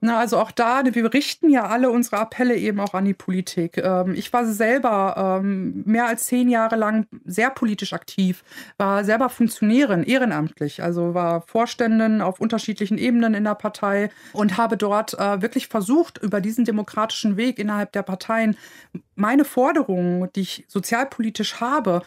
Na, 0.02 0.20
also 0.20 0.38
auch 0.38 0.52
da, 0.52 0.84
wir 0.86 1.14
richten 1.14 1.50
ja 1.50 1.66
alle 1.66 1.90
unsere 1.90 2.18
Appelle 2.18 2.56
eben 2.56 2.80
auch 2.80 2.94
an 2.94 3.06
die 3.06 3.14
Politik. 3.14 3.78
Ähm, 3.78 4.14
ich 4.14 4.32
war 4.34 4.46
selber 4.46 5.40
ähm, 5.42 5.84
mehr 5.86 6.06
als 6.06 6.26
zehn 6.26 6.48
Jahre 6.48 6.76
lang 6.76 7.08
sehr 7.26 7.50
politisch 7.50 7.94
aktiv, 7.94 8.44
war 8.78 9.04
selber 9.04 9.30
Funktionärin, 9.30 10.04
ehrenamtlich, 10.04 10.84
also 10.84 11.14
war 11.14 11.42
Vorständin 11.42 12.22
auf 12.22 12.40
unterschiedlichen 12.40 12.98
Ebenen 13.00 13.34
in 13.34 13.46
der 13.46 13.56
Partei 13.56 14.12
und 14.34 14.58
habe 14.58 14.78
dort 14.78 15.16
äh, 15.16 15.42
wirklich 15.42 15.70
versucht, 15.70 16.20
über 16.20 16.42
diesen 16.42 16.66
demokratischen 16.66 17.36
Weg 17.38 17.58
innerhalb 17.58 17.92
der 17.94 18.04
Parteien 18.04 18.58
meine 19.16 19.46
Forderungen, 19.46 20.30
die 20.36 20.42
ich 20.42 20.66
sozialpolitisch 20.68 21.62
habe, 21.62 22.04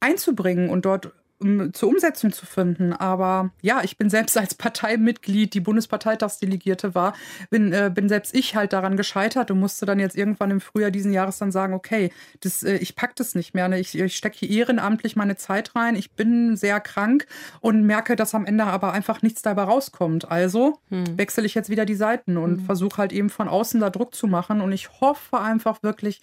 einzubringen 0.00 0.70
und 0.70 0.86
dort 0.86 1.12
um, 1.38 1.72
zur 1.72 1.88
Umsetzung 1.88 2.32
zu 2.32 2.46
finden. 2.46 2.92
Aber 2.92 3.50
ja, 3.62 3.82
ich 3.82 3.98
bin 3.98 4.10
selbst 4.10 4.36
als 4.36 4.54
Parteimitglied, 4.54 5.54
die 5.54 5.60
Bundesparteitagsdelegierte 5.60 6.94
war, 6.94 7.14
bin, 7.50 7.72
äh, 7.72 7.90
bin 7.94 8.08
selbst 8.08 8.34
ich 8.34 8.54
halt 8.54 8.72
daran 8.72 8.96
gescheitert 8.96 9.50
und 9.50 9.60
musste 9.60 9.86
dann 9.86 9.98
jetzt 9.98 10.16
irgendwann 10.16 10.50
im 10.50 10.60
Frühjahr 10.60 10.90
diesen 10.90 11.12
Jahres 11.12 11.38
dann 11.38 11.52
sagen, 11.52 11.74
okay, 11.74 12.10
das, 12.40 12.62
äh, 12.62 12.76
ich 12.76 12.96
pack 12.96 13.16
das 13.16 13.34
nicht 13.34 13.54
mehr. 13.54 13.68
Ne? 13.68 13.78
Ich, 13.80 13.98
ich 13.98 14.16
stecke 14.16 14.38
hier 14.38 14.50
ehrenamtlich 14.50 15.16
meine 15.16 15.36
Zeit 15.36 15.74
rein. 15.74 15.96
Ich 15.96 16.12
bin 16.12 16.56
sehr 16.56 16.80
krank 16.80 17.26
und 17.60 17.82
merke, 17.84 18.16
dass 18.16 18.34
am 18.34 18.46
Ende 18.46 18.64
aber 18.64 18.92
einfach 18.92 19.22
nichts 19.22 19.42
dabei 19.42 19.62
rauskommt. 19.62 20.30
Also 20.30 20.78
hm. 20.90 21.18
wechsle 21.18 21.44
ich 21.44 21.54
jetzt 21.54 21.70
wieder 21.70 21.84
die 21.84 21.94
Seiten 21.94 22.36
und 22.36 22.58
hm. 22.58 22.64
versuche 22.66 22.98
halt 22.98 23.12
eben 23.12 23.30
von 23.30 23.48
außen 23.48 23.80
da 23.80 23.90
Druck 23.90 24.14
zu 24.14 24.26
machen. 24.26 24.60
Und 24.60 24.72
ich 24.72 25.00
hoffe 25.00 25.40
einfach 25.40 25.82
wirklich, 25.82 26.20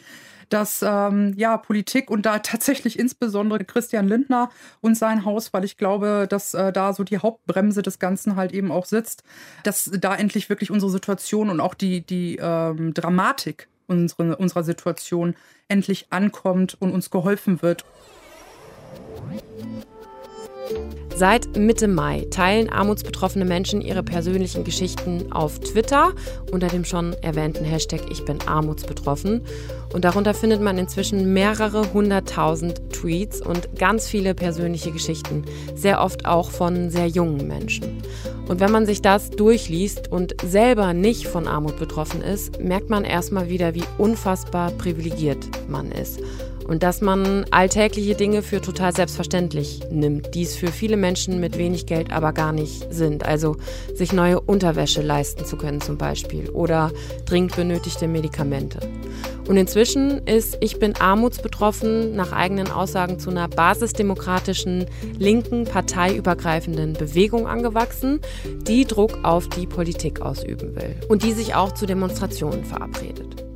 dass 0.53 0.83
ähm, 0.85 1.33
ja 1.37 1.57
Politik 1.57 2.09
und 2.11 2.25
da 2.25 2.39
tatsächlich 2.39 2.99
insbesondere 2.99 3.63
Christian 3.63 4.07
Lindner 4.07 4.49
und 4.81 4.95
sein 4.95 5.25
Haus, 5.25 5.53
weil 5.53 5.63
ich 5.63 5.77
glaube, 5.77 6.27
dass 6.29 6.53
äh, 6.53 6.71
da 6.71 6.93
so 6.93 7.03
die 7.03 7.17
Hauptbremse 7.17 7.81
des 7.81 7.99
Ganzen 7.99 8.35
halt 8.35 8.51
eben 8.51 8.71
auch 8.71 8.85
sitzt, 8.85 9.23
dass 9.63 9.89
da 9.93 10.15
endlich 10.15 10.49
wirklich 10.49 10.71
unsere 10.71 10.91
Situation 10.91 11.49
und 11.49 11.59
auch 11.59 11.73
die, 11.73 12.01
die 12.05 12.37
ähm, 12.41 12.93
Dramatik 12.93 13.67
unsere, 13.87 14.37
unserer 14.37 14.63
Situation 14.63 15.35
endlich 15.67 16.07
ankommt 16.09 16.77
und 16.79 16.91
uns 16.91 17.09
geholfen 17.09 17.61
wird. 17.61 17.85
Seit 21.21 21.55
Mitte 21.55 21.87
Mai 21.87 22.25
teilen 22.31 22.67
armutsbetroffene 22.67 23.45
Menschen 23.45 23.79
ihre 23.79 24.01
persönlichen 24.01 24.63
Geschichten 24.63 25.31
auf 25.31 25.59
Twitter 25.59 26.13
unter 26.51 26.65
dem 26.65 26.83
schon 26.83 27.13
erwähnten 27.21 27.63
Hashtag 27.63 28.01
Ich 28.09 28.25
bin 28.25 28.39
armutsbetroffen. 28.47 29.43
Und 29.93 30.03
darunter 30.03 30.33
findet 30.33 30.63
man 30.63 30.79
inzwischen 30.79 31.31
mehrere 31.31 31.93
hunderttausend 31.93 32.91
Tweets 32.91 33.39
und 33.39 33.75
ganz 33.77 34.07
viele 34.07 34.33
persönliche 34.33 34.91
Geschichten, 34.91 35.45
sehr 35.75 36.01
oft 36.01 36.25
auch 36.25 36.49
von 36.49 36.89
sehr 36.89 37.05
jungen 37.05 37.47
Menschen. 37.47 38.01
Und 38.47 38.59
wenn 38.59 38.71
man 38.71 38.87
sich 38.87 39.03
das 39.03 39.29
durchliest 39.29 40.11
und 40.11 40.33
selber 40.43 40.95
nicht 40.95 41.27
von 41.27 41.47
Armut 41.47 41.77
betroffen 41.77 42.23
ist, 42.23 42.59
merkt 42.59 42.89
man 42.89 43.03
erstmal 43.03 43.47
wieder, 43.47 43.75
wie 43.75 43.83
unfassbar 43.99 44.71
privilegiert 44.71 45.45
man 45.69 45.91
ist 45.91 46.19
und 46.71 46.83
dass 46.83 47.01
man 47.01 47.45
alltägliche 47.51 48.15
Dinge 48.15 48.41
für 48.41 48.61
total 48.61 48.95
selbstverständlich 48.95 49.81
nimmt, 49.91 50.33
die 50.33 50.43
es 50.43 50.55
für 50.55 50.67
viele 50.67 50.95
Menschen 50.95 51.41
mit 51.41 51.57
wenig 51.57 51.85
Geld 51.85 52.13
aber 52.13 52.31
gar 52.31 52.53
nicht 52.53 52.93
sind. 52.93 53.25
Also 53.25 53.57
sich 53.93 54.13
neue 54.13 54.39
Unterwäsche 54.39 55.01
leisten 55.01 55.43
zu 55.43 55.57
können 55.57 55.81
zum 55.81 55.97
Beispiel 55.97 56.49
oder 56.49 56.91
dringend 57.25 57.57
benötigte 57.57 58.07
Medikamente. 58.07 58.79
Und 59.49 59.57
inzwischen 59.57 60.25
ist 60.25 60.59
Ich 60.61 60.79
bin 60.79 60.95
armutsbetroffen 60.95 62.15
nach 62.15 62.31
eigenen 62.31 62.71
Aussagen 62.71 63.19
zu 63.19 63.31
einer 63.31 63.49
basisdemokratischen, 63.49 64.85
linken, 65.19 65.65
parteiübergreifenden 65.65 66.93
Bewegung 66.93 67.47
angewachsen, 67.47 68.21
die 68.65 68.85
Druck 68.85 69.19
auf 69.23 69.49
die 69.49 69.67
Politik 69.67 70.21
ausüben 70.21 70.73
will 70.77 70.95
und 71.09 71.23
die 71.23 71.33
sich 71.33 71.53
auch 71.53 71.73
zu 71.73 71.85
Demonstrationen 71.85 72.63
verabredet. 72.63 73.50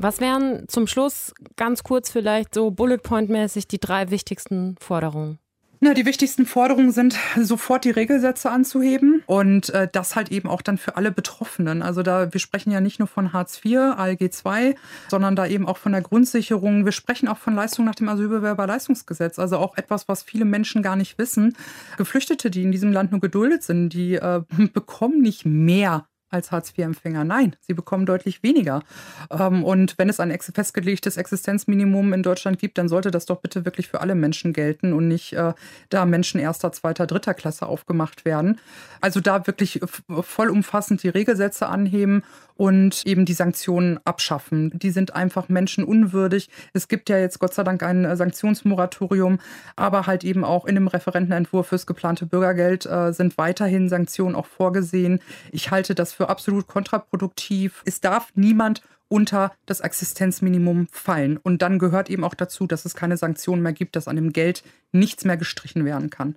Was 0.00 0.20
wären 0.20 0.68
zum 0.68 0.86
Schluss 0.86 1.34
ganz 1.56 1.82
kurz 1.82 2.08
vielleicht 2.08 2.54
so 2.54 2.70
Bullet 2.70 2.98
Point-mäßig 2.98 3.66
die 3.66 3.80
drei 3.80 4.10
wichtigsten 4.10 4.76
Forderungen? 4.78 5.40
Na, 5.80 5.94
die 5.94 6.06
wichtigsten 6.06 6.44
Forderungen 6.44 6.90
sind, 6.90 7.16
sofort 7.36 7.84
die 7.84 7.90
Regelsätze 7.90 8.50
anzuheben 8.50 9.22
und 9.26 9.70
äh, 9.70 9.88
das 9.90 10.16
halt 10.16 10.32
eben 10.32 10.48
auch 10.48 10.60
dann 10.60 10.76
für 10.76 10.96
alle 10.96 11.12
Betroffenen. 11.12 11.82
Also 11.82 12.02
da, 12.02 12.32
wir 12.32 12.40
sprechen 12.40 12.72
ja 12.72 12.80
nicht 12.80 12.98
nur 12.98 13.06
von 13.06 13.32
Hartz 13.32 13.60
IV, 13.64 13.78
ALG 13.96 14.22
II, 14.22 14.74
sondern 15.08 15.36
da 15.36 15.46
eben 15.46 15.68
auch 15.68 15.76
von 15.76 15.92
der 15.92 16.02
Grundsicherung. 16.02 16.84
Wir 16.84 16.92
sprechen 16.92 17.28
auch 17.28 17.38
von 17.38 17.54
Leistung 17.54 17.84
nach 17.84 17.94
dem 17.94 18.08
Asylbewerberleistungsgesetz. 18.08 19.38
Also 19.38 19.58
auch 19.58 19.76
etwas, 19.76 20.08
was 20.08 20.24
viele 20.24 20.44
Menschen 20.44 20.82
gar 20.82 20.96
nicht 20.96 21.16
wissen. 21.16 21.56
Geflüchtete, 21.96 22.50
die 22.50 22.62
in 22.62 22.72
diesem 22.72 22.92
Land 22.92 23.12
nur 23.12 23.20
geduldet 23.20 23.62
sind, 23.62 23.90
die 23.90 24.14
äh, 24.14 24.42
bekommen 24.72 25.20
nicht 25.20 25.44
mehr 25.46 26.07
als 26.30 26.50
Hartz-IV-Empfänger. 26.50 27.24
Nein, 27.24 27.56
sie 27.60 27.74
bekommen 27.74 28.06
deutlich 28.06 28.42
weniger. 28.42 28.82
Ähm, 29.30 29.64
und 29.64 29.98
wenn 29.98 30.08
es 30.08 30.20
ein 30.20 30.36
festgelegtes 30.38 31.16
Existenzminimum 31.16 32.12
in 32.12 32.22
Deutschland 32.22 32.58
gibt, 32.58 32.78
dann 32.78 32.88
sollte 32.88 33.10
das 33.10 33.26
doch 33.26 33.40
bitte 33.40 33.64
wirklich 33.64 33.88
für 33.88 34.00
alle 34.00 34.14
Menschen 34.14 34.52
gelten 34.52 34.92
und 34.92 35.08
nicht 35.08 35.32
äh, 35.32 35.54
da 35.88 36.04
Menschen 36.04 36.40
erster, 36.40 36.72
zweiter, 36.72 37.06
dritter 37.06 37.34
Klasse 37.34 37.66
aufgemacht 37.66 38.24
werden. 38.24 38.60
Also 39.00 39.20
da 39.20 39.46
wirklich 39.46 39.80
vollumfassend 40.08 41.02
die 41.02 41.08
Regelsätze 41.08 41.68
anheben 41.68 42.22
und 42.58 43.06
eben 43.06 43.24
die 43.24 43.34
Sanktionen 43.34 44.00
abschaffen. 44.04 44.76
Die 44.76 44.90
sind 44.90 45.14
einfach 45.14 45.48
menschenunwürdig. 45.48 46.50
Es 46.72 46.88
gibt 46.88 47.08
ja 47.08 47.16
jetzt 47.16 47.38
Gott 47.38 47.54
sei 47.54 47.62
Dank 47.62 47.82
ein 47.84 48.04
äh, 48.04 48.16
Sanktionsmoratorium, 48.16 49.38
aber 49.76 50.06
halt 50.06 50.24
eben 50.24 50.44
auch 50.44 50.64
in 50.64 50.74
dem 50.74 50.88
Referentenentwurf 50.88 51.68
fürs 51.68 51.86
geplante 51.86 52.26
Bürgergeld 52.26 52.84
äh, 52.84 53.12
sind 53.12 53.38
weiterhin 53.38 53.88
Sanktionen 53.88 54.34
auch 54.34 54.46
vorgesehen. 54.46 55.20
Ich 55.52 55.70
halte 55.70 55.94
das 55.94 56.17
für 56.18 56.28
absolut 56.28 56.66
kontraproduktiv. 56.66 57.82
Es 57.86 58.00
darf 58.00 58.32
niemand 58.34 58.82
unter 59.06 59.52
das 59.66 59.80
Existenzminimum 59.80 60.88
fallen. 60.90 61.38
Und 61.38 61.62
dann 61.62 61.78
gehört 61.78 62.10
eben 62.10 62.24
auch 62.24 62.34
dazu, 62.34 62.66
dass 62.66 62.84
es 62.84 62.94
keine 62.94 63.16
Sanktionen 63.16 63.62
mehr 63.62 63.72
gibt, 63.72 63.94
dass 63.94 64.08
an 64.08 64.16
dem 64.16 64.32
Geld 64.32 64.64
nichts 64.92 65.24
mehr 65.24 65.36
gestrichen 65.36 65.84
werden 65.84 66.10
kann. 66.10 66.34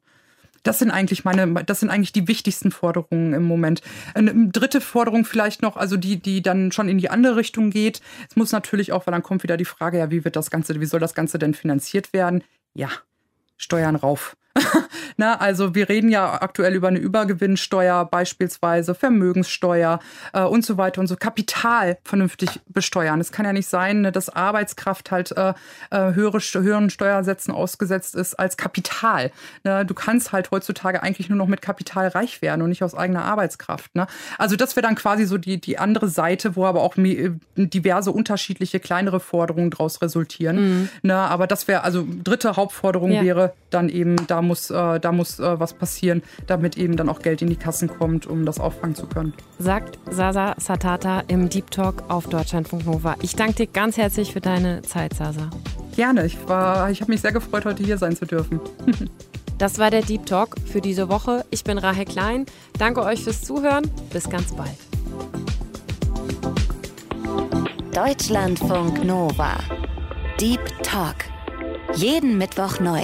Das 0.62 0.78
sind 0.78 0.92
eigentlich 0.92 1.26
meine, 1.26 1.64
das 1.66 1.80
sind 1.80 1.90
eigentlich 1.90 2.14
die 2.14 2.28
wichtigsten 2.28 2.70
Forderungen 2.70 3.34
im 3.34 3.44
Moment. 3.44 3.82
Eine 4.14 4.50
dritte 4.50 4.80
Forderung 4.80 5.26
vielleicht 5.26 5.64
noch, 5.64 5.76
also 5.76 5.98
die, 5.98 6.22
die 6.22 6.44
dann 6.44 6.72
schon 6.72 6.88
in 6.88 7.00
die 7.00 7.10
andere 7.10 7.36
Richtung 7.36 7.72
geht. 7.72 8.02
Es 8.30 8.36
muss 8.36 8.52
natürlich 8.52 8.92
auch, 8.92 9.08
weil 9.08 9.12
dann 9.12 9.24
kommt 9.24 9.42
wieder 9.42 9.58
die 9.58 9.66
Frage, 9.66 9.98
ja, 9.98 10.12
wie 10.12 10.24
wird 10.24 10.36
das 10.36 10.52
Ganze, 10.52 10.80
wie 10.80 10.86
soll 10.86 11.00
das 11.00 11.16
Ganze 11.16 11.40
denn 11.40 11.56
finanziert 11.56 12.14
werden? 12.14 12.44
Ja, 12.76 12.90
Steuern 13.58 13.96
rauf. 13.96 14.38
Na, 15.18 15.36
also 15.40 15.76
wir 15.76 15.90
reden 15.90 16.10
ja 16.10 16.42
aktuell 16.42 16.74
über 16.74 16.88
eine 16.88 17.00
Übergewinnsteuer, 17.00 18.06
beispielsweise 18.06 18.96
Vermögenssteuer 18.96 20.00
äh, 20.34 20.42
und 20.42 20.66
so 20.66 20.78
weiter 20.78 21.02
und 21.02 21.08
so. 21.08 21.16
Kapital 21.16 21.98
vernünftig 22.04 22.50
besteuern. 22.68 23.20
Es 23.20 23.32
kann 23.32 23.46
ja 23.46 23.54
nicht 23.54 23.68
sein, 23.68 24.02
ne, 24.02 24.12
dass 24.12 24.30
Arbeitskraft 24.30 25.12
halt 25.12 25.32
äh, 25.38 25.54
äh 25.92 26.14
höhere, 26.14 26.40
höheren 26.40 26.90
Steuersätzen 26.90 27.54
ausgesetzt 27.54 28.16
ist 28.16 28.36
als 28.36 28.58
Kapital. 28.58 29.32
Ne? 29.64 29.86
Du 29.86 29.94
kannst 29.94 30.32
halt 30.32 30.52
heutzutage 30.52 31.04
eigentlich 31.04 31.30
nur 31.30 31.38
noch 31.38 31.48
mit 31.48 31.62
Kapital 31.62 32.08
reich 32.10 32.42
werden 32.42 32.62
und 32.62 32.70
nicht 32.70 32.84
aus 32.84 32.96
eigener 32.96 33.26
Arbeitskraft. 33.26 33.96
Ne? 33.96 34.08
Also 34.38 34.56
das 34.56 34.76
wäre 34.76 34.86
dann 34.86 34.96
quasi 34.96 35.26
so 35.26 35.38
die, 35.38 35.60
die 35.60 35.78
andere 35.78 36.08
Seite, 36.08 36.56
wo 36.56 36.66
aber 36.66 36.82
auch 36.82 36.98
äh, 36.98 37.32
diverse 37.56 38.12
unterschiedliche 38.12 38.80
kleinere 38.80 39.20
Forderungen 39.20 39.72
daraus 39.72 40.02
resultieren. 40.02 40.56
Mhm. 40.56 40.90
Ne? 41.04 41.16
Aber 41.16 41.48
das 41.48 41.68
wäre, 41.68 41.84
also 41.84 42.06
dritte 42.24 42.56
Hauptforderung 42.56 43.12
ja. 43.12 43.24
wäre 43.24 43.54
dann 43.70 43.90
eben, 43.90 44.16
da 44.28 44.42
muss, 44.42 44.61
äh, 44.70 45.00
da 45.00 45.12
muss 45.12 45.40
äh, 45.40 45.60
was 45.60 45.74
passieren, 45.74 46.22
damit 46.48 46.78
eben 46.78 46.98
dann 46.98 47.10
auch 47.10 47.20
Geld 47.20 47.42
in 47.42 47.50
die 47.50 47.56
Kassen 47.56 47.88
kommt, 47.88 48.28
um 48.28 48.46
das 48.46 48.60
auffangen 48.60 48.96
zu 48.96 49.08
können. 49.08 49.34
Sagt 49.60 49.98
Sasa 50.10 50.56
Satata 50.58 51.24
im 51.28 51.50
Deep 51.50 51.72
Talk 51.72 52.04
auf 52.10 52.28
Deutschlandfunk 52.28 52.86
Nova. 52.86 53.16
Ich 53.22 53.36
danke 53.36 53.54
dir 53.56 53.68
ganz 53.68 53.98
herzlich 53.98 54.34
für 54.34 54.42
deine 54.42 54.82
Zeit, 54.82 55.14
Sasa. 55.14 55.50
Gerne. 55.96 56.26
Ich, 56.26 56.36
ich 56.36 56.50
habe 56.50 57.06
mich 57.08 57.22
sehr 57.22 57.32
gefreut, 57.32 57.66
heute 57.66 57.84
hier 57.84 57.98
sein 57.98 58.16
zu 58.16 58.26
dürfen. 58.26 58.60
Das 59.62 59.78
war 59.78 59.92
der 59.92 60.02
Deep 60.02 60.26
Talk 60.26 60.56
für 60.66 60.82
diese 60.82 61.08
Woche. 61.08 61.46
Ich 61.52 61.64
bin 61.64 61.78
Rahel 61.78 62.06
Klein. 62.06 62.48
Danke 62.80 63.04
euch 63.04 63.24
fürs 63.24 63.44
Zuhören. 63.44 63.84
Bis 64.12 64.28
ganz 64.28 64.56
bald. 64.56 64.76
Deutschlandfunk 67.94 69.04
Nova. 69.04 69.60
Deep 70.40 70.62
Talk. 70.82 71.18
Jeden 71.94 72.40
Mittwoch 72.40 72.80
neu 72.80 73.04